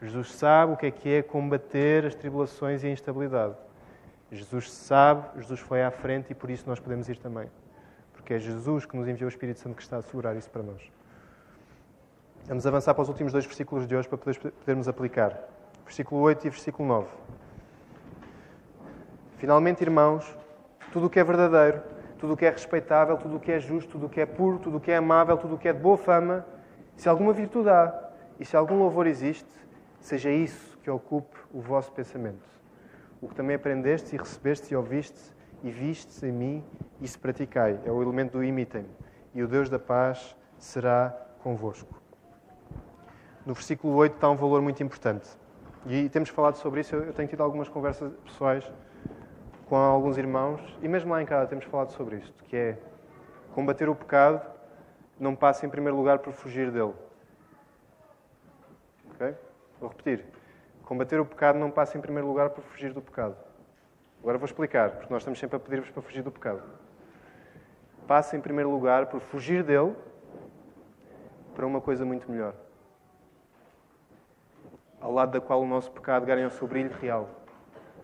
Jesus 0.01 0.33
sabe 0.33 0.73
o 0.73 0.77
que 0.77 0.87
é 0.87 0.91
que 0.91 1.09
é 1.09 1.23
combater 1.23 2.07
as 2.07 2.15
tribulações 2.15 2.83
e 2.83 2.87
a 2.87 2.91
instabilidade. 2.91 3.55
Jesus 4.33 4.71
sabe, 4.71 5.39
Jesus 5.39 5.61
foi 5.61 5.83
à 5.83 5.91
frente 5.91 6.31
e 6.31 6.35
por 6.35 6.51
isso 6.51 6.65
nós 6.67 6.79
podemos 6.79 7.09
ir 7.09 7.19
também. 7.19 7.51
Porque 8.13 8.35
é 8.35 8.39
Jesus 8.39 8.87
que 8.87 8.97
nos 8.97 9.09
enviou 9.09 9.27
o 9.27 9.29
Espírito 9.29 9.59
Santo 9.59 9.77
que 9.77 9.83
está 9.83 9.97
a 9.97 9.99
assegurar 9.99 10.37
isso 10.37 10.49
para 10.49 10.63
nós. 10.63 10.81
Vamos 12.47 12.67
avançar 12.67 12.95
para 12.95 13.03
os 13.03 13.09
últimos 13.09 13.33
dois 13.33 13.45
versículos 13.45 13.87
de 13.87 13.95
hoje 13.95 14.09
para 14.09 14.19
podermos 14.19 14.89
aplicar. 14.89 15.39
Versículo 15.85 16.21
8 16.23 16.47
e 16.47 16.51
versículo 16.51 16.89
9. 16.89 17.09
Finalmente, 19.37 19.83
irmãos, 19.83 20.37
tudo 20.93 21.07
o 21.07 21.11
que 21.11 21.21
é 21.21 21.25
verdadeiro, 21.25 21.81
tudo 22.19 22.33
o 22.33 22.37
que 22.37 22.45
é 22.45 22.51
respeitável, 22.51 23.17
tudo 23.17 23.37
o 23.37 23.41
que 23.41 23.53
é 23.53 23.61
justo, 23.61 23.93
tudo 23.93 24.07
o 24.07 24.09
que 24.09 24.21
é 24.21 24.27
puro, 24.27 24.59
tudo 24.59 24.79
o 24.79 24.81
que 24.81 24.91
é 24.91 24.97
amável, 24.97 25.37
tudo 25.37 25.55
o 25.55 25.59
que 25.59 25.69
é 25.69 25.73
de 25.73 25.79
boa 25.79 25.97
fama, 25.97 26.45
se 26.97 27.09
alguma 27.09 27.33
virtude 27.33 27.69
há 27.69 28.11
e 28.39 28.45
se 28.45 28.57
algum 28.57 28.79
louvor 28.79 29.07
existe, 29.07 29.49
seja 30.01 30.31
isso 30.31 30.77
que 30.83 30.91
ocupe 30.91 31.37
o 31.53 31.61
vosso 31.61 31.93
pensamento. 31.93 32.49
O 33.21 33.29
que 33.29 33.35
também 33.35 33.55
aprendeste 33.55 34.17
e 34.17 34.19
recebeste 34.19 34.75
e 34.75 34.77
ouviste 34.77 35.21
e 35.63 35.71
vistes 35.71 36.23
em 36.23 36.33
mim, 36.33 36.65
isso 37.01 37.19
praticai. 37.19 37.79
É 37.85 37.93
o 37.93 38.03
elemento 38.03 38.39
do 38.39 38.45
imitem-me. 38.45 38.89
E 39.35 39.43
o 39.43 39.47
Deus 39.47 39.71
da 39.71 39.79
paz 39.79 40.35
será 40.59 41.15
convosco 41.43 42.01
no 43.45 43.55
versículo 43.55 43.95
8 43.95 44.15
está 44.15 44.29
um 44.29 44.37
valor 44.37 44.61
muito 44.61 44.83
importante. 44.83 45.29
E 45.87 46.09
temos 46.09 46.29
falado 46.29 46.57
sobre 46.57 46.81
isso. 46.81 46.95
Eu 46.95 47.13
tenho 47.13 47.29
tido 47.29 47.43
algumas 47.43 47.69
conversas 47.69 48.13
pessoais 48.25 48.71
com 49.67 49.77
alguns 49.77 50.19
irmãos 50.19 50.61
e 50.83 50.89
mesmo 50.89 51.13
lá 51.13 51.23
em 51.23 51.27
casa 51.27 51.47
temos 51.47 51.65
falado 51.65 51.91
sobre 51.93 52.17
isto, 52.17 52.45
que 52.45 52.57
é 52.57 52.79
combater 53.55 53.89
o 53.89 53.95
pecado 53.95 54.43
não 55.19 55.37
passa 55.37 55.67
em 55.67 55.69
primeiro 55.69 55.97
lugar 55.97 56.19
por 56.19 56.33
fugir 56.33 56.71
dele. 56.71 56.95
Ok? 59.15 59.35
Vou 59.79 59.89
repetir. 59.89 60.25
Combater 60.85 61.21
o 61.21 61.25
pecado 61.25 61.59
não 61.59 61.71
passa 61.71 61.97
em 61.97 62.01
primeiro 62.01 62.27
lugar 62.27 62.51
por 62.51 62.65
fugir 62.65 62.93
do 62.93 63.01
pecado. 63.01 63.37
Agora 64.21 64.39
vou 64.39 64.47
explicar, 64.47 64.91
porque 64.93 65.13
nós 65.13 65.23
estamos 65.23 65.39
sempre 65.39 65.57
a 65.57 65.61
pedir-vos 65.61 65.91
para 65.91 66.03
fugir 66.03 66.23
do 66.23 66.33
pecado. 66.33 66.63
Passa 68.07 68.37
em 68.37 68.41
primeiro 68.41 68.71
lugar 68.71 69.07
por 69.07 69.21
fugir 69.21 69.63
dele 69.63 69.95
para 71.55 71.67
uma 71.67 71.81
coisa 71.81 72.05
muito 72.05 72.31
melhor 72.31 72.55
ao 75.01 75.13
lado 75.13 75.33
da 75.33 75.41
qual 75.41 75.63
o 75.63 75.67
nosso 75.67 75.91
pecado 75.91 76.27
ganha 76.27 76.47
o 76.47 76.51
seu 76.51 76.69
brilho 76.69 76.95
real, 77.01 77.29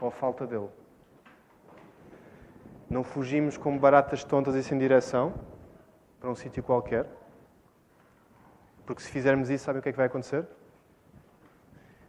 ou 0.01 0.09
a 0.09 0.11
falta 0.11 0.47
dele. 0.47 0.69
Não 2.89 3.03
fugimos 3.03 3.57
como 3.57 3.79
baratas 3.79 4.25
tontas 4.25 4.55
e 4.55 4.63
sem 4.63 4.79
direção 4.79 5.35
para 6.21 6.31
um 6.31 6.35
sítio 6.35 6.63
qualquer, 6.63 7.07
porque 8.87 9.03
se 9.03 9.11
fizermos 9.11 9.51
isso, 9.51 9.65
sabem 9.65 9.81
o 9.81 9.83
que 9.83 9.89
é 9.89 9.93
que 9.93 9.99
vai 9.99 10.07
acontecer? 10.07 10.47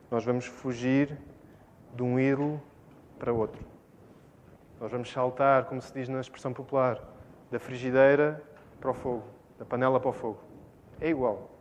Nós 0.10 0.24
vamos 0.24 0.46
fugir 0.46 1.18
de 1.94 2.04
um 2.04 2.20
ídolo 2.20 2.62
para 3.18 3.34
outro. 3.34 3.66
Nós 4.80 4.92
vamos 4.92 5.12
saltar, 5.12 5.66
como 5.66 5.82
se 5.82 5.92
diz 5.92 6.08
na 6.08 6.22
expressão 6.22 6.54
popular, 6.54 7.02
da 7.50 7.60
frigideira 7.60 8.42
para 8.80 8.92
o 8.92 8.94
fogo, 8.94 9.24
da 9.58 9.66
panela 9.66 10.00
para 10.00 10.10
o 10.10 10.14
fogo. 10.14 10.40
É 11.02 11.10
igual. 11.10 11.57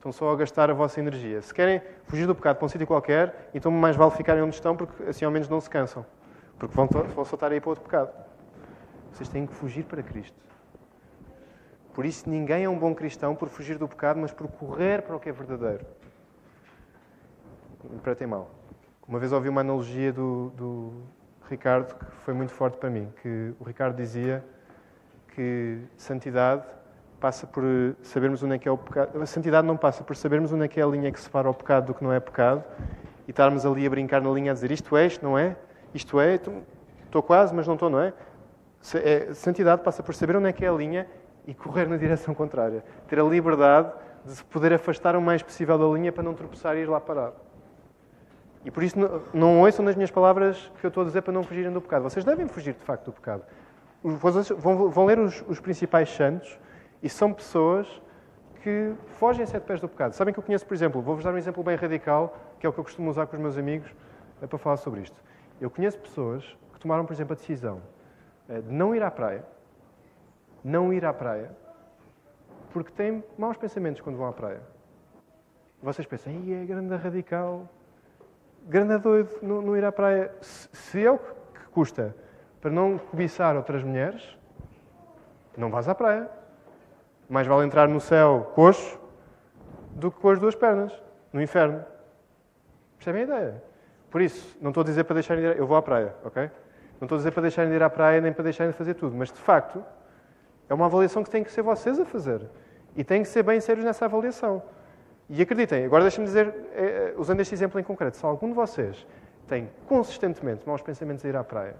Estão 0.00 0.12
só 0.12 0.32
a 0.32 0.36
gastar 0.36 0.70
a 0.70 0.72
vossa 0.72 0.98
energia. 0.98 1.42
Se 1.42 1.52
querem 1.52 1.82
fugir 2.04 2.26
do 2.26 2.34
pecado 2.34 2.56
para 2.56 2.64
um 2.64 2.68
sítio 2.70 2.86
qualquer, 2.86 3.50
então 3.52 3.70
mais 3.70 3.96
vale 3.96 4.10
ficarem 4.12 4.42
onde 4.42 4.54
estão, 4.54 4.74
porque 4.74 5.02
assim 5.02 5.26
ao 5.26 5.30
menos 5.30 5.46
não 5.46 5.60
se 5.60 5.68
cansam. 5.68 6.06
Porque 6.58 6.74
vão, 6.74 6.86
vão 6.86 7.22
soltar 7.22 7.52
aí 7.52 7.60
para 7.60 7.68
outro 7.68 7.84
pecado. 7.84 8.10
Vocês 9.12 9.28
têm 9.28 9.46
que 9.46 9.54
fugir 9.54 9.84
para 9.84 10.02
Cristo. 10.02 10.34
Por 11.92 12.06
isso, 12.06 12.30
ninguém 12.30 12.64
é 12.64 12.68
um 12.68 12.78
bom 12.78 12.94
cristão 12.94 13.36
por 13.36 13.50
fugir 13.50 13.76
do 13.76 13.86
pecado, 13.86 14.18
mas 14.18 14.32
por 14.32 14.48
correr 14.48 15.02
para 15.02 15.14
o 15.16 15.20
que 15.20 15.28
é 15.28 15.32
verdadeiro. 15.32 15.84
Ter 18.16 18.26
mal. 18.26 18.50
Uma 19.06 19.18
vez 19.18 19.32
ouvi 19.32 19.50
uma 19.50 19.60
analogia 19.60 20.14
do, 20.14 20.48
do 20.56 21.02
Ricardo 21.46 21.94
que 21.94 22.06
foi 22.24 22.32
muito 22.32 22.52
forte 22.52 22.78
para 22.78 22.88
mim. 22.88 23.12
Que 23.20 23.52
o 23.60 23.64
Ricardo 23.64 23.96
dizia 23.96 24.42
que 25.34 25.78
santidade 25.98 26.64
passa 27.20 27.46
por 27.46 27.62
eh, 27.62 27.92
sabermos 28.02 28.42
onde 28.42 28.54
é 28.54 28.58
que 28.58 28.66
é 28.66 28.72
o 28.72 28.78
pecado. 28.78 29.22
A 29.22 29.26
santidade 29.26 29.66
não 29.66 29.76
passa 29.76 30.02
por 30.02 30.16
sabermos 30.16 30.52
onde 30.52 30.64
é 30.64 30.68
que 30.68 30.80
é 30.80 30.82
a 30.82 30.86
linha 30.86 31.12
que 31.12 31.20
separa 31.20 31.48
o 31.48 31.54
pecado 31.54 31.86
do 31.88 31.94
que 31.94 32.02
não 32.02 32.12
é 32.12 32.18
pecado 32.18 32.64
e 33.28 33.30
estarmos 33.30 33.66
ali 33.66 33.86
a 33.86 33.90
brincar 33.90 34.22
na 34.22 34.30
linha 34.30 34.52
a 34.52 34.54
dizer 34.54 34.70
isto 34.72 34.96
é, 34.96 35.06
isto 35.06 35.24
não 35.24 35.38
é, 35.38 35.54
isto 35.94 36.18
é, 36.18 36.40
estou 37.04 37.22
quase, 37.22 37.54
mas 37.54 37.66
não 37.66 37.74
estou, 37.74 37.90
não 37.90 38.00
é? 38.00 38.14
é? 38.94 39.34
Santidade 39.34 39.82
passa 39.82 40.02
por 40.02 40.14
saber 40.14 40.36
onde 40.36 40.48
é 40.48 40.52
que 40.52 40.64
é 40.64 40.68
a 40.68 40.72
linha 40.72 41.06
e 41.46 41.52
correr 41.52 41.86
na 41.86 41.96
direção 41.98 42.34
contrária. 42.34 42.82
Ter 43.06 43.20
a 43.20 43.24
liberdade 43.24 43.92
de 44.24 44.32
se 44.32 44.44
poder 44.44 44.72
afastar 44.72 45.14
o 45.14 45.20
mais 45.20 45.42
possível 45.42 45.78
da 45.78 45.86
linha 45.86 46.10
para 46.10 46.22
não 46.22 46.34
tropeçar 46.34 46.76
e 46.76 46.80
ir 46.80 46.88
lá 46.88 47.00
parar. 47.00 47.32
E 48.64 48.70
por 48.70 48.82
isso 48.82 48.96
não, 49.32 49.60
ouçam 49.60 49.84
nas 49.84 49.94
minhas 49.94 50.10
palavras 50.10 50.70
que 50.80 50.86
eu 50.86 50.88
estou 50.88 51.02
a 51.02 51.06
dizer 51.06 51.22
para 51.22 51.32
não 51.32 51.42
fugirem 51.42 51.72
do 51.72 51.80
pecado. 51.80 52.02
Vocês 52.02 52.24
devem 52.24 52.46
fugir 52.46 52.74
de 52.74 52.84
facto 52.84 53.06
do 53.06 53.12
pecado. 53.12 53.42
Vão, 54.02 54.90
vão 54.90 55.04
ler 55.06 55.18
os, 55.18 55.42
os 55.46 55.60
principais 55.60 56.10
santos 56.10 56.58
e 57.02 57.08
são 57.08 57.32
pessoas 57.32 57.86
que 58.62 58.94
fogem 59.18 59.46
sete 59.46 59.64
pés 59.64 59.80
do 59.80 59.88
pecado. 59.88 60.12
Sabem 60.12 60.34
que 60.34 60.40
eu 60.40 60.44
conheço, 60.44 60.66
por 60.66 60.74
exemplo, 60.74 61.00
vou-vos 61.00 61.24
dar 61.24 61.32
um 61.32 61.38
exemplo 61.38 61.62
bem 61.62 61.76
radical, 61.76 62.36
que 62.58 62.66
é 62.66 62.68
o 62.68 62.72
que 62.72 62.78
eu 62.78 62.84
costumo 62.84 63.08
usar 63.08 63.26
com 63.26 63.36
os 63.36 63.42
meus 63.42 63.56
amigos 63.56 63.90
é 64.42 64.46
para 64.46 64.58
falar 64.58 64.76
sobre 64.76 65.02
isto. 65.02 65.16
Eu 65.60 65.70
conheço 65.70 65.98
pessoas 65.98 66.44
que 66.72 66.80
tomaram, 66.80 67.04
por 67.04 67.12
exemplo, 67.12 67.34
a 67.34 67.36
decisão 67.36 67.82
eh, 68.48 68.60
de 68.60 68.72
não 68.72 68.94
ir 68.94 69.02
à 69.02 69.10
praia, 69.10 69.44
não 70.64 70.92
ir 70.92 71.04
à 71.04 71.12
praia, 71.12 71.50
porque 72.72 72.90
têm 72.92 73.22
maus 73.36 73.56
pensamentos 73.56 74.00
quando 74.00 74.16
vão 74.16 74.26
à 74.26 74.32
praia. 74.32 74.62
Vocês 75.82 76.06
pensam, 76.06 76.32
é 76.32 76.64
grande 76.64 76.94
radical, 76.96 77.68
grande 78.66 78.98
doido 78.98 79.30
não, 79.42 79.62
não 79.62 79.76
ir 79.76 79.84
à 79.84 79.92
praia. 79.92 80.32
Se 80.40 81.04
é 81.04 81.10
o 81.10 81.18
que 81.18 81.68
custa 81.72 82.14
para 82.60 82.70
não 82.70 82.98
cobiçar 82.98 83.56
outras 83.56 83.82
mulheres, 83.82 84.38
não 85.56 85.70
vás 85.70 85.88
à 85.88 85.94
praia. 85.94 86.30
Mais 87.30 87.46
vale 87.46 87.64
entrar 87.64 87.88
no 87.88 88.00
céu 88.00 88.52
coxo 88.54 89.00
do 89.92 90.10
que 90.10 90.20
com 90.20 90.28
as 90.28 90.38
duas 90.38 90.54
pernas, 90.54 90.92
no 91.32 91.40
inferno. 91.40 91.82
Percebem 92.98 93.22
a 93.22 93.24
ideia? 93.24 93.62
Por 94.10 94.20
isso, 94.20 94.58
não 94.60 94.70
estou 94.70 94.82
a 94.82 94.84
dizer 94.84 95.04
para 95.04 95.14
deixarem 95.14 95.42
de 95.42 95.50
ir. 95.50 95.56
Eu 95.56 95.66
vou 95.66 95.76
à 95.76 95.82
praia, 95.82 96.14
ok? 96.24 96.50
Não 97.00 97.06
estou 97.06 97.16
a 97.16 97.18
dizer 97.18 97.30
para 97.30 97.42
deixarem 97.42 97.70
de 97.70 97.76
ir 97.76 97.82
à 97.82 97.88
praia 97.88 98.20
nem 98.20 98.32
para 98.32 98.44
deixarem 98.44 98.72
de 98.72 98.76
fazer 98.76 98.94
tudo, 98.94 99.16
mas 99.16 99.32
de 99.32 99.38
facto 99.38 99.82
é 100.68 100.74
uma 100.74 100.86
avaliação 100.86 101.22
que 101.22 101.30
tem 101.30 101.42
que 101.42 101.50
ser 101.50 101.62
vocês 101.62 101.98
a 101.98 102.04
fazer. 102.04 102.42
E 102.96 103.04
têm 103.04 103.22
que 103.22 103.28
ser 103.28 103.42
bem 103.42 103.60
sérios 103.60 103.84
nessa 103.84 104.04
avaliação. 104.04 104.62
E 105.28 105.40
acreditem, 105.40 105.84
agora 105.84 106.02
deixem-me 106.02 106.26
dizer, 106.26 106.52
é, 106.74 107.14
usando 107.16 107.38
este 107.38 107.54
exemplo 107.54 107.78
em 107.78 107.84
concreto, 107.84 108.16
se 108.16 108.26
algum 108.26 108.48
de 108.48 108.54
vocês 108.54 109.06
tem 109.46 109.70
consistentemente 109.86 110.68
maus 110.68 110.82
pensamentos 110.82 111.24
a 111.24 111.28
ir 111.28 111.36
à 111.36 111.44
praia 111.44 111.76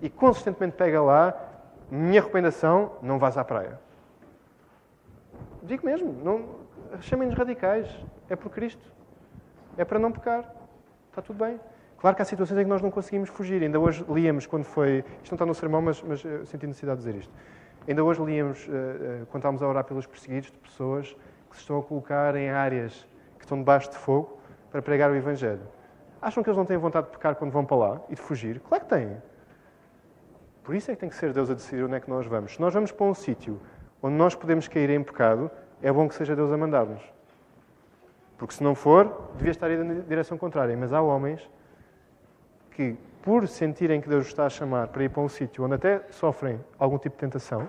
e 0.00 0.08
consistentemente 0.08 0.74
pega 0.76 1.02
lá, 1.02 1.34
minha 1.90 2.20
recomendação, 2.20 2.92
não 3.02 3.18
vás 3.18 3.36
à 3.36 3.44
praia. 3.44 3.78
Digo 5.68 5.84
mesmo, 5.84 6.10
não, 6.24 6.48
chamem-nos 7.02 7.36
radicais. 7.36 7.86
É 8.30 8.34
por 8.34 8.50
Cristo. 8.50 8.90
É 9.76 9.84
para 9.84 9.98
não 9.98 10.10
pecar. 10.10 10.50
Está 11.10 11.20
tudo 11.20 11.44
bem. 11.44 11.60
Claro 11.98 12.16
que 12.16 12.22
há 12.22 12.24
situações 12.24 12.58
em 12.58 12.62
que 12.62 12.70
nós 12.70 12.80
não 12.80 12.90
conseguimos 12.90 13.28
fugir. 13.28 13.62
Ainda 13.62 13.78
hoje 13.78 14.02
líamos 14.08 14.46
quando 14.46 14.64
foi. 14.64 15.04
Isto 15.22 15.32
não 15.32 15.36
está 15.36 15.44
no 15.44 15.54
sermão, 15.54 15.82
mas, 15.82 16.02
mas 16.02 16.24
eu 16.24 16.46
senti 16.46 16.66
necessidade 16.66 17.02
de 17.02 17.06
dizer 17.06 17.20
isto. 17.20 17.34
Ainda 17.86 18.02
hoje 18.02 18.24
líamos, 18.24 18.66
uh, 18.66 18.70
uh, 18.70 19.26
quando 19.26 19.40
estávamos 19.40 19.62
a 19.62 19.68
orar 19.68 19.84
pelos 19.84 20.06
perseguidos, 20.06 20.50
de 20.50 20.58
pessoas 20.58 21.14
que 21.50 21.56
se 21.56 21.60
estão 21.60 21.78
a 21.78 21.82
colocar 21.82 22.34
em 22.34 22.48
áreas 22.48 23.06
que 23.38 23.44
estão 23.44 23.58
debaixo 23.58 23.90
de 23.90 23.96
fogo 23.98 24.38
para 24.70 24.80
pregar 24.80 25.10
o 25.10 25.14
Evangelho. 25.14 25.68
Acham 26.22 26.42
que 26.42 26.48
eles 26.48 26.56
não 26.56 26.64
têm 26.64 26.78
vontade 26.78 27.08
de 27.08 27.12
pecar 27.12 27.34
quando 27.34 27.50
vão 27.50 27.66
para 27.66 27.76
lá 27.76 28.00
e 28.08 28.14
de 28.14 28.20
fugir? 28.22 28.58
Claro 28.60 28.84
que 28.84 28.90
têm. 28.90 29.16
Por 30.64 30.74
isso 30.74 30.90
é 30.90 30.94
que 30.94 31.00
tem 31.00 31.10
que 31.10 31.16
ser 31.16 31.34
Deus 31.34 31.50
a 31.50 31.54
decidir 31.54 31.84
onde 31.84 31.94
é 31.94 32.00
que 32.00 32.08
nós 32.08 32.26
vamos. 32.26 32.54
Se 32.54 32.60
nós 32.60 32.72
vamos 32.72 32.90
para 32.90 33.04
um 33.04 33.14
sítio 33.14 33.60
onde 34.02 34.14
nós 34.14 34.34
podemos 34.34 34.68
cair 34.68 34.90
em 34.90 35.02
pecado, 35.02 35.50
é 35.82 35.92
bom 35.92 36.08
que 36.08 36.14
seja 36.14 36.34
Deus 36.34 36.52
a 36.52 36.56
mandar-nos. 36.56 37.02
Porque 38.36 38.54
se 38.54 38.62
não 38.62 38.74
for, 38.74 39.30
devia 39.36 39.50
estar 39.50 39.70
indo 39.70 39.84
na 39.84 39.94
direção 39.94 40.38
contrária. 40.38 40.76
Mas 40.76 40.92
há 40.92 41.02
homens 41.02 41.48
que, 42.70 42.96
por 43.22 43.46
sentirem 43.48 44.00
que 44.00 44.08
Deus 44.08 44.26
está 44.26 44.46
a 44.46 44.48
chamar 44.48 44.88
para 44.88 45.02
ir 45.02 45.10
para 45.10 45.22
um 45.22 45.28
sítio 45.28 45.64
onde 45.64 45.74
até 45.74 46.04
sofrem 46.10 46.60
algum 46.78 46.98
tipo 46.98 47.16
de 47.16 47.20
tentação, 47.20 47.68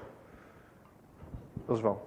eles 1.67 1.79
vão. 1.79 1.99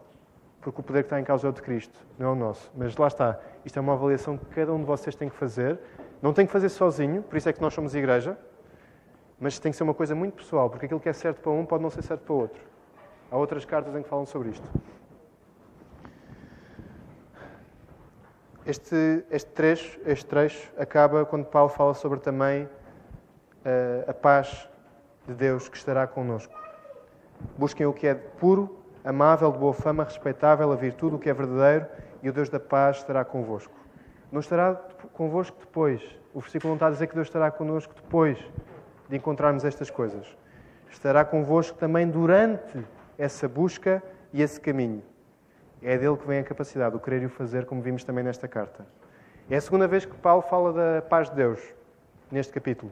Porque 0.60 0.80
o 0.80 0.84
poder 0.84 1.02
que 1.02 1.06
está 1.06 1.18
em 1.18 1.24
causa 1.24 1.48
é 1.48 1.50
o 1.50 1.52
de 1.52 1.60
Cristo, 1.60 1.98
não 2.16 2.28
é 2.28 2.30
o 2.30 2.34
nosso. 2.36 2.70
Mas 2.76 2.96
lá 2.96 3.08
está. 3.08 3.40
Isto 3.64 3.78
é 3.78 3.82
uma 3.82 3.94
avaliação 3.94 4.38
que 4.38 4.44
cada 4.46 4.72
um 4.72 4.78
de 4.78 4.84
vocês 4.84 5.16
tem 5.16 5.28
que 5.28 5.34
fazer. 5.34 5.78
Não 6.22 6.32
tem 6.32 6.46
que 6.46 6.52
fazer 6.52 6.68
sozinho, 6.68 7.20
por 7.22 7.36
isso 7.36 7.48
é 7.48 7.52
que 7.52 7.60
nós 7.60 7.74
somos 7.74 7.96
igreja. 7.96 8.38
Mas 9.40 9.58
tem 9.58 9.72
que 9.72 9.76
ser 9.76 9.82
uma 9.82 9.94
coisa 9.94 10.14
muito 10.14 10.34
pessoal, 10.34 10.70
porque 10.70 10.86
aquilo 10.86 11.00
que 11.00 11.08
é 11.08 11.12
certo 11.12 11.40
para 11.40 11.50
um 11.50 11.66
pode 11.66 11.82
não 11.82 11.90
ser 11.90 12.02
certo 12.02 12.20
para 12.20 12.32
o 12.32 12.38
outro. 12.38 12.62
Há 13.32 13.36
outras 13.38 13.64
cartas 13.64 13.96
em 13.96 14.02
que 14.02 14.08
falam 14.10 14.26
sobre 14.26 14.50
isto. 14.50 14.68
Este, 18.66 19.24
este, 19.30 19.50
trecho, 19.52 19.98
este 20.04 20.26
trecho 20.26 20.70
acaba 20.76 21.24
quando 21.24 21.46
Paulo 21.46 21.70
fala 21.70 21.94
sobre 21.94 22.20
também 22.20 22.64
uh, 22.64 24.10
a 24.10 24.12
paz 24.12 24.68
de 25.26 25.32
Deus 25.32 25.66
que 25.66 25.78
estará 25.78 26.06
connosco. 26.06 26.54
Busquem 27.56 27.86
o 27.86 27.92
que 27.94 28.06
é 28.06 28.14
puro, 28.14 28.78
amável, 29.02 29.50
de 29.50 29.56
boa 29.56 29.72
fama, 29.72 30.04
respeitável, 30.04 30.70
a 30.70 30.76
virtude, 30.76 31.16
o 31.16 31.18
que 31.18 31.30
é 31.30 31.32
verdadeiro, 31.32 31.86
e 32.22 32.28
o 32.28 32.34
Deus 32.34 32.50
da 32.50 32.60
paz 32.60 32.98
estará 32.98 33.24
convosco. 33.24 33.72
Não 34.30 34.40
estará 34.40 34.74
convosco 35.14 35.56
depois. 35.58 36.02
O 36.34 36.40
versículo 36.40 36.72
não 36.72 36.76
está 36.76 36.88
a 36.88 36.90
dizer 36.90 37.06
que 37.06 37.14
Deus 37.14 37.28
estará 37.28 37.50
connosco 37.50 37.94
depois 37.94 38.36
de 39.08 39.16
encontrarmos 39.16 39.64
estas 39.64 39.88
coisas. 39.88 40.26
Estará 40.90 41.24
convosco 41.24 41.78
também 41.78 42.06
durante 42.06 42.84
essa 43.22 43.48
busca 43.48 44.02
e 44.32 44.42
esse 44.42 44.60
caminho. 44.60 45.00
É 45.80 45.96
dele 45.96 46.16
que 46.16 46.26
vem 46.26 46.40
a 46.40 46.44
capacidade, 46.44 46.96
o 46.96 46.98
querer 46.98 47.22
e 47.22 47.26
o 47.26 47.28
fazer, 47.28 47.66
como 47.66 47.80
vimos 47.80 48.02
também 48.02 48.24
nesta 48.24 48.48
carta. 48.48 48.84
É 49.48 49.56
a 49.56 49.60
segunda 49.60 49.86
vez 49.86 50.04
que 50.04 50.16
Paulo 50.16 50.42
fala 50.42 50.72
da 50.72 51.02
paz 51.02 51.30
de 51.30 51.36
Deus, 51.36 51.60
neste 52.32 52.52
capítulo. 52.52 52.90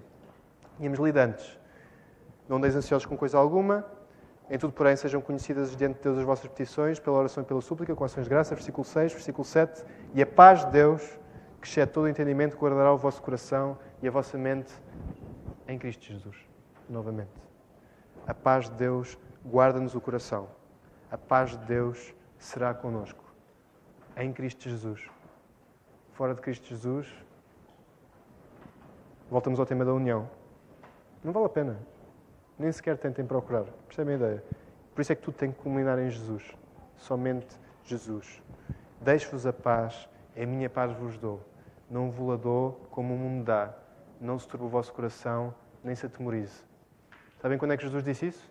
Tínhamos 0.76 1.00
lido 1.00 1.16
antes. 1.16 1.58
Não 2.48 2.60
deis 2.60 2.76
ansiosos 2.76 3.06
com 3.06 3.16
coisa 3.16 3.38
alguma, 3.38 3.84
em 4.48 4.56
tudo, 4.56 4.72
porém, 4.72 4.94
sejam 4.94 5.20
conhecidas 5.20 5.74
diante 5.76 5.96
de 5.96 6.02
Deus 6.02 6.18
as 6.18 6.24
vossas 6.24 6.46
petições, 6.46 7.00
pela 7.00 7.18
oração 7.18 7.42
e 7.42 7.46
pela 7.46 7.60
súplica, 7.60 7.94
com 7.96 8.04
ações 8.04 8.24
de 8.24 8.30
graça, 8.30 8.54
versículo 8.54 8.84
6, 8.84 9.12
versículo 9.12 9.44
7. 9.44 9.84
E 10.14 10.22
a 10.22 10.26
paz 10.26 10.64
de 10.64 10.70
Deus, 10.70 11.18
que 11.60 11.66
excede 11.66 11.90
todo 11.90 12.04
o 12.04 12.08
entendimento, 12.08 12.56
guardará 12.56 12.92
o 12.92 12.96
vosso 12.96 13.20
coração 13.20 13.76
e 14.00 14.06
a 14.06 14.10
vossa 14.12 14.38
mente 14.38 14.72
em 15.66 15.76
Cristo 15.76 16.04
Jesus. 16.04 16.36
Novamente. 16.88 17.30
A 18.26 18.34
paz 18.34 18.70
de 18.70 18.76
Deus 18.76 19.18
guarda-nos 19.44 19.94
o 19.94 20.00
coração. 20.00 20.48
A 21.10 21.18
paz 21.18 21.50
de 21.50 21.58
Deus 21.66 22.14
será 22.38 22.72
conosco. 22.74 23.24
Em 24.16 24.32
Cristo 24.32 24.68
Jesus. 24.68 25.08
Fora 26.12 26.34
de 26.34 26.40
Cristo 26.40 26.68
Jesus, 26.68 27.08
voltamos 29.30 29.58
ao 29.58 29.66
tema 29.66 29.84
da 29.84 29.94
união. 29.94 30.28
Não 31.24 31.32
vale 31.32 31.46
a 31.46 31.48
pena. 31.48 31.78
Nem 32.58 32.70
sequer 32.70 32.98
tentem 32.98 33.24
procurar. 33.24 33.64
Percebem 33.86 34.14
a 34.14 34.16
ideia? 34.18 34.44
Por 34.94 35.00
isso 35.00 35.12
é 35.12 35.16
que 35.16 35.22
tudo 35.22 35.34
tem 35.34 35.50
que 35.50 35.58
culminar 35.58 35.98
em 35.98 36.10
Jesus. 36.10 36.44
Somente 36.96 37.58
Jesus. 37.84 38.42
Deixo-vos 39.00 39.46
a 39.46 39.52
paz, 39.52 40.08
é 40.36 40.44
a 40.44 40.46
minha 40.46 40.68
paz 40.68 40.92
vos 40.92 41.16
dou. 41.16 41.40
Não 41.88 42.10
vos 42.10 42.28
la 42.28 42.36
dou 42.36 42.86
como 42.90 43.14
o 43.14 43.18
mundo 43.18 43.44
dá. 43.44 43.74
Não 44.20 44.38
se 44.38 44.46
turbe 44.46 44.66
o 44.66 44.68
vosso 44.68 44.92
coração, 44.92 45.54
nem 45.82 45.94
se 45.94 46.04
atemorize. 46.04 46.62
Sabem 47.40 47.56
quando 47.56 47.72
é 47.72 47.76
que 47.76 47.82
Jesus 47.82 48.04
disse 48.04 48.26
isso? 48.26 48.49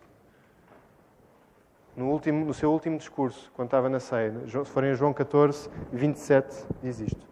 No, 2.00 2.06
último, 2.06 2.46
no 2.46 2.54
seu 2.54 2.72
último 2.72 2.96
discurso, 2.96 3.52
quando 3.54 3.66
estava 3.66 3.86
na 3.90 4.00
ceia. 4.00 4.32
Se 4.46 4.64
forem 4.64 4.94
João 4.94 5.12
14, 5.12 5.68
27, 5.92 6.66
diz 6.82 6.98
isto. 6.98 7.28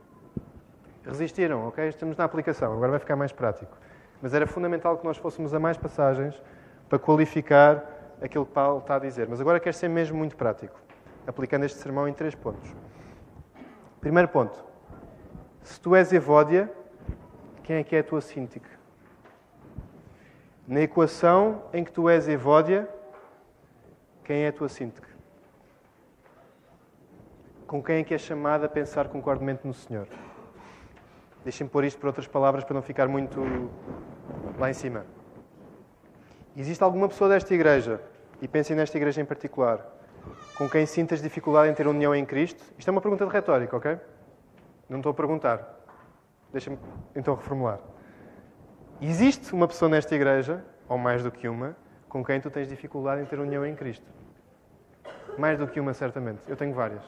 Resistiram, 1.06 1.66
ok? 1.66 1.88
Estamos 1.88 2.18
na 2.18 2.24
aplicação, 2.24 2.74
agora 2.74 2.90
vai 2.90 3.00
ficar 3.00 3.16
mais 3.16 3.32
prático. 3.32 3.74
Mas 4.20 4.34
era 4.34 4.46
fundamental 4.46 4.98
que 4.98 5.06
nós 5.06 5.16
fôssemos 5.16 5.54
a 5.54 5.58
mais 5.58 5.78
passagens 5.78 6.38
para 6.86 6.98
qualificar 6.98 7.82
aquilo 8.20 8.44
que 8.44 8.52
Paulo 8.52 8.80
está 8.80 8.96
a 8.96 8.98
dizer. 8.98 9.26
Mas 9.26 9.40
agora 9.40 9.58
quero 9.58 9.74
ser 9.74 9.88
mesmo 9.88 10.18
muito 10.18 10.36
prático, 10.36 10.78
aplicando 11.26 11.64
este 11.64 11.78
sermão 11.78 12.06
em 12.06 12.12
três 12.12 12.34
pontos. 12.34 12.70
Primeiro 14.02 14.28
ponto. 14.28 14.62
Se 15.62 15.80
tu 15.80 15.96
és 15.96 16.12
Evódia, 16.12 16.70
quem 17.62 17.76
é 17.76 17.82
que 17.82 17.96
é 17.96 18.00
a 18.00 18.04
tua 18.04 18.20
síntica? 18.20 18.68
Na 20.66 20.82
equação 20.82 21.62
em 21.72 21.82
que 21.82 21.90
tu 21.90 22.06
és 22.06 22.28
Evódia, 22.28 22.86
quem 24.28 24.44
é 24.44 24.48
a 24.48 24.52
tua 24.52 24.68
síntica? 24.68 25.08
Com 27.66 27.82
quem 27.82 28.00
é 28.00 28.04
que 28.04 28.12
é 28.12 28.18
chamada 28.18 28.66
a 28.66 28.68
pensar 28.68 29.08
concordemente 29.08 29.66
no 29.66 29.72
Senhor? 29.72 30.06
Deixem-me 31.42 31.70
pôr 31.70 31.82
isto 31.84 31.98
por 31.98 32.08
outras 32.08 32.26
palavras 32.26 32.62
para 32.62 32.74
não 32.74 32.82
ficar 32.82 33.08
muito 33.08 33.40
lá 34.58 34.68
em 34.68 34.74
cima. 34.74 35.06
Existe 36.54 36.84
alguma 36.84 37.08
pessoa 37.08 37.30
desta 37.30 37.54
igreja, 37.54 38.02
e 38.42 38.46
pensem 38.46 38.76
nesta 38.76 38.98
igreja 38.98 39.22
em 39.22 39.24
particular, 39.24 39.82
com 40.58 40.68
quem 40.68 40.84
sintas 40.84 41.22
dificuldade 41.22 41.70
em 41.70 41.74
ter 41.74 41.86
união 41.86 42.14
em 42.14 42.26
Cristo? 42.26 42.62
Isto 42.76 42.88
é 42.88 42.90
uma 42.90 43.00
pergunta 43.00 43.24
de 43.24 43.32
retórica, 43.32 43.78
ok? 43.78 43.98
Não 44.90 44.98
estou 44.98 45.08
a 45.08 45.14
perguntar. 45.14 45.80
Deixa-me 46.52 46.78
então 47.16 47.34
reformular. 47.34 47.80
Existe 49.00 49.54
uma 49.54 49.66
pessoa 49.66 49.88
nesta 49.88 50.14
igreja, 50.14 50.62
ou 50.86 50.98
mais 50.98 51.22
do 51.22 51.30
que 51.30 51.48
uma, 51.48 51.74
com 52.08 52.24
quem 52.24 52.40
tu 52.40 52.50
tens 52.50 52.68
dificuldade 52.68 53.22
em 53.22 53.24
ter 53.24 53.38
união 53.38 53.64
em 53.66 53.74
Cristo? 53.74 54.06
Mais 55.36 55.58
do 55.58 55.66
que 55.66 55.78
uma, 55.78 55.94
certamente. 55.94 56.40
Eu 56.48 56.56
tenho 56.56 56.74
várias. 56.74 57.02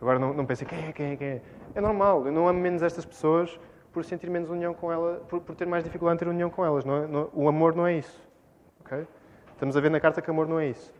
Agora 0.00 0.18
não, 0.18 0.32
não 0.32 0.46
pensem 0.46 0.66
quem 0.66 0.88
é, 0.88 0.92
quem 0.92 1.12
é, 1.12 1.16
quem 1.16 1.28
é. 1.28 1.42
É 1.74 1.80
normal. 1.80 2.26
Eu 2.26 2.32
não 2.32 2.48
amo 2.48 2.58
menos 2.58 2.82
estas 2.82 3.04
pessoas 3.04 3.58
por 3.92 4.04
sentir 4.04 4.30
menos 4.30 4.48
união 4.48 4.72
com 4.72 4.90
elas, 4.90 5.22
por, 5.24 5.40
por 5.40 5.54
ter 5.54 5.66
mais 5.66 5.84
dificuldade 5.84 6.16
em 6.16 6.18
ter 6.18 6.28
união 6.28 6.50
com 6.50 6.64
elas. 6.64 6.84
Não 6.84 6.96
é, 6.96 7.06
não, 7.06 7.30
o 7.32 7.48
amor 7.48 7.74
não 7.74 7.86
é 7.86 7.94
isso. 7.94 8.20
Okay? 8.80 9.06
Estamos 9.52 9.76
a 9.76 9.80
ver 9.80 9.90
na 9.90 10.00
carta 10.00 10.20
que 10.20 10.30
amor 10.30 10.48
não 10.48 10.58
é 10.58 10.68
isso. 10.68 10.92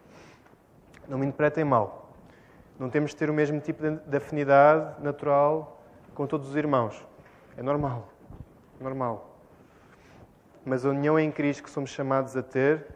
Não 1.09 1.18
me 1.18 1.27
interpretem 1.27 1.64
mal. 1.64 2.14
Não 2.79 2.89
temos 2.89 3.11
de 3.11 3.16
ter 3.16 3.31
o 3.31 3.35
mesmo 3.35 3.61
tipo 3.61 3.83
de 3.83 4.16
afinidade 4.16 5.03
natural 5.03 5.83
com 6.14 6.27
todos 6.27 6.49
os 6.49 6.57
irmãos. 6.57 7.05
É 7.57 7.62
normal. 7.62 8.09
Normal. 8.81 9.37
Mas 10.64 10.87
a 10.87 10.91
união 10.91 11.18
em 11.18 11.31
Cristo 11.31 11.62
que 11.64 11.70
somos 11.70 11.91
chamados 11.91 12.37
a 12.37 12.43
ter 12.43 12.87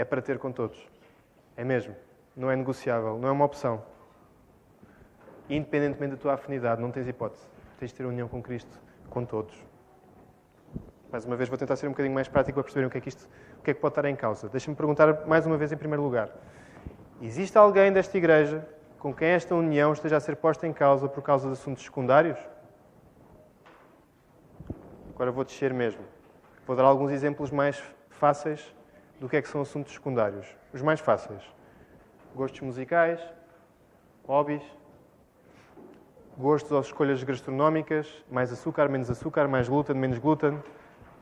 é 0.00 0.04
para 0.04 0.22
ter 0.22 0.38
com 0.38 0.52
todos. 0.52 0.78
É 1.56 1.64
mesmo. 1.64 1.94
Não 2.36 2.48
é 2.48 2.54
negociável. 2.54 3.18
Não 3.18 3.28
é 3.28 3.32
uma 3.32 3.44
opção. 3.44 3.82
Independentemente 5.50 6.14
da 6.14 6.16
tua 6.16 6.34
afinidade, 6.34 6.80
não 6.80 6.92
tens 6.92 7.08
hipótese. 7.08 7.44
Tens 7.80 7.90
de 7.90 7.96
ter 7.96 8.06
união 8.06 8.28
com 8.28 8.40
Cristo 8.40 8.80
com 9.10 9.24
todos. 9.24 9.54
Mais 11.10 11.24
uma 11.24 11.34
vez, 11.34 11.48
vou 11.48 11.58
tentar 11.58 11.74
ser 11.74 11.88
um 11.88 11.90
bocadinho 11.90 12.14
mais 12.14 12.28
prático 12.28 12.54
para 12.54 12.62
perceberem 12.62 12.86
o 12.86 12.90
que 12.90 12.98
é 12.98 13.00
que, 13.00 13.08
isto, 13.08 13.28
o 13.58 13.62
que, 13.62 13.72
é 13.72 13.74
que 13.74 13.80
pode 13.80 13.92
estar 13.92 14.04
em 14.04 14.14
causa. 14.14 14.48
Deixa-me 14.48 14.76
perguntar 14.76 15.26
mais 15.26 15.46
uma 15.46 15.56
vez, 15.56 15.72
em 15.72 15.76
primeiro 15.76 16.02
lugar: 16.02 16.30
existe 17.20 17.58
alguém 17.58 17.92
desta 17.92 18.16
igreja 18.16 18.68
com 19.00 19.12
quem 19.12 19.28
esta 19.28 19.54
união 19.54 19.92
esteja 19.92 20.18
a 20.18 20.20
ser 20.20 20.36
posta 20.36 20.64
em 20.66 20.72
causa 20.72 21.08
por 21.08 21.22
causa 21.22 21.48
de 21.48 21.54
assuntos 21.54 21.82
secundários? 21.82 22.38
Agora 25.12 25.32
vou 25.32 25.44
descer 25.44 25.74
mesmo. 25.74 26.04
Vou 26.66 26.76
dar 26.76 26.84
alguns 26.84 27.10
exemplos 27.10 27.50
mais 27.50 27.82
fáceis 28.10 28.77
do 29.20 29.28
que 29.28 29.36
é 29.36 29.42
que 29.42 29.48
são 29.48 29.60
assuntos 29.60 29.92
secundários. 29.92 30.46
Os 30.72 30.82
mais 30.82 31.00
fáceis: 31.00 31.42
gostos 32.34 32.60
musicais, 32.60 33.20
hobbies, 34.26 34.62
gostos 36.36 36.70
ou 36.72 36.80
escolhas 36.80 37.22
gastronómicas, 37.22 38.24
mais 38.30 38.52
açúcar, 38.52 38.88
menos 38.88 39.10
açúcar, 39.10 39.48
mais 39.48 39.68
glúten, 39.68 39.96
menos 39.96 40.18
glúten. 40.18 40.62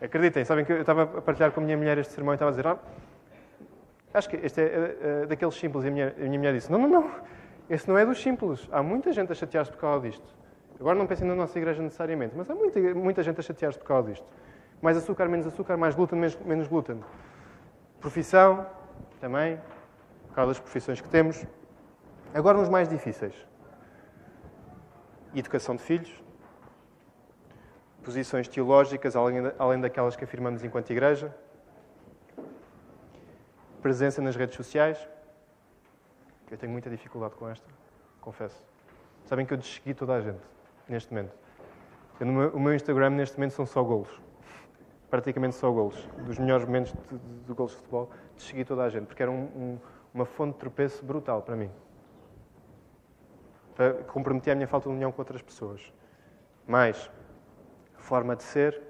Acreditem, 0.01 0.44
sabem 0.44 0.64
que 0.64 0.72
eu 0.72 0.80
estava 0.80 1.03
a 1.05 1.22
partilhar 1.22 1.53
com 1.53 1.61
a 1.61 1.64
minha 1.64 1.76
mulher 1.76 1.97
este 1.99 2.12
sermão 2.12 2.34
e 2.34 2.36
estava 2.36 2.51
a 2.51 2.53
dizer: 2.53 2.66
ah, 2.66 2.78
Acho 4.12 4.30
que 4.30 4.36
este 4.36 4.61
é, 4.61 4.64
é, 4.64 5.22
é 5.22 5.26
daqueles 5.26 5.55
simples. 5.55 5.84
E 5.84 5.88
a 5.88 5.90
minha, 5.90 6.14
a 6.16 6.20
minha 6.20 6.38
mulher 6.38 6.55
disse: 6.55 6.70
Não, 6.72 6.78
não, 6.78 6.88
não. 6.88 7.11
Esse 7.68 7.88
não 7.88 7.99
é 7.99 8.07
dos 8.07 8.22
simples. 8.22 8.68
Há 8.72 8.82
muita 8.82 9.12
gente 9.12 9.32
a 9.32 9.34
chatear-se 9.34 9.70
por 9.70 9.80
causa 9.80 10.07
disto. 10.07 10.24
Agora 10.78 10.97
não 10.97 11.07
pensem 11.07 11.26
na 11.26 11.34
nossa 11.34 11.59
igreja 11.59 11.82
necessariamente, 11.82 12.34
mas 12.36 12.49
há 12.51 12.55
muita, 12.55 12.78
muita 12.94 13.22
gente 13.22 13.40
a 13.40 13.42
chatear-se 13.42 13.78
por 13.78 13.86
causa 13.86 14.11
disto. 14.11 14.26
Mais 14.80 14.97
açúcar, 14.97 15.26
menos 15.28 15.47
açúcar, 15.47 15.76
mais 15.76 15.94
glúten, 15.94 16.18
menos, 16.18 16.38
menos 16.44 16.68
glúten. 16.68 17.01
Profissão, 18.07 18.64
também, 19.20 19.61
por 20.28 20.34
causa 20.36 20.50
das 20.52 20.61
profissões 20.61 21.00
que 21.00 21.09
temos. 21.09 21.44
Agora 22.32 22.57
nos 22.57 22.68
mais 22.68 22.88
difíceis. 22.88 23.34
Educação 25.34 25.74
de 25.74 25.82
filhos, 25.82 26.14
posições 28.04 28.46
teológicas, 28.46 29.16
além, 29.16 29.80
daquelas 29.80 30.14
que 30.14 30.22
afirmamos 30.22 30.62
enquanto 30.62 30.88
igreja, 30.90 31.34
presença 33.82 34.22
nas 34.22 34.36
redes 34.36 34.54
sociais. 34.54 34.96
Eu 36.48 36.57
tenho 36.57 36.70
muita 36.70 36.88
dificuldade 36.88 37.34
com 37.34 37.48
esta, 37.48 37.68
confesso. 38.20 38.62
Sabem 39.24 39.44
que 39.44 39.52
eu 39.52 39.59
dessegui 39.59 39.94
toda 39.94 40.14
a 40.14 40.20
gente, 40.20 40.44
neste 40.88 41.12
momento. 41.12 41.34
Eu, 42.20 42.26
meu, 42.28 42.50
o 42.50 42.61
meu 42.61 42.72
Instagram, 42.72 43.11
neste 43.11 43.36
momento, 43.36 43.54
são 43.54 43.66
só 43.66 43.82
golos. 43.82 44.25
Praticamente 45.11 45.54
só 45.57 45.70
golos. 45.70 46.09
Dos 46.24 46.38
melhores 46.38 46.64
momentos 46.66 46.92
de, 46.92 47.18
de, 47.18 47.44
de 47.44 47.52
golos 47.52 47.72
de 47.72 47.78
futebol, 47.78 48.11
dessegui 48.34 48.64
toda 48.64 48.82
a 48.82 48.88
gente, 48.88 49.07
porque 49.07 49.22
era 49.22 49.30
um, 49.30 49.44
um, 49.44 49.78
uma 50.12 50.24
fonte 50.24 50.54
de 50.54 50.59
tropeço 50.61 51.04
brutal 51.04 51.42
para 51.42 51.57
mim. 51.57 51.70
para 53.74 53.94
comprometer 54.04 54.52
a 54.52 54.57
minha 54.57 54.66
falta 54.66 54.88
de 54.88 54.94
união 54.94 55.12
com 55.12 55.20
outras 55.20 55.42
pessoas. 55.42 55.92
Mais 56.66 57.11
forma 57.98 58.34
de 58.34 58.42
ser, 58.42 58.80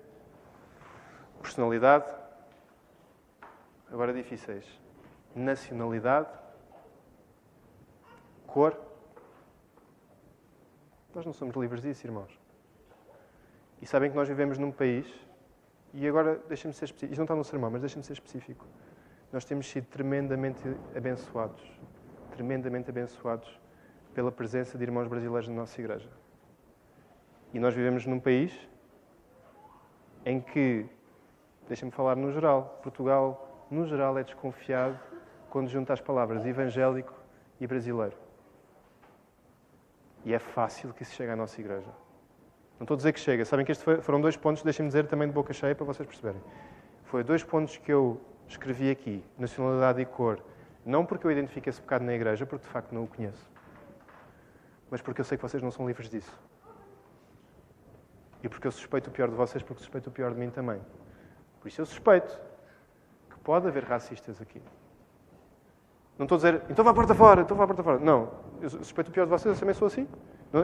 personalidade, 1.43 2.15
agora 3.91 4.13
difíceis, 4.13 4.65
nacionalidade, 5.35 6.29
cor. 8.47 8.79
Nós 11.15 11.25
não 11.25 11.33
somos 11.33 11.57
livres 11.57 11.83
disso, 11.83 12.07
irmãos. 12.07 12.39
E 13.81 13.87
sabem 13.87 14.11
que 14.11 14.17
nós 14.17 14.29
vivemos 14.29 14.59
num 14.59 14.71
país, 14.71 15.07
e 15.97 16.07
agora 16.07 16.39
deixem-me 16.47 16.75
ser 16.75 16.85
específico, 16.85 17.13
isto 17.13 17.21
não 17.21 17.25
está 17.25 17.35
no 17.35 17.43
sermão, 17.43 17.71
mas 17.71 17.81
deixem-me 17.81 18.05
ser 18.05 18.13
específico. 18.13 18.67
Nós 19.33 19.47
temos 19.47 19.67
sido 19.67 19.87
tremendamente 19.87 20.63
abençoados, 20.95 21.63
tremendamente 22.33 22.91
abençoados 22.91 23.59
pela 24.15 24.31
presença 24.31 24.77
de 24.77 24.85
irmãos 24.85 25.09
brasileiros 25.09 25.49
na 25.49 25.55
nossa 25.55 25.81
igreja. 25.81 26.11
E 27.55 27.59
nós 27.59 27.73
vivemos 27.75 28.05
num 28.05 28.21
país 28.21 28.53
em 30.27 30.39
que, 30.39 30.85
deixem-me 31.67 31.93
falar 31.93 32.15
no 32.15 32.31
geral, 32.31 32.79
Portugal, 32.83 33.67
no 33.71 33.87
geral, 33.87 34.19
é 34.19 34.23
desconfiado 34.23 35.01
quando 35.49 35.69
junta 35.69 35.95
as 35.95 36.01
palavras 36.01 36.45
evangélico 36.45 37.15
e 37.59 37.67
brasileiro. 37.67 38.17
E 40.27 40.35
é 40.35 40.39
fácil 40.39 40.93
que 40.93 41.05
isso 41.05 41.15
chegue 41.15 41.31
à 41.31 41.37
nossa 41.37 41.59
igreja. 41.59 42.06
Não 42.79 42.85
estou 42.85 42.95
a 42.95 42.97
dizer 42.97 43.13
que 43.13 43.21
chega. 43.21 43.45
Sabem 43.45 43.65
que 43.65 43.73
estes 43.73 43.87
foram 44.03 44.21
dois 44.21 44.37
pontos, 44.37 44.63
deixem-me 44.63 44.89
dizer 44.89 45.07
também 45.07 45.29
de 45.29 45.35
boca 45.35 45.53
cheia 45.53 45.75
para 45.75 45.85
vocês 45.87 46.07
perceberem. 46.07 46.41
Foi 47.05 47.25
dois 47.25 47.43
pontos 47.43 47.77
que 47.77 47.93
eu 47.93 48.21
escrevi 48.49 48.91
aqui, 48.91 49.25
nacionalidade 49.39 50.01
e 50.01 50.05
cor. 50.05 50.41
Não 50.85 51.05
porque 51.05 51.27
eu 51.27 51.31
identifique 51.31 51.69
esse 51.69 51.81
pecado 51.81 52.05
na 52.05 52.15
igreja, 52.15 52.47
porque 52.47 52.65
de 52.65 52.71
facto 52.71 52.93
não 52.93 53.05
o 53.05 53.07
conheço. 53.07 53.51
Mas 54.91 55.01
porque 55.01 55.21
eu 55.21 55.25
sei 55.25 55.37
que 55.37 55.43
vocês 55.43 55.63
não 55.63 55.71
são 55.71 55.87
livres 55.87 56.09
disso. 56.09 56.33
E 58.43 58.49
porque 58.49 58.67
eu 58.67 58.73
suspeito 58.73 59.11
o 59.11 59.13
pior 59.13 59.29
de 59.29 59.35
vocês, 59.35 59.63
porque 59.63 59.81
suspeito 59.81 60.11
o 60.11 60.13
pior 60.13 60.33
de 60.33 60.39
mim 60.39 60.51
também. 60.51 60.81
Por 61.61 61.69
isso 61.69 61.81
eu 61.81 61.87
suspeito 61.87 62.39
que 63.31 63.39
pode 63.41 63.67
haver 63.67 63.85
racistas 63.85 64.41
aqui. 64.41 64.63
Não 66.19 66.25
estou 66.25 66.37
a 66.37 66.39
dizer, 66.39 66.63
então 66.71 66.85
vá 66.85 66.93
à 66.93 66.95
porta 66.95 67.15
fora, 67.15 67.43
então 67.43 67.57
vá 67.57 67.65
à 67.65 67.67
porta 67.67 67.83
fora. 67.83 67.99
Não, 67.99 68.31
eu 68.61 68.71
suspeito 68.71 69.11
o 69.11 69.13
pior 69.13 69.25
de 69.25 69.31
vocês, 69.31 69.55
eu 69.55 69.59
também 69.59 69.75
sou 69.75 69.87
assim. 69.87 70.07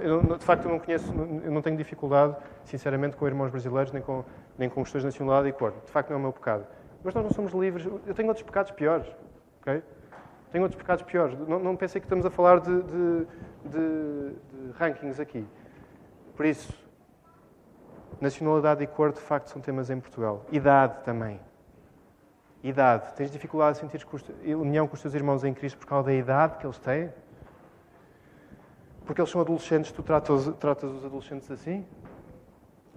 De 0.00 0.44
facto, 0.44 0.64
eu 0.64 0.70
não 0.70 0.78
conheço, 0.78 1.12
eu 1.44 1.50
não 1.50 1.60
tenho 1.60 1.76
dificuldade, 1.76 2.36
sinceramente, 2.64 3.16
com 3.16 3.26
irmãos 3.26 3.50
brasileiros, 3.50 3.92
nem 3.92 4.02
com, 4.02 4.24
nem 4.56 4.68
com 4.68 4.82
questões 4.82 5.02
de 5.02 5.06
nacionalidade 5.06 5.48
e 5.48 5.52
cor. 5.52 5.72
De 5.84 5.90
facto, 5.90 6.10
não 6.10 6.16
é 6.16 6.18
o 6.18 6.22
meu 6.22 6.32
pecado. 6.32 6.66
Mas 7.04 7.14
nós 7.14 7.24
não 7.24 7.32
somos 7.32 7.52
livres. 7.52 7.84
Eu 8.06 8.14
tenho 8.14 8.28
outros 8.28 8.44
pecados 8.44 8.70
piores. 8.70 9.06
ok? 9.60 9.82
Tenho 10.50 10.64
outros 10.64 10.80
pecados 10.80 11.04
piores. 11.04 11.38
Não, 11.48 11.58
não 11.58 11.76
pensei 11.76 12.00
que 12.00 12.06
estamos 12.06 12.24
a 12.24 12.30
falar 12.30 12.60
de, 12.60 12.82
de, 12.82 13.26
de, 13.64 14.30
de 14.30 14.72
rankings 14.78 15.20
aqui. 15.20 15.46
Por 16.36 16.46
isso, 16.46 16.72
nacionalidade 18.20 18.82
e 18.84 18.86
cor, 18.86 19.12
de 19.12 19.20
facto, 19.20 19.48
são 19.48 19.60
temas 19.60 19.90
em 19.90 19.98
Portugal. 19.98 20.44
Idade 20.52 21.02
também. 21.04 21.40
Idade. 22.62 23.12
Tens 23.14 23.30
dificuldade 23.30 23.78
em 23.78 23.88
sentir 23.88 24.06
união 24.54 24.86
com 24.86 24.94
os 24.94 25.02
teus 25.02 25.14
irmãos 25.14 25.42
em 25.42 25.52
Cristo 25.52 25.78
por 25.78 25.86
causa 25.86 26.06
da 26.06 26.14
idade 26.14 26.58
que 26.58 26.66
eles 26.66 26.78
têm? 26.78 27.10
Porque 29.04 29.20
eles 29.20 29.30
são 29.30 29.40
adolescentes, 29.40 29.90
tu 29.92 30.02
tratas, 30.02 30.46
tratas 30.58 30.90
os 30.90 31.04
adolescentes 31.04 31.50
assim? 31.50 31.86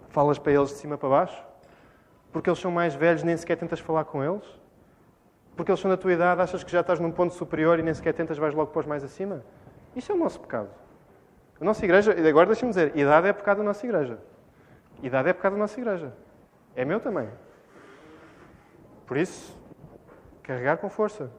Falas 0.10 0.38
para 0.38 0.52
eles 0.52 0.70
de 0.70 0.76
cima 0.76 0.98
para 0.98 1.10
baixo? 1.10 1.44
Porque 2.32 2.50
eles 2.50 2.60
são 2.60 2.72
mais 2.72 2.94
velhos, 2.94 3.24
nem 3.24 3.36
sequer 3.36 3.58
tentas 3.58 3.80
falar 3.80 4.06
com 4.06 4.24
eles? 4.24 4.46
Porque 5.56 5.72
eles 5.72 5.80
são 5.80 5.90
da 5.90 5.98
tua 5.98 6.14
idade, 6.14 6.42
achas 6.42 6.64
que 6.64 6.72
já 6.72 6.82
estás 6.82 7.00
num 7.00 7.12
ponto 7.12 7.34
superior 7.34 7.80
e 7.80 7.84
nem 7.84 7.94
sequer 7.94 8.14
tentas, 8.14 8.38
vais 8.38 8.54
logo 8.54 8.72
pôr 8.72 8.86
mais 8.86 9.04
acima? 9.04 9.44
Isso 9.96 10.12
é 10.12 10.16
o 10.16 10.18
nosso 10.18 10.40
pecado. 10.40 10.70
A 11.60 11.64
nossa 11.64 11.84
igreja, 11.86 12.12
agora 12.28 12.48
deixa-me 12.48 12.72
dizer, 12.72 12.96
idade 12.98 13.28
é 13.28 13.34
pecado 13.34 13.58
da 13.60 13.64
nossa 13.64 13.86
igreja. 13.86 14.20
Idade 15.02 15.30
é 15.30 15.34
pecado 15.34 15.54
da 15.54 15.60
nossa 15.60 15.80
igreja. 15.80 16.14
É 16.76 16.84
meu 16.84 17.00
também. 17.00 17.30
Por 19.08 19.16
isso, 19.16 19.58
carregar 20.44 20.78
com 20.78 20.90
força. 20.90 21.32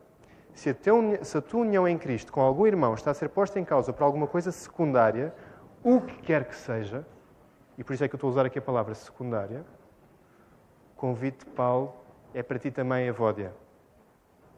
Se 0.57 0.71
a, 0.71 0.75
teu, 0.75 1.19
se 1.23 1.37
a 1.37 1.43
tua 1.43 1.61
união 1.61 1.87
em 1.87 1.99
Cristo 1.99 2.33
com 2.33 2.41
algum 2.41 2.67
irmão 2.67 2.95
está 2.95 3.11
a 3.11 3.15
ser 3.15 3.29
posta 3.29 3.61
em 3.61 3.65
causa 3.65 3.93
por 3.93 4.03
alguma 4.03 4.27
coisa 4.27 4.51
secundária, 4.51 5.33
o 5.85 6.01
que 6.01 6.17
quer 6.23 6.47
que 6.47 6.57
seja, 6.57 7.07
e 7.77 7.85
por 7.85 7.93
isso 7.93 8.03
é 8.03 8.09
que 8.09 8.15
eu 8.15 8.17
estou 8.17 8.29
a 8.29 8.31
usar 8.31 8.47
aqui 8.47 8.59
a 8.59 8.63
palavra 8.63 8.95
secundária, 8.95 9.67
convite 10.97 11.45
Paulo 11.45 11.95
é 12.33 12.43
para 12.43 12.59
ti 12.59 12.71
também 12.71 13.07
Evódia. 13.07 13.53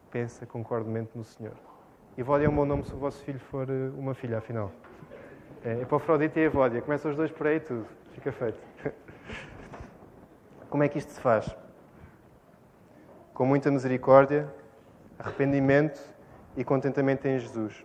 Pensa 0.08 0.46
concordemente 0.46 1.10
no 1.16 1.24
Senhor. 1.24 1.54
Evódia 2.16 2.46
é 2.46 2.48
um 2.48 2.54
bom 2.54 2.64
nome 2.64 2.84
se 2.84 2.94
o 2.94 2.96
vosso 2.96 3.20
filho 3.24 3.40
for 3.40 3.68
eh, 3.68 3.90
uma 3.98 4.14
filha, 4.14 4.38
afinal. 4.38 4.70
É, 5.64 5.80
Epafrodita 5.82 6.38
e 6.38 6.44
Evódia. 6.44 6.80
Começam 6.80 7.10
os 7.10 7.16
dois 7.16 7.32
por 7.32 7.48
aí 7.48 7.58
tudo. 7.58 7.86
Fica 8.12 8.30
feito. 8.30 8.58
Como 10.70 10.84
é 10.84 10.88
que 10.88 10.98
isto 10.98 11.10
se 11.10 11.20
faz? 11.20 11.56
Com 13.34 13.44
muita 13.44 13.68
misericórdia, 13.68 14.48
arrependimento 15.18 16.00
e 16.56 16.64
contentamento 16.64 17.26
em 17.26 17.38
Jesus. 17.38 17.84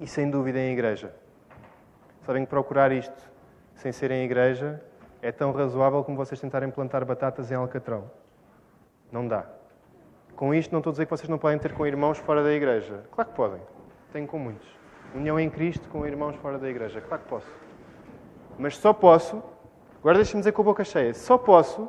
E 0.00 0.06
sem 0.06 0.30
dúvida 0.30 0.58
em 0.58 0.72
igreja. 0.72 1.14
Sabem 2.26 2.44
que 2.44 2.50
procurar 2.50 2.90
isto 2.90 3.30
sem 3.76 3.92
ser 3.92 4.10
em 4.10 4.24
igreja 4.24 4.82
é 5.22 5.30
tão 5.30 5.52
razoável 5.52 6.02
como 6.04 6.16
vocês 6.16 6.40
tentarem 6.40 6.70
plantar 6.70 7.04
batatas 7.04 7.50
em 7.50 7.54
Alcatrão. 7.54 8.10
Não 9.10 9.26
dá. 9.26 9.46
Com 10.36 10.52
isto 10.52 10.72
não 10.72 10.80
estou 10.80 10.90
a 10.90 10.92
dizer 10.92 11.06
que 11.06 11.10
vocês 11.10 11.28
não 11.28 11.38
podem 11.38 11.58
ter 11.58 11.72
com 11.72 11.86
irmãos 11.86 12.18
fora 12.18 12.42
da 12.42 12.52
igreja. 12.52 13.04
Claro 13.12 13.30
que 13.30 13.36
podem. 13.36 13.60
Tenho 14.12 14.26
com 14.26 14.38
muitos. 14.38 14.68
União 15.14 15.38
em 15.38 15.48
Cristo 15.48 15.88
com 15.88 16.04
irmãos 16.04 16.34
fora 16.36 16.58
da 16.58 16.68
igreja. 16.68 17.00
Claro 17.00 17.22
que 17.22 17.28
posso. 17.28 17.46
Mas 18.58 18.76
só 18.76 18.92
posso, 18.92 19.42
agora 20.00 20.16
deixem-me 20.16 20.40
dizer 20.40 20.52
com 20.52 20.62
a 20.62 20.64
boca 20.64 20.84
cheia, 20.84 21.14
só 21.14 21.38
posso 21.38 21.88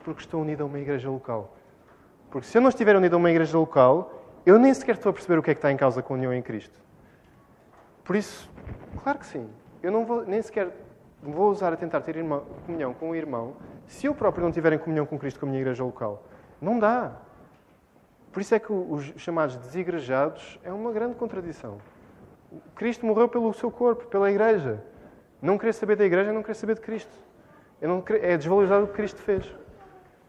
porque 0.00 0.20
estou 0.20 0.42
unido 0.42 0.62
a 0.62 0.66
uma 0.66 0.78
igreja 0.78 1.10
local. 1.10 1.55
Porque 2.30 2.46
se 2.46 2.58
eu 2.58 2.62
não 2.62 2.68
estiver 2.68 2.96
unido 2.96 3.14
a 3.14 3.16
uma 3.16 3.30
igreja 3.30 3.56
local, 3.58 4.22
eu 4.44 4.58
nem 4.58 4.72
sequer 4.72 4.96
estou 4.96 5.10
a 5.10 5.12
perceber 5.12 5.38
o 5.38 5.42
que 5.42 5.50
é 5.50 5.54
que 5.54 5.58
está 5.58 5.72
em 5.72 5.76
causa 5.76 6.02
com 6.02 6.14
a 6.14 6.16
união 6.16 6.32
em 6.32 6.42
Cristo. 6.42 6.78
Por 8.04 8.14
isso, 8.14 8.48
claro 9.02 9.18
que 9.18 9.26
sim. 9.26 9.48
Eu 9.82 9.90
não 9.90 10.04
vou, 10.04 10.24
nem 10.24 10.40
sequer 10.42 10.70
vou 11.22 11.50
usar 11.50 11.72
a 11.72 11.76
tentar 11.76 12.00
ter 12.00 12.16
irmão, 12.16 12.44
comunhão 12.64 12.94
com 12.94 13.10
o 13.10 13.14
irmão 13.14 13.54
se 13.86 14.06
eu 14.06 14.14
próprio 14.14 14.44
não 14.44 14.52
tiver 14.52 14.72
em 14.72 14.78
comunhão 14.78 15.06
com 15.06 15.18
Cristo 15.18 15.40
com 15.40 15.46
a 15.46 15.48
minha 15.48 15.60
igreja 15.60 15.84
local. 15.84 16.24
Não 16.60 16.78
dá. 16.78 17.16
Por 18.32 18.40
isso 18.40 18.54
é 18.54 18.58
que 18.58 18.72
os 18.72 19.14
chamados 19.16 19.56
desigrejados 19.56 20.58
é 20.62 20.72
uma 20.72 20.92
grande 20.92 21.14
contradição. 21.14 21.78
Cristo 22.74 23.06
morreu 23.06 23.28
pelo 23.28 23.52
seu 23.52 23.70
corpo, 23.70 24.06
pela 24.06 24.30
igreja. 24.30 24.82
Não 25.40 25.58
querer 25.58 25.72
saber 25.72 25.96
da 25.96 26.04
igreja 26.04 26.32
não 26.32 26.42
querer 26.42 26.54
saber 26.54 26.74
de 26.74 26.80
Cristo. 26.80 27.12
é 28.20 28.36
desvalorizar 28.36 28.82
o 28.82 28.86
que 28.88 28.94
Cristo 28.94 29.20
fez. 29.20 29.52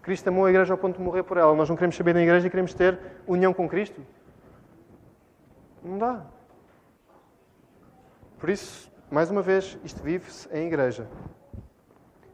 Cristo 0.08 0.30
amou 0.30 0.46
a 0.46 0.50
igreja 0.50 0.74
ao 0.74 0.78
ponto 0.78 0.96
de 0.96 1.04
morrer 1.04 1.24
por 1.24 1.36
ela. 1.36 1.54
Nós 1.54 1.68
não 1.68 1.76
queremos 1.76 1.98
saber 1.98 2.14
da 2.14 2.22
igreja 2.22 2.48
e 2.48 2.50
queremos 2.50 2.74
ter 2.74 2.98
união 3.28 3.54
com 3.54 3.68
Cristo. 3.68 4.02
Não 5.84 5.98
dá. 5.98 6.26
Por 8.40 8.50
isso, 8.50 8.90
mais 9.12 9.30
uma 9.30 9.42
vez, 9.42 9.78
isto 9.84 10.02
vive-se 10.02 10.48
em 10.56 10.68
igreja. 10.68 11.10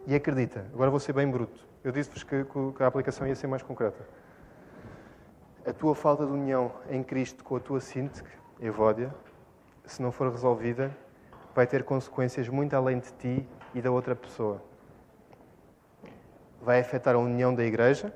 E 0.05 0.13
acredita, 0.13 0.67
agora 0.71 0.91
vou 0.91 0.99
ser 0.99 1.13
bem 1.13 1.27
bruto. 1.27 1.67
Eu 1.83 1.91
disse-vos 1.91 2.21
que, 2.21 2.45
que 2.77 2.83
a 2.83 2.85
aplicação 2.85 3.25
ia 3.25 3.33
ser 3.33 3.47
mais 3.47 3.63
concreta. 3.63 4.07
A 5.65 5.73
tua 5.73 5.95
falta 5.95 6.27
de 6.27 6.31
união 6.31 6.71
em 6.91 7.01
Cristo 7.01 7.43
com 7.43 7.55
a 7.55 7.59
tua 7.59 7.79
síntese, 7.79 8.23
Evódia, 8.61 9.11
se 9.83 9.99
não 9.99 10.11
for 10.11 10.29
resolvida, 10.29 10.95
vai 11.55 11.65
ter 11.65 11.83
consequências 11.83 12.47
muito 12.47 12.75
além 12.75 12.99
de 12.99 13.11
ti 13.13 13.47
e 13.73 13.81
da 13.81 13.89
outra 13.89 14.15
pessoa 14.15 14.61
vai 16.63 16.79
afetar 16.79 17.15
a 17.15 17.17
união 17.17 17.53
da 17.53 17.63
igreja, 17.63 18.13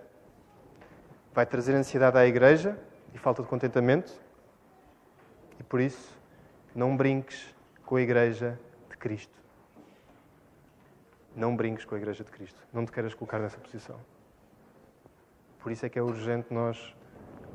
vai 1.33 1.45
trazer 1.45 1.75
ansiedade 1.75 2.17
à 2.17 2.25
igreja 2.25 2.79
e 3.13 3.17
falta 3.17 3.43
de 3.43 3.47
contentamento. 3.47 4.11
E 5.59 5.63
por 5.63 5.81
isso, 5.81 6.17
não 6.73 6.95
brinques 6.95 7.53
com 7.85 7.97
a 7.97 8.01
igreja 8.01 8.57
de 8.89 8.97
Cristo. 8.97 9.37
Não 11.35 11.55
brinques 11.55 11.83
com 11.83 11.95
a 11.95 11.97
igreja 11.97 12.23
de 12.23 12.31
Cristo. 12.31 12.59
Não 12.73 12.85
te 12.85 12.91
queiras 12.91 13.13
colocar 13.13 13.37
nessa 13.37 13.57
posição. 13.59 13.99
Por 15.59 15.71
isso 15.71 15.85
é 15.85 15.89
que 15.89 15.99
é 15.99 16.01
urgente 16.01 16.53
nós 16.53 16.95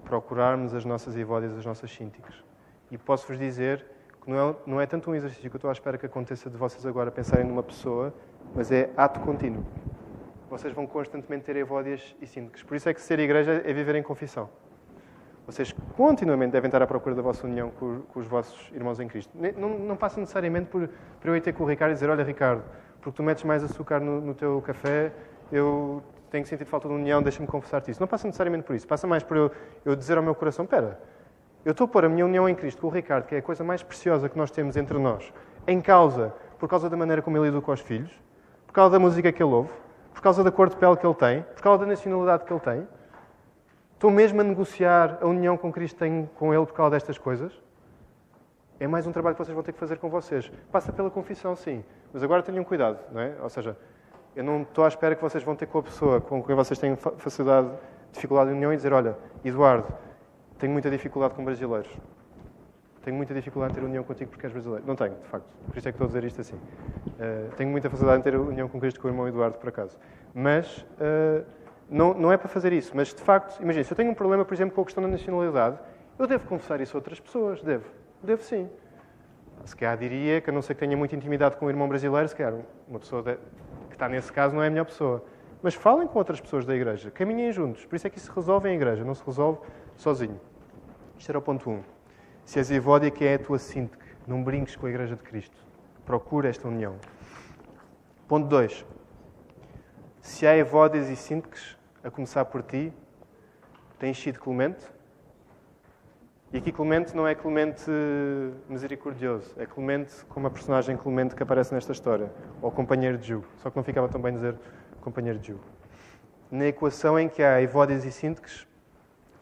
procurarmos 0.05 0.74
as 0.74 0.84
nossas 0.84 1.16
evódias, 1.16 1.57
as 1.57 1.64
nossas 1.64 1.90
sínticas. 1.90 2.34
E 2.90 2.99
posso-vos 2.99 3.38
dizer 3.38 3.86
que 4.20 4.30
não 4.30 4.51
é, 4.51 4.57
não 4.66 4.80
é 4.80 4.86
tanto 4.86 5.11
um 5.11 5.14
exercício 5.14 5.49
que 5.49 5.57
eu 5.57 5.59
estou 5.59 5.70
à 5.70 5.72
espera 5.72 5.97
que 5.97 6.05
aconteça 6.05 6.51
de 6.51 6.57
vocês 6.57 6.84
agora 6.84 7.11
pensarem 7.11 7.47
numa 7.47 7.62
pessoa, 7.62 8.12
mas 8.55 8.70
é 8.70 8.90
ato 8.97 9.20
contínuo 9.20 9.64
vocês 10.53 10.74
vão 10.74 10.86
constantemente 10.86 11.46
ter 11.46 11.57
evódias 11.57 12.14
e 12.20 12.26
síndicos. 12.26 12.62
Por 12.62 12.76
isso 12.76 12.86
é 12.86 12.92
que 12.92 13.00
ser 13.00 13.18
igreja 13.18 13.62
é 13.64 13.72
viver 13.72 13.94
em 13.94 14.03
confissão. 14.03 14.50
Vocês 15.46 15.74
continuamente 15.96 16.53
devem 16.53 16.68
estar 16.68 16.82
à 16.82 16.86
procura 16.86 17.14
da 17.14 17.22
vossa 17.22 17.46
união 17.46 17.70
com, 17.70 18.03
com 18.03 18.20
os 18.20 18.26
vossos 18.26 18.70
irmãos 18.74 19.00
em 19.00 19.09
Cristo. 19.09 19.32
Não, 19.57 19.70
não 19.78 19.96
passa 19.96 20.20
necessariamente 20.20 20.68
por, 20.68 20.86
por 21.20 21.28
eu 21.28 21.36
ir 21.36 21.40
ter 21.40 21.55
com 21.55 21.64
o 21.64 21.66
Ricardo 21.66 21.92
e 21.92 21.94
dizer: 21.94 22.11
Olha, 22.11 22.22
Ricardo, 22.22 22.62
porque 23.00 23.16
tu 23.16 23.22
metes 23.22 23.42
mais 23.44 23.64
açúcar 23.64 23.98
no, 23.98 24.20
no 24.20 24.34
teu 24.34 24.61
café, 24.61 25.11
eu 25.50 26.03
tenho 26.30 26.44
sentido 26.44 26.68
falta 26.68 26.86
de 26.86 26.94
união, 26.94 27.22
deixa-me 27.22 27.46
confessar-te 27.48 27.90
isso. 27.90 27.98
Não 27.98 28.07
passa 28.07 28.26
necessariamente 28.26 28.64
por 28.64 28.76
isso. 28.76 28.86
Passa 28.86 29.07
mais 29.07 29.22
por 29.22 29.38
eu, 29.38 29.50
eu 29.86 29.96
dizer 29.96 30.18
ao 30.18 30.22
meu 30.22 30.34
coração: 30.34 30.66
Espera, 30.66 31.00
eu 31.64 31.72
estou 31.72 31.86
a 31.86 31.88
pôr 31.88 32.05
a 32.05 32.11
minha 32.11 32.26
união 32.26 32.46
em 32.46 32.55
Cristo 32.55 32.82
com 32.82 32.88
o 32.88 32.90
Ricardo, 32.90 33.24
que 33.24 33.34
é 33.34 33.38
a 33.38 33.42
coisa 33.42 33.64
mais 33.64 33.82
preciosa 33.82 34.28
que 34.28 34.36
nós 34.36 34.50
temos 34.50 34.76
entre 34.76 34.98
nós, 34.98 35.32
em 35.66 35.80
causa 35.80 36.34
por 36.59 36.68
causa 36.68 36.90
da 36.90 36.96
maneira 36.96 37.22
como 37.22 37.38
ele 37.38 37.48
educa 37.48 37.72
os 37.72 37.80
filhos, 37.80 38.12
por 38.66 38.74
causa 38.74 38.92
da 38.92 38.98
música 38.98 39.32
que 39.32 39.42
ele 39.42 39.53
ouve, 39.53 39.81
por 40.22 40.30
causa 40.30 40.44
da 40.44 40.52
cor 40.52 40.68
de 40.68 40.76
pele 40.76 40.96
que 40.96 41.04
ele 41.04 41.16
tem, 41.16 41.42
por 41.42 41.60
causa 41.62 41.80
da 41.80 41.86
nacionalidade 41.90 42.44
que 42.44 42.52
ele 42.52 42.60
tem. 42.60 42.86
Estou 43.94 44.08
mesmo 44.08 44.40
a 44.40 44.44
negociar 44.44 45.18
a 45.20 45.26
união 45.26 45.56
com 45.56 45.72
Cristo 45.72 45.98
tenho 45.98 46.30
com 46.36 46.54
ele 46.54 46.64
por 46.64 46.74
causa 46.74 46.92
destas 46.92 47.18
coisas. 47.18 47.52
É 48.78 48.86
mais 48.86 49.04
um 49.04 49.10
trabalho 49.10 49.34
que 49.34 49.44
vocês 49.44 49.52
vão 49.52 49.64
ter 49.64 49.72
que 49.72 49.80
fazer 49.80 49.98
com 49.98 50.08
vocês. 50.08 50.48
Passa 50.70 50.92
pela 50.92 51.10
confissão, 51.10 51.56
sim. 51.56 51.84
Mas 52.12 52.22
agora 52.22 52.40
tenham 52.40 52.62
cuidado, 52.62 53.00
não 53.10 53.20
é? 53.20 53.34
Ou 53.42 53.48
seja, 53.48 53.76
eu 54.36 54.44
não 54.44 54.62
estou 54.62 54.84
à 54.84 54.88
espera 54.88 55.16
que 55.16 55.22
vocês 55.22 55.42
vão 55.42 55.56
ter 55.56 55.66
com 55.66 55.78
a 55.78 55.82
pessoa 55.82 56.20
com 56.20 56.40
quem 56.40 56.54
vocês 56.54 56.78
têm 56.78 56.94
facilidade, 56.94 57.70
dificuldade 58.12 58.50
de 58.50 58.54
união 58.54 58.72
e 58.72 58.76
dizer, 58.76 58.92
olha, 58.92 59.18
Eduardo, 59.44 59.92
tenho 60.56 60.72
muita 60.72 60.88
dificuldade 60.88 61.34
com 61.34 61.44
brasileiros. 61.44 61.90
Tenho 63.03 63.16
muita 63.16 63.34
dificuldade 63.34 63.72
em 63.72 63.74
ter 63.76 63.84
união 63.84 64.05
contigo 64.05 64.30
porque 64.30 64.46
és 64.46 64.53
brasileiro. 64.53 64.84
Não 64.86 64.94
tenho, 64.94 65.14
de 65.14 65.26
facto. 65.26 65.46
Por 65.66 65.76
isso 65.76 65.88
é 65.88 65.92
que 65.92 65.96
estou 65.96 66.05
a 66.05 66.09
dizer 66.09 66.24
isto 66.24 66.40
assim. 66.40 66.57
Uh, 66.57 67.53
tenho 67.57 67.70
muita 67.70 67.90
facilidade 67.90 68.20
em 68.20 68.22
ter 68.22 68.36
união 68.36 68.68
com 68.68 68.78
Cristo 68.78 69.00
com 69.00 69.09
o 69.09 69.11
irmão 69.11 69.26
Eduardo, 69.26 69.59
por 69.59 69.68
acaso. 69.68 69.98
Mas 70.32 70.78
uh, 70.78 71.44
não, 71.90 72.14
não 72.14 72.32
é 72.32 72.36
para 72.36 72.48
fazer 72.48 72.72
isso. 72.72 72.92
Mas, 72.94 73.12
de 73.12 73.20
facto, 73.20 73.61
imagina, 73.61 73.84
se 73.84 73.92
eu 73.92 73.96
tenho 73.96 74.11
um 74.11 74.14
problema, 74.14 74.44
por 74.44 74.55
exemplo, 74.55 74.74
com 74.74 74.82
a 74.82 74.84
questão 74.84 75.03
da 75.03 75.09
nacionalidade, 75.09 75.78
eu 76.18 76.26
devo 76.26 76.46
confessar 76.46 76.80
isso 76.80 76.96
a 76.96 76.98
outras 76.98 77.18
pessoas. 77.18 77.61
Devo. 77.62 77.84
Devo 78.22 78.42
sim. 78.42 78.70
Se 79.64 79.74
calhar 79.76 79.96
diria 79.96 80.40
que, 80.40 80.50
a 80.50 80.53
não 80.53 80.62
ser 80.62 80.74
que 80.74 80.80
tenha 80.80 80.96
muita 80.96 81.16
intimidade 81.16 81.57
com 81.57 81.66
o 81.66 81.68
irmão 81.70 81.88
brasileiro, 81.88 82.28
se 82.28 82.36
calhar 82.36 82.55
uma 82.88 82.98
pessoa 83.00 83.22
de, 83.22 83.34
que 83.88 83.94
está 83.94 84.09
nesse 84.09 84.32
caso 84.32 84.55
não 84.55 84.62
é 84.62 84.68
a 84.68 84.70
melhor 84.70 84.86
pessoa. 84.86 85.24
Mas 85.62 85.74
falem 85.74 86.09
com 86.09 86.18
outras 86.18 86.40
pessoas 86.40 86.64
da 86.64 86.74
igreja. 86.74 87.11
Caminhem 87.11 87.53
juntos. 87.53 87.84
Por 87.84 87.96
isso 87.96 88.07
é 88.07 88.11
que 88.11 88.18
isso 88.18 88.26
se 88.26 88.32
resolve 88.32 88.68
em 88.68 88.74
igreja, 88.74 89.05
não 89.05 89.14
se 89.14 89.24
resolve 89.24 89.61
sozinho. 89.96 90.40
Isto 91.18 91.30
era 91.30 91.38
o 91.38 91.42
ponto 91.42 91.68
1. 91.68 91.72
Um. 91.72 91.82
Se 92.45 92.59
és 92.59 92.70
Evódia, 92.70 93.11
que 93.11 93.24
é 93.24 93.34
a 93.34 93.38
tua 93.38 93.59
sínteque, 93.59 94.05
não 94.26 94.43
brinques 94.43 94.76
com 94.76 94.86
a 94.86 94.90
Igreja 94.90 95.16
de 95.16 95.22
Cristo. 95.22 95.57
Procura 96.05 96.49
esta 96.49 96.68
união. 96.68 96.97
Ponto 98.28 98.47
2. 98.49 98.84
Se 100.20 100.47
há 100.47 100.57
Evódias 100.57 101.09
e 101.09 101.16
sínteques, 101.16 101.76
a 102.03 102.11
começar 102.11 102.45
por 102.47 102.62
ti, 102.62 102.93
tens 103.99 104.18
sido 104.18 104.40
clemente? 104.40 104.84
E 106.53 106.59
aqui 106.59 106.70
Clemente 106.70 107.16
não 107.16 107.26
é 107.26 107.34
Clemente 107.34 107.90
misericordioso, 108.68 109.55
é 109.57 109.64
Clemente 109.64 110.12
como 110.28 110.47
a 110.47 110.51
personagem 110.51 110.99
Clemente 110.99 111.34
que 111.34 111.43
aparece 111.43 111.72
nesta 111.72 111.93
história, 111.93 112.30
ou 112.61 112.70
companheiro 112.70 113.16
de 113.16 113.26
jugo. 113.26 113.47
Só 113.57 113.70
que 113.70 113.76
não 113.76 113.82
ficava 113.82 114.07
tão 114.07 114.20
bem 114.20 114.34
dizer 114.34 114.55
companheiro 115.01 115.38
de 115.38 115.49
jugo. 115.49 115.64
Na 116.51 116.66
equação 116.66 117.18
em 117.18 117.26
que 117.26 117.43
há 117.43 117.62
Evódias 117.62 118.05
e 118.05 118.12
sínteques, 118.12 118.66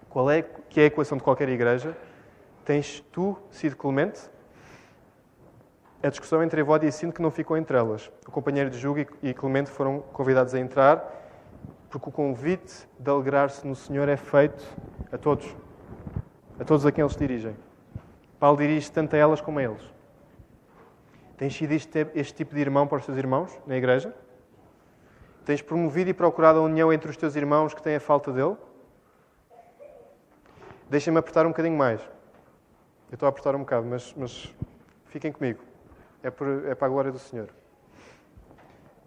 qual 0.08 0.30
é 0.30 0.42
que 0.42 0.78
é 0.78 0.84
a 0.84 0.86
equação 0.86 1.18
de 1.18 1.24
qualquer 1.24 1.48
igreja? 1.48 1.96
Tens 2.70 3.00
tu 3.10 3.36
sido 3.50 3.74
clemente? 3.74 4.30
A 6.00 6.08
discussão 6.08 6.40
entre 6.40 6.60
Evódia 6.60 6.86
e 6.86 6.92
Sinto 6.92 7.14
que 7.14 7.20
não 7.20 7.32
ficou 7.32 7.56
entre 7.56 7.76
elas. 7.76 8.08
O 8.28 8.30
companheiro 8.30 8.70
de 8.70 8.78
julgo 8.78 9.04
e 9.20 9.34
Clemente 9.34 9.68
foram 9.68 9.98
convidados 10.12 10.54
a 10.54 10.60
entrar, 10.60 11.04
porque 11.90 12.08
o 12.08 12.12
convite 12.12 12.88
de 12.96 13.10
alegrar-se 13.10 13.66
no 13.66 13.74
Senhor 13.74 14.08
é 14.08 14.16
feito 14.16 14.64
a 15.10 15.18
todos. 15.18 15.52
A 16.60 16.64
todos 16.64 16.86
a 16.86 16.92
quem 16.92 17.02
eles 17.02 17.14
se 17.14 17.18
dirigem. 17.18 17.56
Paulo 18.38 18.58
dirige 18.58 18.88
tanto 18.92 19.16
a 19.16 19.18
elas 19.18 19.40
como 19.40 19.58
a 19.58 19.64
eles. 19.64 19.82
Tens 21.36 21.56
sido 21.56 21.72
este, 21.72 22.06
este 22.14 22.34
tipo 22.34 22.54
de 22.54 22.60
irmão 22.60 22.86
para 22.86 22.98
os 22.98 23.04
teus 23.04 23.18
irmãos 23.18 23.50
na 23.66 23.76
igreja? 23.76 24.14
Tens 25.44 25.60
promovido 25.60 26.08
e 26.10 26.14
procurado 26.14 26.60
a 26.60 26.62
união 26.62 26.92
entre 26.92 27.10
os 27.10 27.16
teus 27.16 27.34
irmãos 27.34 27.74
que 27.74 27.82
têm 27.82 27.96
a 27.96 28.00
falta 28.00 28.32
dele? 28.32 28.56
Deixem-me 30.88 31.18
apertar 31.18 31.44
um 31.46 31.48
bocadinho 31.48 31.76
mais. 31.76 32.00
Eu 33.10 33.14
estou 33.14 33.26
a 33.26 33.30
apertar 33.30 33.56
um 33.56 33.60
bocado, 33.60 33.84
mas, 33.86 34.14
mas 34.16 34.54
fiquem 35.06 35.32
comigo. 35.32 35.60
É, 36.22 36.30
por, 36.30 36.46
é 36.66 36.76
para 36.76 36.86
a 36.86 36.90
glória 36.90 37.10
do 37.10 37.18
Senhor. 37.18 37.48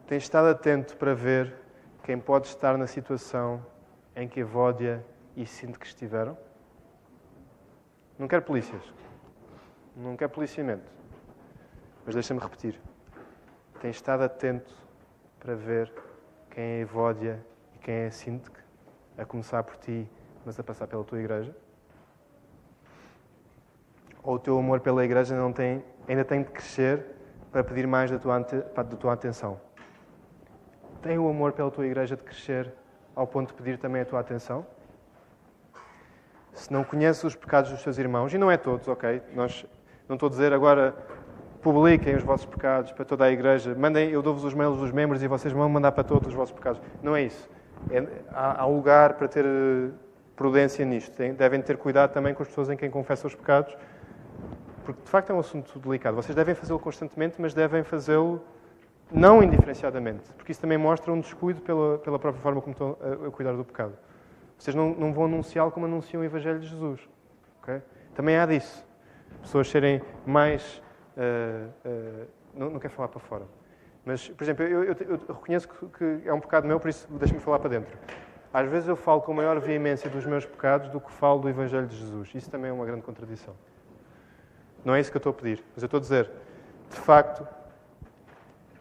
Tens 0.08 0.24
estado 0.24 0.50
atento 0.50 0.98
para 0.98 1.16
ver 1.16 1.56
quem 2.04 2.20
pode 2.20 2.48
estar 2.48 2.78
na 2.78 2.86
situação 2.86 3.66
em 4.14 4.28
que 4.28 4.42
Evódia 4.42 5.06
e 5.38 5.46
sinto 5.46 5.80
que 5.80 5.86
estiveram? 5.86 6.38
Não 8.20 8.28
quero 8.28 8.42
polícias. 8.42 8.84
Não 9.96 10.18
quero 10.18 10.32
policiamento. 10.34 10.92
Mas 12.06 12.14
deixa-me 12.14 12.42
repetir. 12.42 12.78
Tens 13.80 13.96
estado 13.96 14.24
atento 14.24 14.76
para 15.40 15.56
ver 15.56 15.90
quem 16.52 16.62
é 16.62 16.80
Evódia 16.82 17.40
e 17.74 17.80
quem 17.80 17.96
é 17.96 18.12
Sintek, 18.12 18.58
a 19.18 19.24
começar 19.24 19.64
por 19.64 19.78
ti, 19.78 20.06
mas 20.46 20.60
a 20.60 20.64
passar 20.64 20.88
pela 20.88 21.06
tua 21.06 21.20
igreja? 21.20 21.56
Ou 24.24 24.36
o 24.36 24.40
teu 24.40 24.58
amor 24.58 24.80
pela 24.80 25.04
igreja 25.04 25.36
não 25.36 25.52
tem, 25.52 25.84
ainda 26.08 26.24
tem 26.24 26.42
de 26.42 26.50
crescer 26.50 27.06
para 27.52 27.64
pedir 27.64 27.86
mais 27.86 28.10
da 28.10 28.18
tua, 28.18 28.40
da 28.40 28.84
tua 28.84 29.14
atenção? 29.14 29.60
Tem 31.02 31.20
o 31.20 31.28
amor 31.28 31.52
pela 31.52 31.70
tua 31.70 31.86
igreja 31.86 32.16
de 32.16 32.24
crescer 32.24 32.74
ao 33.16 33.28
ponto 33.28 33.50
de 33.50 33.54
pedir 33.54 33.78
também 33.78 34.02
a 34.02 34.06
tua 34.06 34.20
atenção? 34.22 34.66
Se 36.54 36.72
não 36.72 36.84
conheces 36.84 37.24
os 37.24 37.36
pecados 37.36 37.72
dos 37.72 37.84
teus 37.84 37.98
irmãos, 37.98 38.34
e 38.34 38.38
não 38.38 38.50
é 38.50 38.58
todos, 38.58 38.88
ok? 38.88 39.22
Nós, 39.36 39.66
não 40.08 40.16
estou 40.16 40.28
a 40.28 40.30
dizer 40.30 40.54
agora 40.54 40.96
publiquem 41.64 42.16
os 42.16 42.24
vossos 42.24 42.46
pecados 42.46 42.92
para 42.92 43.06
toda 43.06 43.24
a 43.24 43.32
igreja, 43.32 43.74
mandem, 43.74 44.10
eu 44.10 44.22
dou-vos 44.22 44.44
os 44.44 44.54
mails 44.54 44.78
dos 44.78 44.92
membros 44.92 45.24
e 45.24 45.28
vocês 45.28 45.54
vão 45.54 45.68
mandar 45.70 45.94
para 45.94 46.04
todos 46.04 46.28
os 46.28 46.34
vossos 46.34 46.54
pecados. 46.54 46.82
Não 47.02 47.16
é 47.16 47.24
isso. 47.24 47.50
É, 47.90 48.06
há, 48.32 48.62
há, 48.62 48.66
lugar 48.66 49.14
para 49.14 49.28
ter 49.28 49.46
eh, 49.46 49.90
prudência 50.36 50.86
nisto. 50.86 51.18
Devem 51.34 51.62
ter 51.62 51.78
cuidado 51.78 52.12
também 52.12 52.34
com 52.34 52.44
as 52.44 52.50
pessoas 52.50 52.70
em 52.70 52.76
quem 52.76 52.90
confessam 52.90 53.30
os 53.30 53.36
pecados, 53.36 53.76
porque 54.84 55.02
de 55.02 55.10
facto 55.10 55.30
é 55.30 55.34
um 55.34 55.40
assunto 55.40 55.80
delicado. 55.80 56.16
Vocês 56.16 56.36
devem 56.36 56.54
fazê-lo 56.54 56.80
constantemente, 56.80 57.42
mas 57.42 57.54
devem 57.54 57.84
fazê-lo 57.84 58.42
não 59.12 59.44
indiferenciadamente, 59.44 60.32
porque 60.34 60.52
isso 60.52 60.62
também 60.62 60.78
mostra 60.78 61.12
um 61.12 61.20
descuido 61.20 61.62
pela, 61.62 61.98
pela 62.00 62.18
própria 62.18 62.42
forma 62.42 62.62
como 62.62 62.74
estão 62.74 62.98
a, 63.00 63.28
a 63.28 63.32
cuidar 63.32 63.54
do 63.54 63.64
pecado. 63.64 63.94
Vocês 64.58 64.76
não, 64.76 64.94
não 64.94 65.14
vão 65.14 65.26
anunciá-lo 65.26 65.72
como 65.72 65.86
anunciam 65.86 66.22
o 66.22 66.26
Evangelho 66.26 66.60
de 66.60 66.68
Jesus. 66.68 67.02
Okay? 67.62 67.82
Também 68.16 68.38
há 68.38 68.46
disso. 68.46 68.86
Pessoas 69.42 69.70
serem 69.70 70.02
mais. 70.26 70.82
Uh, 71.18 71.70
uh, 71.86 72.28
não, 72.54 72.70
não 72.72 72.80
quero 72.80 72.94
falar 72.94 73.10
para 73.10 73.20
fora. 73.20 73.44
Mas, 74.06 74.30
por 74.30 74.44
exemplo, 74.44 74.64
eu, 74.64 74.84
eu, 74.84 74.96
eu 75.00 75.18
reconheço 75.34 75.68
que, 75.68 75.86
que, 75.88 76.28
é 76.28 76.34
um 76.34 76.40
pecado 76.40 76.68
meu, 76.68 76.80
por 76.80 76.90
isso 76.90 77.08
deixe-me 77.12 77.40
falar 77.40 77.60
para 77.60 77.70
dentro. 77.70 77.98
Às 78.54 78.70
vezes 78.70 78.88
eu 78.88 78.96
falo 78.96 79.22
com 79.22 79.34
maior 79.34 79.60
veemência 79.60 80.10
dos 80.10 80.26
meus 80.26 80.46
pecados 80.46 80.90
do 80.90 81.00
que 81.00 81.12
falo 81.12 81.40
do 81.40 81.50
Evangelho 81.50 81.88
de 81.88 81.96
Jesus. 81.96 82.32
Isso 82.36 82.50
também 82.50 82.70
é 82.70 82.74
uma 82.74 82.86
grande 82.86 83.02
contradição. 83.02 83.56
Não 84.84 84.94
é 84.94 85.00
isso 85.00 85.10
que 85.10 85.18
eu 85.18 85.20
estou 85.20 85.32
a 85.32 85.34
pedir. 85.34 85.64
Mas 85.74 85.84
eu 85.84 85.88
estou 85.88 85.98
a 85.98 86.02
dizer, 86.02 86.30
de 86.90 86.98
facto, 86.98 87.48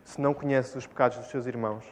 se 0.05 0.20
não 0.20 0.34
conheces 0.34 0.74
os 0.74 0.86
pecados 0.86 1.18
dos 1.18 1.28
teus 1.28 1.46
irmãos, 1.46 1.84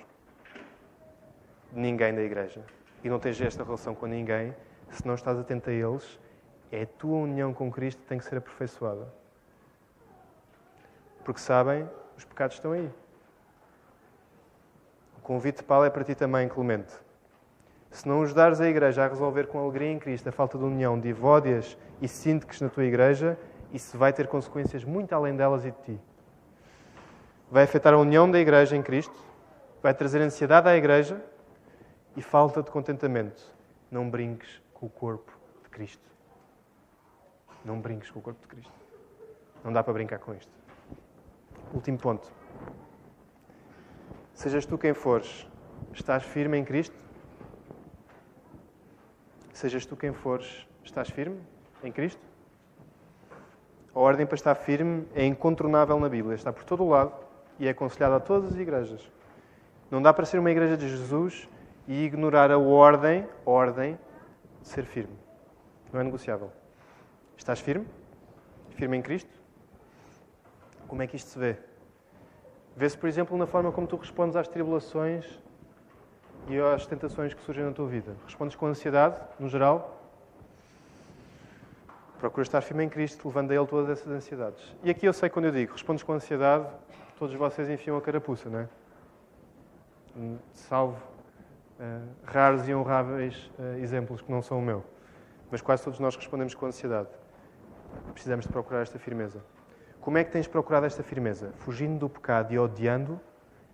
ninguém 1.73 2.15
da 2.15 2.23
igreja, 2.23 2.63
e 3.03 3.09
não 3.09 3.19
tens 3.19 3.41
esta 3.41 3.65
relação 3.65 3.95
com 3.95 4.07
ninguém, 4.07 4.55
se 4.91 5.07
não 5.07 5.15
estás 5.15 5.39
atento 5.39 5.71
a 5.71 5.73
eles, 5.73 6.19
é 6.71 6.83
a 6.83 6.87
tua 6.87 7.19
união 7.19 7.55
com 7.55 7.71
Cristo 7.71 8.03
que 8.03 8.09
tem 8.09 8.19
que 8.19 8.25
ser 8.25 8.37
aperfeiçoada. 8.37 9.09
Porque 11.25 11.41
sabem, 11.41 11.89
os 12.17 12.25
pecados 12.25 12.57
estão 12.57 12.73
aí. 12.73 12.91
O 15.19 15.21
convite 15.23 15.59
de 15.59 15.65
Paulo 15.65 15.85
é 15.85 15.91
para 15.91 16.05
ti 16.05 16.15
também, 16.15 16.49
Clemente. 16.49 16.93
Se 17.91 18.07
não 18.07 18.23
ajudares 18.23 18.61
a 18.61 18.69
igreja 18.69 19.05
a 19.05 19.09
resolver 19.09 19.47
com 19.47 19.59
alegria 19.59 19.91
em 19.91 19.99
Cristo 19.99 20.29
a 20.29 20.33
falta 20.33 20.57
de 20.57 20.65
união 20.65 20.99
de 20.99 21.09
Ivódias 21.09 21.77
e 22.01 22.07
sínteques 22.07 22.61
na 22.61 22.69
tua 22.69 22.85
igreja, 22.85 23.39
isso 23.73 23.97
vai 23.97 24.13
ter 24.13 24.27
consequências 24.27 24.85
muito 24.85 25.13
além 25.15 25.37
delas 25.37 25.65
e 25.65 25.71
de 25.71 25.79
ti. 25.83 26.01
Vai 27.51 27.65
afetar 27.65 27.95
a 27.95 27.99
união 27.99 28.31
da 28.31 28.39
igreja 28.39 28.77
em 28.77 28.83
Cristo, 28.83 29.15
vai 29.83 29.95
trazer 29.95 30.21
ansiedade 30.21 30.69
à 30.69 30.77
igreja 30.77 31.23
e 32.17 32.23
falta 32.23 32.63
de 32.63 32.71
contentamento. 32.71 33.43
Não 33.91 34.09
brinques 34.09 34.61
com 34.73 34.87
o 34.87 34.91
corpo 34.91 35.33
de 35.63 35.69
Cristo. 35.69 36.09
Não 37.65 37.81
brinques 37.81 38.11
com 38.11 38.19
o 38.19 38.23
corpo 38.23 38.41
de 38.41 38.49
Cristo. 38.49 38.73
Não 39.65 39.73
dá 39.73 39.83
para 39.83 39.93
brincar 39.93 40.19
com 40.19 40.35
isto. 40.35 40.53
Último 41.73 41.99
ponto. 41.99 42.31
Sejas 44.35 44.65
tu 44.65 44.79
quem 44.79 44.95
fores, 44.95 45.47
estás 45.93 46.25
firme 46.25 46.57
em 46.57 46.65
Cristo? 46.65 46.97
Sejas 49.53 49.85
tu 49.85 49.97
quem 49.97 50.13
fores, 50.13 50.67
estás 50.83 51.11
firme 51.11 51.41
em 51.85 51.93
Cristo? 51.93 52.30
A 53.95 53.99
ordem 53.99 54.25
para 54.25 54.37
estar 54.37 54.55
firme 54.55 55.07
é 55.15 55.25
incontornável 55.25 55.99
na 55.99 56.09
Bíblia, 56.09 56.35
está 56.35 56.53
por 56.53 56.63
todo 56.65 56.85
o 56.85 56.89
lado 56.89 57.13
e 57.59 57.67
é 57.67 57.71
aconselhada 57.71 58.17
a 58.17 58.21
todas 58.21 58.53
as 58.53 58.59
igrejas. 58.59 59.11
Não 59.91 60.01
dá 60.01 60.13
para 60.13 60.25
ser 60.25 60.39
uma 60.39 60.51
igreja 60.51 60.77
de 60.77 60.89
Jesus 60.89 61.49
e 61.89 62.05
ignorar 62.05 62.53
a 62.53 62.59
ordem, 62.59 63.27
ordem 63.45 63.99
de 64.63 64.69
ser 64.69 64.85
firme. 64.85 65.17
Não 65.93 66.01
é 66.01 66.05
negociável. 66.05 66.53
Estás 67.37 67.59
firme? 67.59 67.87
Firme 68.71 68.97
em 68.97 69.03
Cristo? 69.03 69.31
Como 70.87 71.03
é 71.03 71.07
que 71.07 71.17
isto 71.17 71.31
se 71.31 71.39
vê? 71.39 71.57
Vê-se, 72.77 72.97
por 72.97 73.09
exemplo, 73.09 73.37
na 73.37 73.47
forma 73.47 73.73
como 73.73 73.87
tu 73.87 73.97
respondes 73.97 74.37
às 74.37 74.47
tribulações 74.47 75.27
e 76.49 76.59
às 76.59 76.87
tentações 76.87 77.35
que 77.35 77.43
surgem 77.43 77.65
na 77.65 77.73
tua 77.73 77.87
vida. 77.87 78.17
Respondes 78.25 78.55
com 78.55 78.67
ansiedade, 78.67 79.17
no 79.39 79.49
geral? 79.49 80.00
Procura 82.21 82.43
estar 82.43 82.61
firme 82.61 82.85
em 82.85 82.89
Cristo, 82.89 83.27
levando 83.27 83.51
a 83.51 83.55
Ele 83.55 83.67
todas 83.67 83.89
essas 83.89 84.13
ansiedades. 84.13 84.63
E 84.85 84.91
aqui 84.91 85.07
eu 85.07 85.13
sei 85.13 85.31
quando 85.31 85.47
eu 85.47 85.53
digo, 85.53 85.73
respondes 85.73 86.05
com 86.05 86.13
ansiedade, 86.13 86.67
todos 87.19 87.35
vocês 87.35 87.71
enfiam 87.71 87.97
a 87.97 88.01
carapuça, 88.03 88.51
não 88.51 88.59
é? 88.61 88.69
Salvo 90.53 90.99
uh, 91.79 92.09
raros 92.23 92.69
e 92.69 92.75
honráveis 92.75 93.51
uh, 93.59 93.79
exemplos 93.79 94.21
que 94.21 94.31
não 94.31 94.43
são 94.43 94.59
o 94.59 94.63
meu. 94.63 94.85
Mas 95.51 95.63
quase 95.63 95.83
todos 95.83 95.99
nós 95.99 96.15
respondemos 96.15 96.55
com 96.55 96.67
ansiedade. 96.67 97.09
Precisamos 98.13 98.45
de 98.45 98.53
procurar 98.53 98.83
esta 98.83 98.99
firmeza. 98.99 99.43
Como 99.99 100.19
é 100.19 100.25
que 100.25 100.31
tens 100.31 100.47
procurado 100.47 100.85
esta 100.85 101.03
firmeza? 101.03 101.53
Fugindo 101.57 102.01
do 102.01 102.11
pecado 102.11 102.53
e 102.53 102.59
odiando? 102.59 103.19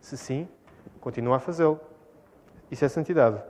Se 0.01 0.17
sim, 0.17 0.49
continua 1.01 1.37
a 1.37 1.41
fazê-lo. 1.41 1.81
Isso 2.71 2.85
é 2.85 2.89
santidade. 2.89 3.43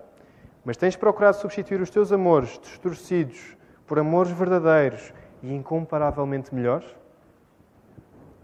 Mas 0.65 0.79
tens 0.79 0.97
procurado 0.97 1.37
substituir 1.37 1.83
os 1.83 1.91
teus 1.91 2.11
amores 2.13 2.59
distorcidos 2.59 3.57
por 3.87 3.99
amores 3.99 4.33
verdadeiros 4.33 5.13
e 5.43 5.55
incomparavelmente 5.55 6.55
melhores? 6.55 6.87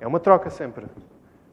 É 0.00 0.06
uma 0.06 0.20
troca 0.20 0.50
sempre. 0.50 0.86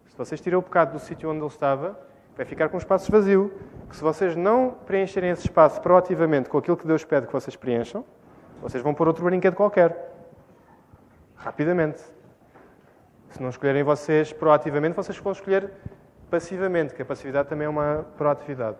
Se 0.07 0.17
vocês 0.17 0.39
tiram 0.41 0.59
o 0.59 0.63
pecado 0.63 0.93
do 0.93 0.99
sítio 0.99 1.29
onde 1.29 1.39
ele 1.39 1.47
estava, 1.47 1.99
vai 2.35 2.45
ficar 2.45 2.69
com 2.69 2.75
um 2.75 2.79
espaço 2.79 3.11
vazio. 3.11 3.53
Que 3.89 3.95
se 3.95 4.01
vocês 4.01 4.35
não 4.35 4.71
preencherem 4.85 5.31
esse 5.31 5.43
espaço 5.43 5.81
proativamente 5.81 6.49
com 6.49 6.57
aquilo 6.57 6.77
que 6.77 6.85
Deus 6.85 7.03
pede 7.03 7.27
que 7.27 7.33
vocês 7.33 7.55
preencham, 7.55 8.05
vocês 8.61 8.83
vão 8.83 8.93
pôr 8.93 9.07
outro 9.07 9.23
brinquedo 9.23 9.55
qualquer. 9.55 10.13
Rapidamente. 11.35 12.01
Se 13.31 13.41
não 13.41 13.49
escolherem 13.49 13.83
vocês 13.83 14.33
proativamente, 14.33 14.95
vocês 14.95 15.17
vão 15.17 15.31
escolher 15.31 15.71
passivamente, 16.29 16.93
que 16.93 17.01
a 17.01 17.05
passividade 17.05 17.49
também 17.49 17.65
é 17.65 17.69
uma 17.69 18.05
proatividade. 18.17 18.77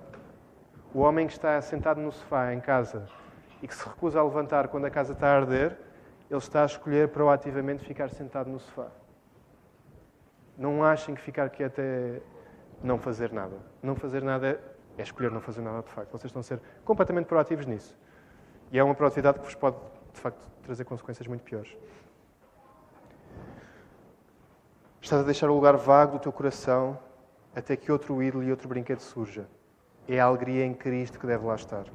O 0.94 1.00
homem 1.02 1.28
que 1.28 1.34
está 1.34 1.62
sentado 1.62 2.02
no 2.02 2.12
sofá 2.12 2.54
em 2.54 2.60
casa 2.60 3.08
e 3.62 3.68
que 3.68 3.76
se 3.76 3.88
recusa 3.88 4.20
a 4.20 4.24
levantar 4.24 4.68
quando 4.68 4.86
a 4.86 4.90
casa 4.90 5.14
está 5.14 5.28
a 5.28 5.38
arder, 5.38 5.78
ele 6.30 6.40
está 6.40 6.64
a 6.64 6.66
escolher 6.66 7.10
proativamente 7.10 7.84
ficar 7.84 8.10
sentado 8.10 8.50
no 8.50 8.60
sofá. 8.60 8.88
Não 10.58 10.84
achem 10.84 11.16
que 11.16 11.22
ficar 11.22 11.50
quieto 11.50 11.80
é 11.80 12.22
não 12.84 12.98
fazer 12.98 13.32
nada. 13.32 13.58
Não 13.82 13.96
fazer 13.96 14.22
nada 14.22 14.60
é 14.98 15.02
escolher 15.02 15.32
não 15.32 15.42
fazer 15.42 15.62
nada 15.62 15.82
de 15.82 15.90
facto. 15.90 16.12
Vocês 16.12 16.26
estão 16.26 16.42
a 16.42 16.44
ser 16.44 16.62
completamente 16.84 17.26
proativos 17.26 17.66
nisso. 17.66 17.98
E 18.72 18.78
é 18.78 18.84
uma 18.84 18.94
proatividade 18.94 19.40
que 19.40 19.46
vos 19.46 19.56
pode, 19.56 19.78
de 20.14 20.20
facto, 20.20 20.40
trazer 20.64 20.84
consequências 20.84 21.28
muito 21.28 21.44
piores. 21.44 21.76
Estás 25.02 25.22
a 25.22 25.26
deixar 25.26 25.50
o 25.50 25.54
lugar 25.54 25.76
vago 25.78 26.14
do 26.14 26.20
teu 26.20 26.32
coração 26.32 27.00
até 27.56 27.76
que 27.76 27.92
outro 27.92 28.22
ídolo 28.22 28.44
e 28.44 28.52
outro 28.52 28.68
brinquedo 28.68 29.00
surja. 29.00 29.48
É 30.08 30.20
a 30.20 30.26
alegria 30.26 30.66
em 30.66 30.74
Cristo 30.74 31.20
que 31.20 31.26
deve 31.26 31.46
lá 31.46 31.56
estar. 31.56 31.86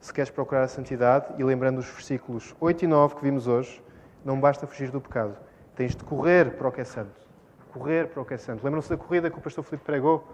Se 0.00 0.12
queres 0.12 0.30
procurar 0.30 0.62
a 0.62 0.68
santidade, 0.68 1.26
e 1.38 1.44
lembrando 1.44 1.78
os 1.78 1.86
versículos 1.86 2.54
8 2.60 2.84
e 2.84 2.86
9 2.86 3.16
que 3.16 3.22
vimos 3.22 3.46
hoje, 3.46 3.82
não 4.24 4.38
basta 4.40 4.66
fugir 4.66 4.90
do 4.90 5.00
pecado. 5.00 5.36
Tens 5.74 5.94
de 5.96 6.04
correr 6.04 6.52
para 6.52 6.68
o 6.68 6.72
que 6.72 6.80
é 6.80 6.84
santo. 6.84 7.20
Correr 7.72 8.08
para 8.08 8.22
o 8.22 8.24
que 8.24 8.34
é 8.34 8.36
santo. 8.36 8.64
Lembram-se 8.64 8.88
da 8.88 8.96
corrida 8.96 9.30
que 9.30 9.38
o 9.38 9.40
pastor 9.40 9.64
Filipe 9.64 9.84
pregou? 9.84 10.26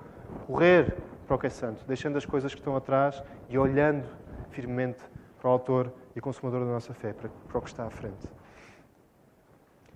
Correr 0.46 0.96
para 1.26 1.36
o 1.36 1.38
que 1.38 1.46
é 1.46 1.50
santo, 1.50 1.84
deixando 1.86 2.16
as 2.16 2.26
coisas 2.26 2.52
que 2.54 2.60
estão 2.60 2.76
atrás 2.76 3.22
e 3.48 3.58
olhando 3.58 4.06
firmemente 4.50 5.02
para 5.40 5.48
o 5.48 5.52
autor 5.52 5.92
e 6.14 6.20
consumador 6.20 6.60
da 6.60 6.66
nossa 6.72 6.94
fé, 6.94 7.12
para, 7.12 7.58
o 7.58 7.60
que 7.60 7.68
está 7.68 7.84
à 7.84 7.90
frente. 7.90 8.26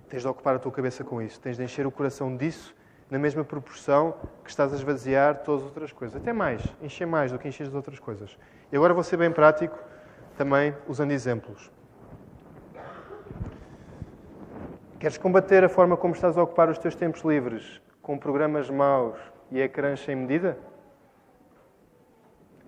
Tens 0.09 0.21
de 0.21 0.27
ocupar 0.27 0.55
a 0.55 0.59
tua 0.59 0.71
cabeça 0.71 1.03
com 1.03 1.21
isso, 1.21 1.39
tens 1.39 1.57
de 1.57 1.63
encher 1.63 1.85
o 1.85 1.91
coração 1.91 2.35
disso 2.35 2.75
na 3.09 3.17
mesma 3.17 3.43
proporção 3.43 4.15
que 4.43 4.49
estás 4.49 4.71
a 4.73 4.75
esvaziar 4.75 5.43
todas 5.43 5.61
as 5.61 5.67
outras 5.69 5.91
coisas. 5.91 6.15
Até 6.15 6.31
mais, 6.33 6.61
encher 6.81 7.07
mais 7.07 7.31
do 7.31 7.39
que 7.39 7.47
encher 7.47 7.67
as 7.67 7.73
outras 7.73 7.99
coisas. 7.99 8.37
E 8.71 8.75
agora 8.75 8.93
vou 8.93 9.03
ser 9.03 9.17
bem 9.17 9.31
prático, 9.31 9.77
também 10.37 10.75
usando 10.87 11.11
exemplos. 11.11 11.71
Queres 14.99 15.17
combater 15.17 15.63
a 15.63 15.69
forma 15.69 15.95
como 15.95 16.13
estás 16.13 16.37
a 16.37 16.43
ocupar 16.43 16.69
os 16.69 16.77
teus 16.77 16.95
tempos 16.95 17.21
livres 17.21 17.81
com 18.01 18.17
programas 18.17 18.69
maus 18.69 19.17
e 19.51 19.61
ecrãs 19.61 20.01
sem 20.01 20.15
medida? 20.15 20.57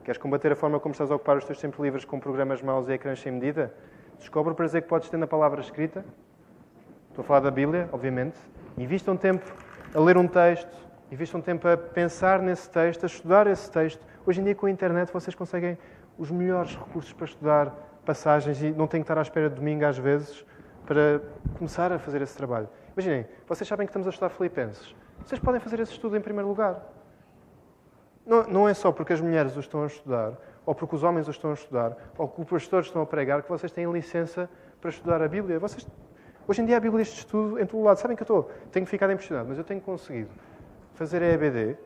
Queres 0.04 0.18
combater 0.18 0.52
a 0.52 0.56
forma 0.56 0.80
como 0.80 0.94
estás 0.94 1.12
a 1.12 1.16
ocupar 1.16 1.38
os 1.38 1.46
teus 1.46 1.60
tempos 1.60 1.80
livres 1.80 2.06
com 2.06 2.20
programas 2.20 2.62
maus 2.62 2.88
e 2.88 2.94
ecrãs 2.94 3.20
sem 3.20 3.32
medida? 3.32 3.74
Descobre 4.18 4.54
o 4.54 4.56
prazer 4.56 4.82
que 4.82 4.88
podes 4.88 5.10
ter 5.10 5.18
na 5.18 5.28
palavra 5.28 5.62
escrita 5.62 6.04
Estou 7.12 7.24
a 7.24 7.28
falar 7.28 7.42
da 7.42 7.52
Bíblia, 7.52 7.90
obviamente. 7.92 8.38
Invista 8.78 9.12
um 9.12 9.18
tempo 9.18 9.46
a 9.94 10.00
ler 10.00 10.16
um 10.16 10.26
texto, 10.26 10.72
invista 11.12 11.38
um 11.38 11.42
tempo 11.42 11.68
a 11.68 11.76
pensar 11.76 12.42
nesse 12.42 12.70
texto, 12.70 13.04
a 13.04 13.08
estudar 13.08 13.48
esse 13.48 13.70
texto. 13.70 14.02
Hoje 14.26 14.40
em 14.40 14.44
dia, 14.44 14.56
com 14.56 14.68
a 14.68 14.72
internet, 14.72 15.12
vocês 15.12 15.34
conseguem 15.34 15.78
os 16.18 16.30
melhores 16.30 16.76
recursos 16.76 17.12
para 17.14 17.26
estudar 17.26 17.70
passagens 18.06 18.62
e 18.62 18.72
não 18.72 18.88
têm 18.88 19.02
que 19.02 19.06
estar 19.06 19.18
à 19.18 19.22
espera 19.22 19.50
de 19.50 19.56
domingo, 19.56 19.86
às 19.86 19.98
vezes, 19.98 20.46
para 20.86 21.22
começar 21.58 21.92
a 21.92 21.98
fazer 21.98 22.22
esse 22.22 22.38
trabalho. 22.38 22.70
Imaginem, 22.96 23.26
vocês 23.48 23.68
sabem 23.68 23.88
que 23.88 23.92
estamos 23.92 24.08
a 24.08 24.12
estudar 24.12 24.30
Filipenses. 24.30 24.96
Vocês 25.26 25.40
podem 25.40 25.60
fazer 25.60 25.80
esse 25.80 25.94
estudo 25.94 26.16
em 26.16 26.22
primeiro 26.22 26.48
lugar. 26.48 26.84
Não, 28.26 28.44
não 28.44 28.70
é 28.70 28.74
só 28.74 28.92
porque 28.92 29.14
as 29.14 29.22
mulheres 29.22 29.56
o 29.56 29.60
estão 29.60 29.84
a 29.84 29.88
estudar, 29.88 30.34
ou 30.66 30.76
porque 30.76 30.96
os 30.96 31.04
homens 31.04 31.28
o 31.28 31.32
estão 31.32 31.52
a 31.52 31.54
estudar, 31.54 31.98
ou 32.18 32.28
porque 32.28 32.42
os 32.42 32.50
pastores 32.50 32.88
estão 32.88 33.02
a 33.02 33.06
pregar, 33.06 33.42
que 33.42 33.50
vocês 33.50 33.72
têm 33.72 33.92
licença 33.92 34.50
para 34.80 34.90
estudar 34.92 35.22
a 35.22 35.28
Bíblia. 35.28 35.58
Vocês 35.60 35.88
Hoje 36.48 36.62
em 36.62 36.66
dia 36.66 36.78
a 36.78 36.80
Bíblia 36.80 37.02
este 37.02 37.20
estudo 37.20 37.60
em 37.60 37.66
todo 37.66 37.84
lado. 37.84 37.98
Sabem 37.98 38.18
que 38.18 38.24
eu 38.24 38.26
estou, 38.26 38.52
tenho 38.72 38.86
ficado 38.86 39.14
impressionado, 39.14 39.48
mas 39.50 39.58
eu 39.58 39.64
tenho 39.64 39.80
conseguido 39.80 40.30
fazer 40.96 41.22
EBD, 41.22 41.78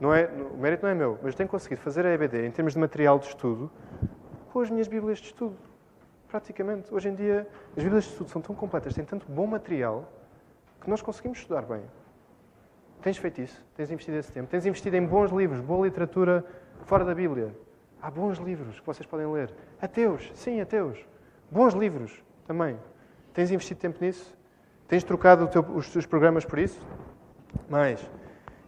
não 0.00 0.14
é, 0.14 0.26
o 0.26 0.56
mérito 0.56 0.84
não 0.84 0.90
é 0.90 0.94
meu, 0.94 1.18
mas 1.22 1.34
tenho 1.34 1.48
conseguido 1.48 1.80
fazer 1.80 2.04
a 2.04 2.12
EBD 2.12 2.46
em 2.46 2.50
termos 2.50 2.74
de 2.74 2.78
material 2.78 3.18
de 3.18 3.26
estudo 3.26 3.70
com 4.52 4.60
as 4.60 4.70
minhas 4.70 4.88
Bíblias 4.88 5.18
de 5.18 5.26
estudo. 5.26 5.56
Praticamente. 6.28 6.92
Hoje 6.92 7.08
em 7.08 7.14
dia 7.14 7.46
as 7.76 7.82
Bíblias 7.82 8.04
de 8.04 8.10
estudo 8.10 8.30
são 8.30 8.42
tão 8.42 8.54
completas, 8.54 8.94
têm 8.94 9.04
tanto 9.04 9.30
bom 9.30 9.46
material, 9.46 10.10
que 10.80 10.90
nós 10.90 11.02
conseguimos 11.02 11.38
estudar 11.38 11.62
bem. 11.62 11.82
Tens 13.02 13.16
feito 13.16 13.40
isso? 13.40 13.64
Tens 13.74 13.90
investido 13.90 14.18
esse 14.18 14.32
tempo? 14.32 14.48
Tens 14.48 14.66
investido 14.66 14.96
em 14.96 15.06
bons 15.06 15.30
livros, 15.30 15.60
boa 15.60 15.86
literatura 15.86 16.44
fora 16.84 17.04
da 17.04 17.14
Bíblia? 17.14 17.54
Há 18.00 18.10
bons 18.10 18.38
livros 18.38 18.78
que 18.80 18.86
vocês 18.86 19.06
podem 19.06 19.26
ler. 19.26 19.52
Ateus, 19.80 20.30
sim, 20.34 20.60
ateus. 20.60 20.98
Bons 21.50 21.74
livros 21.74 22.22
também. 22.46 22.78
Tens 23.32 23.50
investido 23.50 23.80
tempo 23.80 23.98
nisso? 24.00 24.36
Tens 24.88 25.04
trocado 25.04 25.48
teu, 25.48 25.62
os 25.74 25.90
teus 25.90 26.06
programas 26.06 26.44
por 26.44 26.58
isso? 26.58 26.80
Mais, 27.68 28.08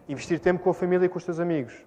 investir 0.08 0.40
tempo 0.40 0.62
com 0.62 0.70
a 0.70 0.74
família 0.74 1.06
e 1.06 1.08
com 1.08 1.18
os 1.18 1.24
teus 1.24 1.38
amigos. 1.38 1.84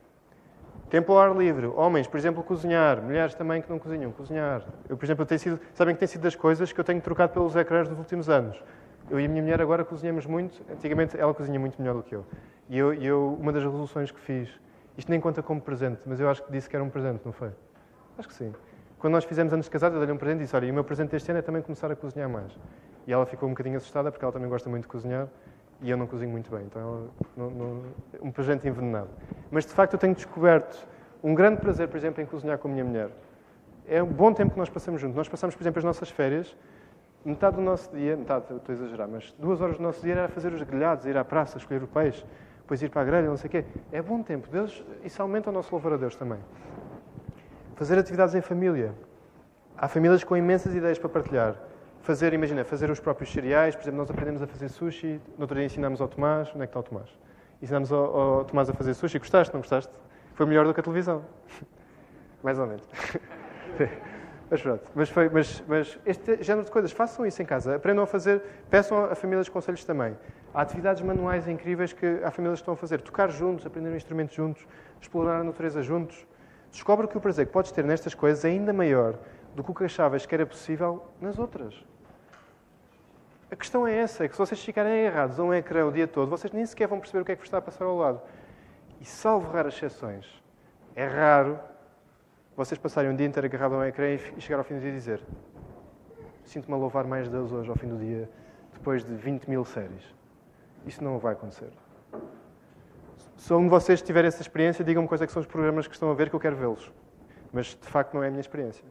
Tempo 0.89 1.13
ao 1.13 1.19
ar 1.19 1.36
livre. 1.36 1.67
Homens, 1.67 2.05
por 2.05 2.17
exemplo, 2.17 2.43
cozinhar. 2.43 3.01
Mulheres 3.01 3.34
também 3.34 3.61
que 3.61 3.69
não 3.69 3.80
cozinham, 3.80 4.11
cozinhar. 4.11 4.61
Eu, 4.89 4.97
por 4.97 5.05
exemplo, 5.05 5.26
tenho 5.26 5.39
sido, 5.39 5.59
sabem 5.74 5.95
que 5.95 5.99
tem 5.99 6.07
sido 6.07 6.22
das 6.22 6.36
coisas 6.36 6.72
que 6.74 6.80
eu 6.80 6.84
tenho 6.84 6.99
trocado 7.01 7.34
pelos 7.34 7.55
ecrãs 7.55 7.89
nos 7.89 7.97
últimos 7.97 8.30
anos. 8.30 8.61
Eu 9.09 9.19
e 9.19 9.26
a 9.26 9.30
minha 9.30 9.41
mulher 9.41 9.61
agora 9.61 9.84
cozinhamos 9.86 10.26
muito. 10.26 10.61
Antigamente 10.69 11.17
ela 11.17 11.34
cozinha 11.34 11.59
muito 11.59 11.82
melhor 11.82 11.95
do 11.95 12.03
que 12.03 12.13
eu. 12.13 12.26
E 12.69 12.78
eu, 12.78 12.93
eu, 12.93 13.38
uma 13.39 13.51
das 13.51 13.63
resoluções 13.63 14.11
que 14.11 14.19
fiz, 14.19 14.49
isto 14.97 15.09
nem 15.09 15.19
conta 15.19 15.41
como 15.41 15.61
presente, 15.61 16.01
mas 16.05 16.19
eu 16.19 16.30
acho 16.30 16.43
que 16.43 16.51
disse 16.51 16.69
que 16.69 16.76
era 16.76 16.84
um 16.84 16.89
presente, 16.89 17.22
não 17.26 17.32
foi? 17.32 17.51
Acho 18.17 18.28
que 18.28 18.34
sim. 18.34 18.53
Quando 18.99 19.13
nós 19.13 19.24
fizemos 19.24 19.51
anos 19.51 19.65
de 19.65 19.72
casados, 19.72 19.95
eu 19.95 19.99
dei-lhe 19.99 20.13
um 20.13 20.17
presente 20.17 20.39
e 20.39 20.43
disse: 20.43 20.55
Olha, 20.55 20.65
e 20.65 20.72
o 20.72 20.74
meu 20.74 20.84
presente 20.84 21.15
este 21.15 21.32
ano 21.32 21.39
é 21.39 21.41
também 21.41 21.61
começar 21.61 21.89
a 21.89 21.95
cozinhar 21.95 22.30
mais. 22.30 22.51
E 23.07 23.13
ela 23.13 23.26
ficou 23.26 23.47
um 23.47 23.53
bocadinho 23.53 23.78
assustada 23.78 24.11
porque 24.11 24.24
ela 24.24 24.32
também 24.32 24.47
gosta 24.47 24.69
muito 24.69 24.84
de 24.84 24.89
cozinhar 24.89 25.28
e 25.82 25.89
eu 25.89 25.97
não 25.97 26.07
cozinho 26.07 26.32
muito 26.32 26.51
bem. 26.51 26.63
Então, 26.65 27.09
não, 27.36 27.84
um 28.21 28.32
presente 28.32 28.67
envenenado. 28.67 29.09
Mas 29.49 29.65
de 29.65 29.73
facto, 29.73 29.93
eu 29.93 29.99
tenho 29.99 30.13
descoberto 30.13 30.88
um 31.23 31.34
grande 31.34 31.59
prazer, 31.59 31.88
por 31.88 31.97
exemplo, 31.97 32.21
em 32.21 32.25
cozinhar 32.25 32.57
com 32.57 32.67
a 32.67 32.71
minha 32.71 32.86
mulher. 32.86 33.09
É 33.88 34.01
um 34.01 34.07
bom 34.07 34.34
tempo 34.34 34.53
que 34.53 34.59
nós 34.59 34.69
passamos 34.69 35.01
juntos. 35.01 35.15
Nós 35.15 35.27
passamos, 35.27 35.55
por 35.55 35.61
exemplo, 35.61 35.79
as 35.79 35.84
nossas 35.84 36.09
férias. 36.09 36.55
Metade 37.23 37.55
do 37.55 37.61
nosso 37.61 37.91
dia, 37.95 38.17
metade, 38.17 38.45
estou 38.51 38.61
a 38.67 38.71
exagerar, 38.71 39.07
mas 39.07 39.32
duas 39.38 39.61
horas 39.61 39.77
do 39.77 39.84
nosso 39.84 40.01
dia 40.01 40.13
era 40.13 40.27
fazer 40.27 40.51
os 40.53 40.63
grelhados, 40.63 41.05
ir 41.05 41.15
à 41.15 41.23
praça, 41.23 41.59
escolher 41.59 41.84
o 41.84 41.88
peixe, 41.88 42.25
depois 42.61 42.82
ir 42.82 42.89
para 42.89 43.01
a 43.01 43.05
grelha, 43.05 43.27
não 43.27 43.38
sei 43.38 43.47
o 43.47 43.51
quê. 43.51 43.65
É 43.91 44.01
bom 44.01 44.23
tempo. 44.23 44.47
Deus, 44.51 44.84
isso 45.03 45.21
aumenta 45.21 45.51
o 45.51 45.53
nosso 45.53 45.71
louvor 45.71 45.93
a 45.93 45.97
Deus 45.97 46.15
também. 46.15 46.39
Fazer 47.75 47.99
atividades 47.99 48.34
em 48.34 48.41
família. 48.41 48.91
Há 49.77 49.88
famílias 49.88 50.23
com 50.23 50.36
imensas 50.36 50.73
ideias 50.73 50.97
para 50.97 51.09
partilhar. 51.09 51.55
Fazer, 52.01 52.33
imagina, 52.33 52.63
fazer 52.63 52.89
os 52.89 52.99
próprios 52.99 53.31
cereais. 53.31 53.75
Por 53.75 53.83
exemplo, 53.83 53.99
nós 53.99 54.09
aprendemos 54.09 54.41
a 54.41 54.47
fazer 54.47 54.69
sushi. 54.69 55.21
No 55.37 55.41
outro 55.41 55.55
dia 55.55 55.65
ensinámos 55.65 56.01
ao 56.01 56.07
Tomás. 56.07 56.49
Onde 56.49 56.63
é 56.63 56.67
que 56.67 56.71
está 56.71 56.79
o 56.79 56.83
Tomás? 56.83 57.09
Ensinámos 57.61 57.91
ao, 57.91 58.19
ao 58.19 58.45
Tomás 58.45 58.69
a 58.69 58.73
fazer 58.73 58.93
sushi. 58.95 59.19
Gostaste, 59.19 59.53
não 59.53 59.61
gostaste? 59.61 59.91
Foi 60.33 60.45
melhor 60.45 60.65
do 60.65 60.73
que 60.73 60.79
a 60.79 60.83
televisão. 60.83 61.23
Mais 62.41 62.57
ou 62.57 62.65
menos. 62.65 62.83
Mas 64.51 64.61
pronto, 64.61 64.83
mas, 64.93 65.09
foi, 65.09 65.29
mas, 65.29 65.63
mas, 65.65 65.97
este 66.05 66.43
género 66.43 66.65
de 66.65 66.71
coisas, 66.71 66.91
façam 66.91 67.25
isso 67.25 67.41
em 67.41 67.45
casa, 67.45 67.77
aprendam 67.77 68.03
a 68.03 68.05
fazer, 68.05 68.43
peçam 68.69 69.05
a 69.05 69.15
famílias 69.15 69.47
conselhos 69.47 69.85
também. 69.85 70.17
Há 70.53 70.63
atividades 70.63 71.01
manuais 71.01 71.47
incríveis 71.47 71.93
que 71.93 72.19
há 72.21 72.29
famílias 72.31 72.59
que 72.59 72.63
estão 72.63 72.73
a 72.73 72.77
fazer. 72.77 72.99
Tocar 72.99 73.31
juntos, 73.31 73.65
aprender 73.65 73.87
um 73.87 73.95
instrumento 73.95 74.33
juntos, 74.35 74.67
explorar 74.99 75.39
a 75.39 75.43
natureza 75.45 75.81
juntos. 75.81 76.27
Descobre 76.69 77.07
que 77.07 77.17
o 77.17 77.21
prazer 77.21 77.45
que 77.45 77.53
podes 77.53 77.71
ter 77.71 77.85
nestas 77.85 78.13
coisas 78.13 78.43
é 78.43 78.49
ainda 78.49 78.73
maior 78.73 79.17
do 79.55 79.63
que 79.63 79.71
o 79.71 79.73
que 79.73 79.83
achavas 79.83 80.25
que 80.25 80.33
era 80.33 80.45
possível 80.45 81.05
nas 81.19 81.37
outras. 81.37 81.73
A 83.49 83.55
questão 83.55 83.85
é 83.85 83.97
essa, 83.97 84.23
é 84.23 84.27
que 84.27 84.33
se 84.33 84.39
vocês 84.39 84.63
ficarem 84.63 85.07
agarrados 85.07 85.39
a 85.39 85.43
um 85.43 85.53
ecrã 85.53 85.85
o 85.85 85.91
dia 85.91 86.07
todo, 86.07 86.29
vocês 86.29 86.53
nem 86.53 86.65
sequer 86.65 86.87
vão 86.87 86.99
perceber 86.99 87.21
o 87.21 87.25
que 87.25 87.31
é 87.33 87.35
que 87.35 87.41
vos 87.41 87.47
está 87.47 87.57
a 87.57 87.61
passar 87.61 87.85
ao 87.85 87.97
lado. 87.97 88.21
E 88.99 89.05
salvo 89.05 89.51
raras 89.51 89.75
exceções, 89.75 90.25
é 90.95 91.05
raro 91.05 91.59
vocês 92.55 92.77
passarem 92.77 93.11
um 93.11 93.15
dia 93.15 93.25
inteiro 93.25 93.47
agarrado 93.47 93.75
a 93.75 93.77
um 93.79 93.83
ecrã 93.83 94.07
e 94.07 94.41
chegar 94.41 94.57
ao 94.57 94.63
fim 94.63 94.75
do 94.75 94.81
dia 94.81 94.89
e 94.89 94.93
dizer 94.93 95.21
sinto-me 96.51 96.75
a 96.75 96.77
louvar 96.77 97.05
mais 97.05 97.29
Deus 97.29 97.51
hoje, 97.51 97.69
ao 97.69 97.75
fim 97.75 97.87
do 97.87 97.97
dia, 97.97 98.29
depois 98.73 99.05
de 99.05 99.15
20 99.15 99.49
mil 99.49 99.63
séries. 99.63 100.03
Isso 100.85 101.03
não 101.03 101.17
vai 101.17 101.33
acontecer. 101.33 101.71
Se 103.37 103.53
um 103.53 103.63
de 103.63 103.69
vocês 103.69 104.01
tiver 104.01 104.25
essa 104.25 104.41
experiência, 104.41 104.83
digam-me 104.83 105.07
quais 105.07 105.21
é 105.21 105.27
são 105.27 105.39
os 105.39 105.47
programas 105.47 105.87
que 105.87 105.93
estão 105.93 106.11
a 106.11 106.13
ver 106.13 106.29
que 106.29 106.35
eu 106.35 106.39
quero 106.39 106.55
vê-los. 106.55 106.91
Mas, 107.53 107.67
de 107.67 107.87
facto, 107.87 108.13
não 108.13 108.23
é 108.23 108.27
a 108.27 108.29
minha 108.29 108.41
experiência. 108.41 108.85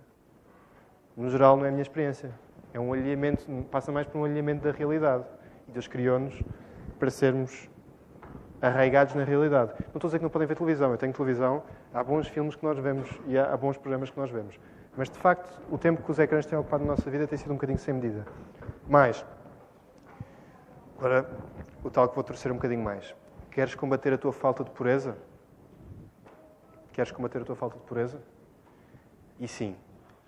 No 1.17 1.29
geral, 1.29 1.57
não 1.57 1.65
é 1.65 1.69
a 1.69 1.71
minha 1.71 1.83
experiência. 1.83 2.31
É 2.73 2.81
um 2.81 2.93
alinhamento, 2.93 3.45
passa 3.71 3.91
mais 3.91 4.07
por 4.07 4.19
um 4.19 4.25
alinhamento 4.25 4.65
da 4.65 4.71
realidade. 4.71 5.25
E 5.69 5.73
Deus 5.73 5.87
criou-nos 5.87 6.41
para 6.99 7.11
sermos 7.11 7.69
arraigados 8.61 9.15
na 9.15 9.25
realidade. 9.25 9.73
Não 9.79 9.97
estou 9.97 10.07
a 10.07 10.09
dizer 10.09 10.19
que 10.19 10.23
não 10.25 10.31
podem 10.31 10.47
ver 10.47 10.55
televisão. 10.55 10.91
Eu 10.91 10.99
tenho 10.99 11.13
televisão, 11.13 11.63
há 11.93 12.05
bons 12.05 12.29
filmes 12.29 12.55
que 12.55 12.65
nós 12.65 12.79
vemos 12.79 13.09
e 13.27 13.39
há 13.39 13.57
bons 13.57 13.77
programas 13.77 14.11
que 14.11 14.19
nós 14.19 14.31
vemos. 14.31 14.59
Mas, 14.97 15.09
de 15.09 15.19
facto, 15.19 15.61
o 15.71 15.79
tempo 15.79 16.03
que 16.03 16.11
os 16.11 16.19
ecrãs 16.19 16.47
têm 16.47 16.59
ocupado 16.59 16.85
na 16.85 16.91
nossa 16.91 17.11
vida 17.11 17.27
tem 17.27 17.39
sido 17.39 17.51
um 17.51 17.55
bocadinho 17.55 17.79
sem 17.79 17.95
medida. 17.95 18.27
Mas, 18.89 19.25
agora, 20.99 21.31
o 21.83 21.91
tal 21.91 22.09
que 22.09 22.15
vou 22.15 22.25
torcer 22.25 22.51
um 22.51 22.57
bocadinho 22.57 22.83
mais. 22.83 23.15
Queres 23.51 23.75
combater 23.75 24.13
a 24.13 24.19
tua 24.19 24.33
falta 24.33 24.63
de 24.63 24.71
pureza? 24.71 25.17
Queres 26.93 27.11
combater 27.13 27.41
a 27.41 27.45
tua 27.45 27.57
falta 27.57 27.79
de 27.79 27.85
pureza? 27.85 28.21
E 29.39 29.49
sim, 29.49 29.77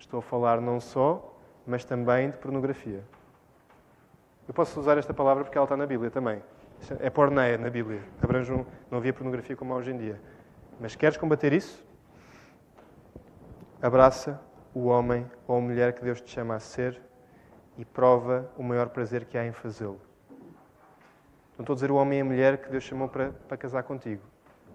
estou 0.03 0.19
a 0.19 0.21
falar 0.21 0.59
não 0.61 0.79
só, 0.79 1.33
mas 1.65 1.83
também 1.85 2.29
de 2.29 2.37
pornografia. 2.37 3.03
Eu 4.47 4.53
posso 4.53 4.79
usar 4.79 4.97
esta 4.97 5.13
palavra 5.13 5.43
porque 5.43 5.57
ela 5.57 5.65
está 5.65 5.77
na 5.77 5.85
Bíblia 5.85 6.11
também. 6.11 6.43
É 6.99 7.09
porneia 7.09 7.57
na 7.57 7.69
Bíblia. 7.69 8.01
Abrange 8.21 8.51
não 8.91 8.97
havia 8.97 9.13
pornografia 9.13 9.55
como 9.55 9.73
há 9.73 9.77
hoje 9.77 9.91
em 9.91 9.97
dia. 9.97 10.21
Mas 10.79 10.95
queres 10.95 11.17
combater 11.17 11.53
isso? 11.53 11.83
Abraça 13.81 14.39
o 14.73 14.85
homem 14.87 15.29
ou 15.47 15.57
a 15.57 15.61
mulher 15.61 15.93
que 15.93 16.03
Deus 16.03 16.19
te 16.19 16.29
chama 16.31 16.55
a 16.55 16.59
ser 16.59 17.01
e 17.77 17.85
prova 17.85 18.51
o 18.57 18.63
maior 18.63 18.89
prazer 18.89 19.25
que 19.25 19.37
há 19.37 19.45
em 19.45 19.53
fazê-lo. 19.53 20.01
Não 21.57 21.61
estou 21.63 21.73
a 21.73 21.75
dizer 21.75 21.91
o 21.91 21.95
homem 21.95 22.19
e 22.19 22.21
a 22.21 22.25
mulher 22.25 22.57
que 22.57 22.69
Deus 22.69 22.83
chamou 22.83 23.07
para, 23.07 23.31
para 23.47 23.55
casar 23.55 23.83
contigo. 23.83 24.21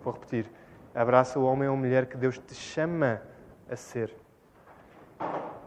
Vou 0.03 0.13
repetir. 0.13 0.51
Abraça 0.95 1.39
o 1.39 1.45
homem 1.45 1.69
ou 1.69 1.75
a 1.75 1.77
mulher 1.77 2.07
que 2.07 2.17
Deus 2.17 2.39
te 2.39 2.55
chama 2.55 3.21
a 3.69 3.77
ser 3.77 4.15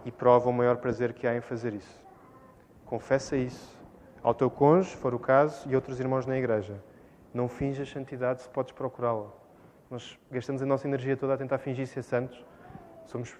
e 0.05 0.11
prova 0.11 0.49
o 0.49 0.53
maior 0.53 0.77
prazer 0.77 1.13
que 1.13 1.27
há 1.27 1.35
em 1.35 1.41
fazer 1.41 1.73
isso. 1.73 1.99
Confessa 2.85 3.35
isso 3.35 3.79
ao 4.23 4.33
teu 4.33 4.49
cônjuge, 4.49 4.91
se 4.91 4.97
for 4.97 5.13
o 5.13 5.19
caso, 5.19 5.67
e 5.69 5.75
outros 5.75 5.99
irmãos 5.99 6.25
na 6.25 6.37
igreja. 6.37 6.81
Não 7.33 7.47
finjas 7.47 7.89
santidade 7.89 8.41
se 8.41 8.49
podes 8.49 8.71
procurá-la. 8.71 9.29
Nós 9.89 10.17
gastamos 10.29 10.61
a 10.61 10.65
nossa 10.65 10.87
energia 10.87 11.17
toda 11.17 11.33
a 11.33 11.37
tentar 11.37 11.57
fingir 11.57 11.87
ser 11.87 12.03
santos. 12.03 12.43
Somos, 13.05 13.35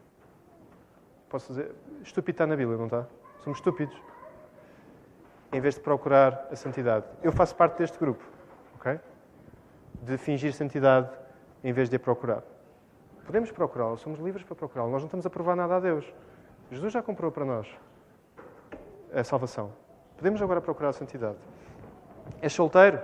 posso 1.29 1.49
dizer, 1.49 1.71
estúpido 2.03 2.35
está 2.35 2.47
na 2.47 2.55
Bíblia, 2.55 2.77
não 2.77 2.85
está? 2.85 3.05
Somos 3.39 3.59
estúpidos. 3.59 3.95
Em 5.53 5.59
vez 5.59 5.75
de 5.75 5.81
procurar 5.81 6.47
a 6.51 6.55
santidade. 6.55 7.05
Eu 7.21 7.31
faço 7.31 7.55
parte 7.55 7.77
deste 7.77 7.97
grupo, 7.99 8.23
ok? 8.75 8.99
De 10.01 10.17
fingir 10.17 10.53
santidade 10.53 11.09
em 11.63 11.73
vez 11.73 11.89
de 11.89 11.97
a 11.97 11.99
procurar. 11.99 12.43
Podemos 13.31 13.49
procurá-la, 13.49 13.95
somos 13.95 14.19
livres 14.19 14.43
para 14.43 14.57
procurá-la. 14.57 14.91
Nós 14.91 15.03
não 15.03 15.05
estamos 15.05 15.25
a 15.25 15.29
provar 15.29 15.55
nada 15.55 15.77
a 15.77 15.79
Deus. 15.79 16.05
Jesus 16.69 16.91
já 16.91 17.01
comprou 17.01 17.31
para 17.31 17.45
nós 17.45 17.65
a 19.13 19.23
salvação. 19.23 19.71
Podemos 20.17 20.41
agora 20.41 20.59
procurar 20.59 20.89
a 20.89 20.91
santidade. 20.91 21.37
És 22.41 22.51
solteiro? 22.51 22.99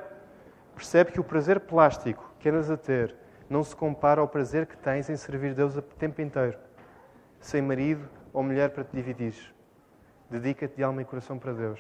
Percebe 0.76 1.14
que 1.14 1.20
o 1.22 1.24
prazer 1.24 1.62
plástico 1.62 2.30
que 2.42 2.50
andas 2.50 2.70
a 2.70 2.76
ter 2.76 3.16
não 3.50 3.64
se 3.64 3.74
compara 3.74 4.20
ao 4.20 4.28
prazer 4.28 4.66
que 4.66 4.76
tens 4.76 5.10
em 5.10 5.16
servir 5.16 5.54
Deus 5.54 5.78
o 5.78 5.82
tempo 5.82 6.22
inteiro. 6.22 6.58
Sem 7.40 7.62
marido 7.62 8.06
ou 8.34 8.44
mulher 8.44 8.72
para 8.72 8.84
te 8.84 8.94
dividires. 8.94 9.54
Dedica-te 10.30 10.76
de 10.76 10.84
alma 10.84 11.02
e 11.02 11.06
coração 11.06 11.40
para 11.40 11.54
Deus. 11.54 11.80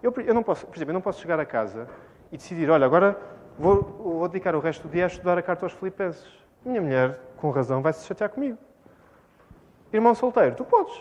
Eu, 0.00 0.14
eu, 0.24 0.34
não 0.34 0.44
posso, 0.44 0.68
por 0.68 0.76
exemplo, 0.76 0.92
eu 0.92 0.94
não 0.94 1.02
posso 1.02 1.20
chegar 1.20 1.40
a 1.40 1.44
casa 1.44 1.88
e 2.30 2.36
decidir, 2.36 2.70
olha, 2.70 2.86
agora 2.86 3.18
vou, 3.58 3.82
vou 3.82 4.28
dedicar 4.28 4.54
o 4.54 4.60
resto 4.60 4.86
do 4.86 4.92
dia 4.92 5.02
a 5.02 5.08
estudar 5.08 5.36
a 5.36 5.42
carta 5.42 5.66
aos 5.66 5.72
filipenses. 5.72 6.43
Minha 6.64 6.80
mulher, 6.80 7.20
com 7.36 7.50
razão, 7.50 7.82
vai 7.82 7.92
se 7.92 8.06
chatear 8.06 8.30
comigo. 8.30 8.56
Irmão 9.92 10.14
solteiro, 10.14 10.56
tu 10.56 10.64
podes. 10.64 10.98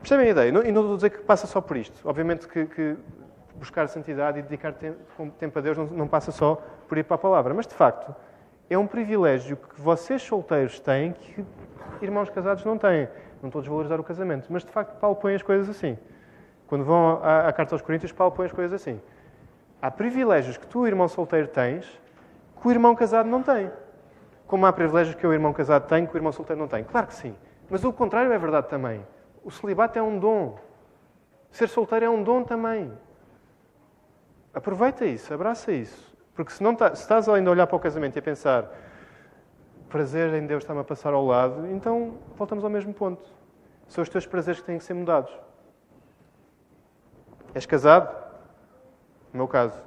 Percebem 0.00 0.26
a 0.26 0.30
ideia? 0.30 0.48
E 0.48 0.52
não, 0.52 0.60
estou 0.60 0.92
a 0.92 0.96
dizer 0.96 1.10
que 1.10 1.18
passa 1.18 1.46
só 1.46 1.60
por 1.60 1.76
isto. 1.76 2.06
Obviamente 2.06 2.46
que, 2.46 2.66
que 2.66 2.96
buscar 3.54 3.88
santidade 3.88 4.38
e 4.38 4.42
dedicar 4.42 4.74
tempo, 4.74 4.98
tempo 5.38 5.58
a 5.58 5.62
Deus 5.62 5.78
não, 5.78 5.86
não, 5.86 6.06
passa 6.06 6.30
só 6.30 6.62
por 6.86 6.98
ir 6.98 7.04
para 7.04 7.14
a 7.14 7.18
palavra. 7.18 7.54
Mas, 7.54 7.66
de 7.66 7.74
facto, 7.74 8.14
é 8.68 8.76
um 8.76 8.86
privilégio 8.86 9.56
que 9.56 9.80
vocês 9.80 10.22
solteiros 10.22 10.78
têm 10.78 11.12
que 11.12 11.44
irmãos 12.02 12.28
casados 12.28 12.64
não 12.64 12.76
têm. 12.76 13.08
Não 13.40 13.48
estou 13.48 13.60
a 13.60 13.62
desvalorizar 13.62 13.98
o 13.98 14.04
casamento. 14.04 14.46
Mas, 14.50 14.62
de 14.62 14.70
facto, 14.70 14.98
Paulo 14.98 15.16
põe 15.16 15.34
as 15.34 15.42
coisas 15.42 15.68
assim. 15.68 15.98
Quando 16.66 16.84
vão 16.84 17.20
à, 17.22 17.48
à 17.48 17.52
carta 17.52 17.74
aos 17.74 17.82
Coríntios, 17.82 18.12
Paulo 18.12 18.34
põe 18.34 18.46
as 18.46 18.52
coisas 18.52 18.74
assim. 18.74 19.00
Há 19.80 19.90
privilégios 19.90 20.56
que 20.56 20.66
tu, 20.66 20.86
irmão 20.86 21.08
solteiro, 21.08 21.48
tens 21.48 21.86
que 22.60 22.68
o 22.68 22.70
irmão 22.70 22.94
casado 22.94 23.28
não 23.28 23.42
tem. 23.42 23.70
Como 24.46 24.66
há 24.66 24.72
privilégios 24.72 25.14
que 25.14 25.26
o 25.26 25.32
irmão 25.32 25.52
casado 25.52 25.88
tem 25.88 26.06
que 26.06 26.14
o 26.14 26.18
irmão 26.18 26.32
solteiro 26.32 26.60
não 26.60 26.68
tem. 26.68 26.84
Claro 26.84 27.06
que 27.06 27.14
sim. 27.14 27.34
Mas 27.70 27.84
o 27.84 27.92
contrário 27.92 28.32
é 28.32 28.38
verdade 28.38 28.68
também. 28.68 29.04
O 29.42 29.50
celibato 29.50 29.98
é 29.98 30.02
um 30.02 30.18
dom. 30.18 30.58
Ser 31.50 31.68
solteiro 31.68 32.04
é 32.04 32.10
um 32.10 32.22
dom 32.22 32.44
também. 32.44 32.92
Aproveita 34.52 35.04
isso, 35.04 35.32
abraça 35.32 35.72
isso. 35.72 36.14
Porque 36.34 36.52
se, 36.52 36.62
não 36.62 36.74
tá, 36.74 36.94
se 36.94 37.02
estás 37.02 37.28
ainda 37.28 37.50
a 37.50 37.52
olhar 37.52 37.66
para 37.66 37.76
o 37.76 37.80
casamento 37.80 38.16
e 38.16 38.18
a 38.18 38.22
pensar 38.22 38.70
prazer 39.94 40.34
em 40.34 40.44
Deus 40.44 40.64
está-me 40.64 40.80
a 40.80 40.84
passar 40.84 41.14
ao 41.14 41.24
lado, 41.24 41.68
então 41.68 42.18
voltamos 42.36 42.64
ao 42.64 42.70
mesmo 42.70 42.92
ponto. 42.92 43.22
São 43.86 44.02
os 44.02 44.08
teus 44.08 44.26
prazeres 44.26 44.60
que 44.60 44.66
têm 44.66 44.76
que 44.76 44.82
ser 44.82 44.92
mudados. 44.92 45.32
És 47.54 47.64
casado? 47.64 48.12
No 49.32 49.38
meu 49.38 49.46
caso. 49.46 49.80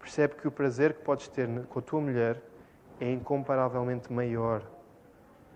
Percebe 0.00 0.34
que 0.34 0.48
o 0.48 0.50
prazer 0.50 0.94
que 0.94 1.04
podes 1.04 1.28
ter 1.28 1.48
com 1.66 1.78
a 1.78 1.82
tua 1.82 2.00
mulher 2.00 2.42
é 3.00 3.10
incomparavelmente 3.10 4.12
maior 4.12 4.62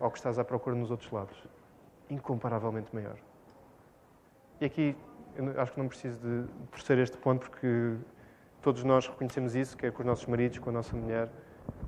ao 0.01 0.11
que 0.11 0.19
estás 0.19 0.39
à 0.39 0.45
procura 0.45 0.75
nos 0.75 0.91
outros 0.91 1.11
lados 1.11 1.37
incomparavelmente 2.11 2.95
maior. 2.95 3.17
E 4.61 4.65
aqui, 4.65 4.97
acho 5.57 5.73
que 5.73 5.79
não 5.79 5.89
preciso 5.89 6.19
de 6.19 6.49
torcer 6.71 6.99
este 6.99 7.17
ponto, 7.17 7.49
porque 7.49 7.97
todos 8.63 8.83
nós 8.85 9.07
reconhecemos 9.07 9.55
isso, 9.55 9.77
quer 9.77 9.93
com 9.93 10.01
os 10.01 10.07
nossos 10.07 10.27
maridos, 10.27 10.59
com 10.59 10.71
a 10.71 10.73
nossa 10.73 10.97
mulher. 10.97 11.29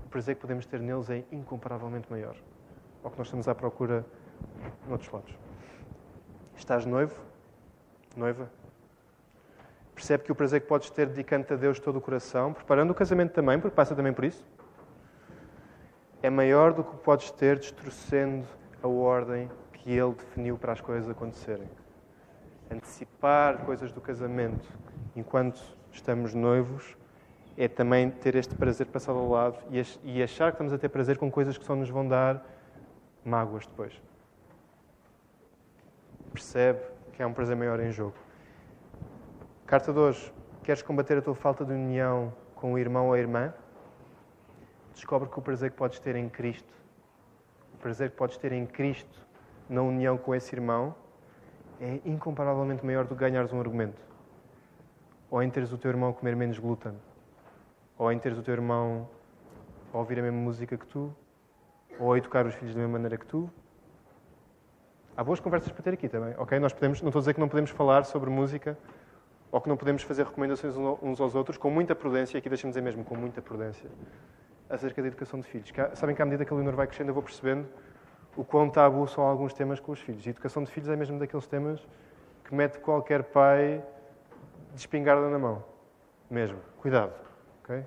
O 0.04 0.08
prazer 0.08 0.34
que 0.34 0.40
podemos 0.40 0.66
ter 0.66 0.80
neles 0.80 1.10
é 1.10 1.24
incomparavelmente 1.30 2.10
maior 2.10 2.36
ao 3.04 3.10
que 3.10 3.18
nós 3.18 3.26
estamos 3.26 3.46
à 3.46 3.54
procura 3.54 4.04
noutros 4.88 5.10
lados. 5.12 5.34
Estás 6.56 6.84
noivo? 6.84 7.14
Noiva? 8.16 8.50
Percebe 9.94 10.24
que 10.24 10.32
o 10.32 10.34
prazer 10.34 10.62
que 10.62 10.66
podes 10.66 10.90
ter 10.90 11.06
dedicando-te 11.06 11.52
a 11.52 11.56
Deus 11.56 11.78
todo 11.78 11.96
o 11.96 12.00
coração, 12.00 12.52
preparando 12.52 12.90
o 12.90 12.94
casamento 12.94 13.32
também, 13.32 13.60
porque 13.60 13.74
passa 13.74 13.94
também 13.94 14.12
por 14.12 14.24
isso, 14.24 14.44
é 16.22 16.30
maior 16.30 16.72
do 16.72 16.82
que 16.82 16.96
podes 16.96 17.30
ter 17.30 17.58
destruindo 17.58 18.46
a 18.82 18.88
ordem 18.88 19.50
que 19.72 19.90
Ele 19.90 20.12
definiu 20.12 20.56
para 20.56 20.72
as 20.72 20.80
coisas 20.80 21.08
acontecerem. 21.08 21.68
Antecipar 22.70 23.64
coisas 23.64 23.92
do 23.92 24.00
casamento 24.00 24.66
enquanto 25.14 25.60
estamos 25.92 26.34
noivos 26.34 26.96
é 27.56 27.68
também 27.68 28.10
ter 28.10 28.34
este 28.34 28.54
prazer 28.54 28.86
passado 28.86 29.18
ao 29.18 29.28
lado 29.28 29.58
e 30.04 30.22
achar 30.22 30.50
que 30.50 30.56
estamos 30.56 30.72
a 30.72 30.78
ter 30.78 30.88
prazer 30.88 31.16
com 31.16 31.30
coisas 31.30 31.56
que 31.56 31.64
só 31.64 31.74
nos 31.74 31.88
vão 31.88 32.06
dar 32.06 32.44
mágoas 33.24 33.66
depois. 33.66 33.92
Percebe 36.32 36.80
que 37.12 37.22
há 37.22 37.26
um 37.26 37.32
prazer 37.32 37.56
maior 37.56 37.80
em 37.80 37.90
jogo. 37.90 38.14
Carta 39.64 39.92
2. 39.92 40.32
Queres 40.62 40.82
combater 40.82 41.16
a 41.16 41.22
tua 41.22 41.34
falta 41.34 41.64
de 41.64 41.72
união 41.72 42.32
com 42.54 42.72
o 42.72 42.78
irmão 42.78 43.06
ou 43.06 43.14
a 43.14 43.18
irmã? 43.18 43.54
Descobre 44.96 45.28
que 45.28 45.38
o 45.38 45.42
prazer 45.42 45.70
que 45.70 45.76
podes 45.76 45.98
ter 45.98 46.16
em 46.16 46.26
Cristo, 46.26 46.72
o 47.74 47.76
prazer 47.76 48.10
que 48.10 48.16
podes 48.16 48.38
ter 48.38 48.50
em 48.52 48.64
Cristo 48.64 49.20
na 49.68 49.82
união 49.82 50.16
com 50.16 50.34
esse 50.34 50.56
irmão 50.56 50.94
é 51.78 52.00
incomparavelmente 52.06 52.82
maior 52.84 53.04
do 53.04 53.14
que 53.14 53.20
ganhares 53.20 53.52
um 53.52 53.60
argumento. 53.60 54.00
Ou 55.30 55.42
em 55.42 55.50
teres 55.50 55.70
o 55.70 55.76
teu 55.76 55.90
irmão 55.90 56.14
comer 56.14 56.34
menos 56.34 56.58
glúten. 56.58 56.94
Ou 57.98 58.10
em 58.10 58.18
teres 58.18 58.38
o 58.38 58.42
teu 58.42 58.54
irmão 58.54 59.06
ouvir 59.92 60.18
a 60.18 60.22
mesma 60.22 60.40
música 60.40 60.78
que 60.78 60.86
tu. 60.86 61.14
Ou 62.00 62.16
educar 62.16 62.46
os 62.46 62.54
filhos 62.54 62.74
da 62.74 62.80
mesma 62.80 62.94
maneira 62.94 63.18
que 63.18 63.26
tu. 63.26 63.50
Há 65.14 65.22
boas 65.22 65.40
conversas 65.40 65.70
para 65.72 65.82
ter 65.82 65.92
aqui 65.92 66.08
também. 66.08 66.34
Ok? 66.38 66.58
Nós 66.58 66.72
podemos, 66.72 67.02
não 67.02 67.10
estou 67.10 67.20
a 67.20 67.22
dizer 67.22 67.34
que 67.34 67.40
não 67.40 67.50
podemos 67.50 67.70
falar 67.70 68.04
sobre 68.04 68.30
música 68.30 68.78
ou 69.52 69.60
que 69.60 69.68
não 69.68 69.76
podemos 69.76 70.02
fazer 70.02 70.24
recomendações 70.24 70.74
uns 71.02 71.20
aos 71.20 71.34
outros 71.34 71.58
com 71.58 71.70
muita 71.70 71.94
prudência, 71.94 72.38
aqui 72.38 72.48
deixa-me 72.48 72.70
dizer 72.70 72.80
mesmo, 72.80 73.04
com 73.04 73.14
muita 73.14 73.40
prudência, 73.40 73.88
acerca 74.68 75.00
da 75.00 75.08
educação 75.08 75.40
de 75.40 75.46
filhos. 75.46 75.72
Sabem 75.94 76.14
que 76.14 76.22
à 76.22 76.24
medida 76.24 76.44
que 76.44 76.52
a 76.52 76.56
Leonor 76.56 76.74
vai 76.74 76.86
crescendo, 76.86 77.08
eu 77.08 77.14
vou 77.14 77.22
percebendo 77.22 77.66
o 78.36 78.44
quão 78.44 78.68
tabu 78.68 79.06
são 79.08 79.24
alguns 79.24 79.54
temas 79.54 79.80
com 79.80 79.92
os 79.92 80.00
filhos. 80.00 80.26
A 80.26 80.30
educação 80.30 80.62
de 80.62 80.70
filhos 80.70 80.88
é 80.88 80.96
mesmo 80.96 81.18
daqueles 81.18 81.46
temas 81.46 81.86
que 82.44 82.54
mete 82.54 82.78
qualquer 82.78 83.22
pai 83.24 83.82
de 84.72 84.80
espingarda 84.80 85.28
na 85.28 85.38
mão. 85.38 85.64
Mesmo. 86.30 86.58
Cuidado. 86.78 87.12
Okay? 87.62 87.84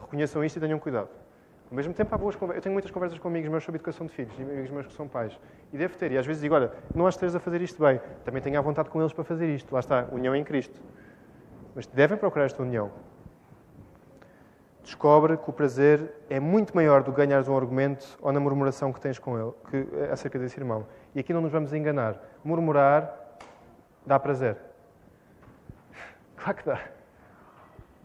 Reconheçam 0.00 0.44
isto 0.44 0.56
e 0.56 0.60
tenham 0.60 0.78
cuidado. 0.78 1.08
Ao 1.70 1.76
mesmo 1.76 1.94
tempo, 1.94 2.12
há 2.12 2.18
boas 2.18 2.34
conversas. 2.34 2.56
Eu 2.58 2.62
tenho 2.62 2.72
muitas 2.72 2.90
conversas 2.90 3.18
com 3.18 3.28
amigos 3.28 3.48
meus 3.48 3.62
sobre 3.62 3.76
educação 3.76 4.06
de 4.06 4.12
filhos, 4.12 4.34
amigos 4.40 4.70
meus 4.70 4.86
que 4.88 4.92
são 4.92 5.06
pais. 5.06 5.38
E 5.72 5.78
devo 5.78 5.96
ter. 5.96 6.10
E 6.10 6.18
às 6.18 6.26
vezes 6.26 6.42
digo, 6.42 6.54
olha, 6.54 6.72
não 6.92 7.06
acho 7.06 7.16
que 7.16 7.24
estejas 7.24 7.36
a 7.36 7.40
fazer 7.40 7.62
isto 7.62 7.80
bem. 7.80 8.00
Também 8.24 8.42
tenho 8.42 8.58
à 8.58 8.60
vontade 8.60 8.90
com 8.90 9.00
eles 9.00 9.12
para 9.12 9.22
fazer 9.22 9.48
isto. 9.54 9.72
Lá 9.72 9.78
está, 9.78 10.08
união 10.10 10.34
em 10.34 10.42
Cristo. 10.42 10.80
Mas 11.74 11.86
devem 11.86 12.18
procurar 12.18 12.46
esta 12.46 12.60
união. 12.60 12.90
Descobre 14.82 15.36
que 15.36 15.50
o 15.50 15.52
prazer 15.52 16.12
é 16.28 16.40
muito 16.40 16.74
maior 16.74 17.02
do 17.02 17.12
ganhares 17.12 17.48
um 17.48 17.56
argumento 17.56 18.18
ou 18.20 18.32
na 18.32 18.40
murmuração 18.40 18.92
que 18.92 19.00
tens 19.00 19.18
com 19.18 19.38
ele, 19.38 19.52
que, 19.70 19.96
é 19.98 20.12
acerca 20.12 20.38
desse 20.38 20.58
irmão. 20.58 20.86
E 21.14 21.20
aqui 21.20 21.32
não 21.32 21.40
nos 21.40 21.52
vamos 21.52 21.72
enganar. 21.72 22.16
Murmurar 22.42 23.14
dá 24.06 24.18
prazer. 24.18 24.56
Claro 26.36 26.56
que 26.56 26.64
dá. 26.64 26.80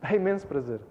Dá 0.02 0.14
imenso 0.14 0.46
prazer. 0.46 0.82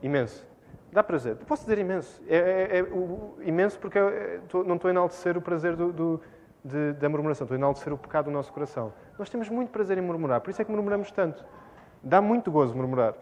Imenso. 0.00 0.46
Dá 0.92 1.02
prazer. 1.02 1.34
Posso 1.36 1.62
dizer 1.64 1.78
imenso. 1.78 2.22
É, 2.28 2.36
é, 2.36 2.78
é 2.78 2.82
o, 2.84 3.36
imenso 3.40 3.78
porque 3.80 3.98
eu, 3.98 4.40
tô, 4.48 4.62
não 4.62 4.76
estou 4.76 4.88
a 4.88 4.92
enaltecer 4.92 5.36
o 5.36 5.42
prazer 5.42 5.74
do, 5.74 5.92
do, 5.92 6.20
de, 6.64 6.92
da 6.92 7.08
murmuração, 7.08 7.44
estou 7.44 7.56
a 7.56 7.58
enaltecer 7.58 7.92
o 7.92 7.98
pecado 7.98 8.26
do 8.26 8.30
nosso 8.30 8.52
coração. 8.52 8.92
Nós 9.18 9.28
temos 9.28 9.48
muito 9.48 9.70
prazer 9.70 9.98
em 9.98 10.00
murmurar, 10.00 10.40
por 10.40 10.50
isso 10.50 10.62
é 10.62 10.64
que 10.64 10.70
murmuramos 10.70 11.10
tanto. 11.10 11.44
Dá 12.00 12.22
muito 12.22 12.50
gozo 12.50 12.76
murmurar. 12.76 13.14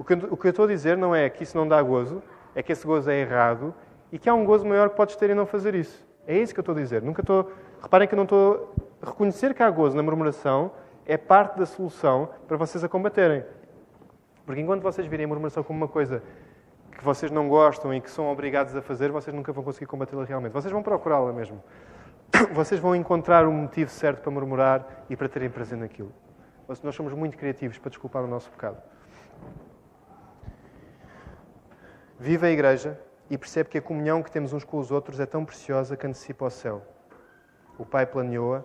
O 0.00 0.04
que, 0.04 0.14
o 0.14 0.34
que 0.34 0.46
eu 0.46 0.50
estou 0.50 0.64
a 0.64 0.68
dizer 0.68 0.96
não 0.96 1.14
é 1.14 1.28
que 1.28 1.42
isso 1.42 1.54
não 1.58 1.68
dá 1.68 1.82
gozo, 1.82 2.22
é 2.54 2.62
que 2.62 2.72
esse 2.72 2.86
gozo 2.86 3.10
é 3.10 3.20
errado 3.20 3.74
e 4.10 4.18
que 4.18 4.30
há 4.30 4.34
um 4.34 4.46
gozo 4.46 4.66
maior 4.66 4.88
que 4.88 4.96
podes 4.96 5.14
ter 5.14 5.28
em 5.28 5.34
não 5.34 5.44
fazer 5.44 5.74
isso. 5.74 6.02
É 6.26 6.38
isso 6.38 6.54
que 6.54 6.58
eu 6.58 6.62
estou 6.62 6.74
a 6.74 6.78
dizer. 6.78 7.02
Nunca 7.02 7.20
estou. 7.20 7.52
Reparem 7.82 8.08
que 8.08 8.14
eu 8.14 8.16
não 8.16 8.24
estou. 8.24 8.74
Reconhecer 9.02 9.52
que 9.52 9.62
há 9.62 9.68
gozo 9.68 9.94
na 9.94 10.02
murmuração 10.02 10.70
é 11.04 11.18
parte 11.18 11.58
da 11.58 11.66
solução 11.66 12.30
para 12.48 12.56
vocês 12.56 12.82
a 12.82 12.88
combaterem. 12.88 13.44
Porque 14.46 14.62
enquanto 14.62 14.80
vocês 14.80 15.06
virem 15.06 15.26
a 15.26 15.28
murmuração 15.28 15.62
como 15.62 15.76
uma 15.76 15.88
coisa 15.88 16.22
que 16.96 17.04
vocês 17.04 17.30
não 17.30 17.46
gostam 17.46 17.92
e 17.92 18.00
que 18.00 18.10
são 18.10 18.32
obrigados 18.32 18.74
a 18.74 18.80
fazer, 18.80 19.12
vocês 19.12 19.36
nunca 19.36 19.52
vão 19.52 19.62
conseguir 19.62 19.84
combatê-la 19.84 20.24
realmente. 20.24 20.52
Vocês 20.52 20.72
vão 20.72 20.82
procurá-la 20.82 21.30
mesmo. 21.30 21.62
Vocês 22.54 22.80
vão 22.80 22.96
encontrar 22.96 23.46
o 23.46 23.52
motivo 23.52 23.90
certo 23.90 24.22
para 24.22 24.30
murmurar 24.30 25.04
e 25.10 25.16
para 25.16 25.28
terem 25.28 25.50
prazer 25.50 25.76
naquilo. 25.76 26.10
Nós 26.82 26.94
somos 26.94 27.12
muito 27.12 27.36
criativos 27.36 27.76
para 27.76 27.90
desculpar 27.90 28.24
o 28.24 28.26
nosso 28.26 28.50
pecado. 28.50 28.78
Vive 32.22 32.46
a 32.46 32.50
Igreja 32.50 33.00
e 33.30 33.38
percebe 33.38 33.70
que 33.70 33.78
a 33.78 33.80
comunhão 33.80 34.22
que 34.22 34.30
temos 34.30 34.52
uns 34.52 34.62
com 34.62 34.76
os 34.76 34.90
outros 34.90 35.18
é 35.18 35.24
tão 35.24 35.42
preciosa 35.42 35.96
que 35.96 36.06
antecipa 36.06 36.44
o 36.44 36.50
céu. 36.50 36.86
O 37.78 37.86
Pai 37.86 38.04
planeou-a, 38.04 38.62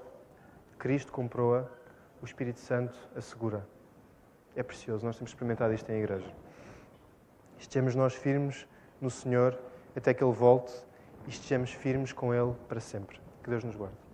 Cristo 0.78 1.10
comprou-a, 1.10 1.64
o 2.22 2.26
Espírito 2.26 2.60
Santo 2.60 2.93
assegura. 3.16 3.66
É 4.58 4.62
precioso, 4.62 5.06
nós 5.06 5.16
temos 5.16 5.32
experimentado 5.32 5.74
isto 5.74 5.89
em 5.89 5.99
Igreja. 5.99 6.30
Estejamos 7.58 7.95
nós 7.95 8.14
firmes 8.14 8.68
no 8.99 9.10
Senhor 9.10 9.58
até 9.95 10.14
que 10.14 10.22
Ele 10.22 10.34
volte 10.34 10.74
e 11.26 11.30
estejamos 11.30 11.72
firmes 11.72 12.12
com 12.12 12.34
Ele 12.34 12.53
para 12.68 12.82
sempre. 12.82 13.22
Que 13.41 13.49
Deus 13.49 13.64
nos 13.64 13.78
guarde. 13.78 14.05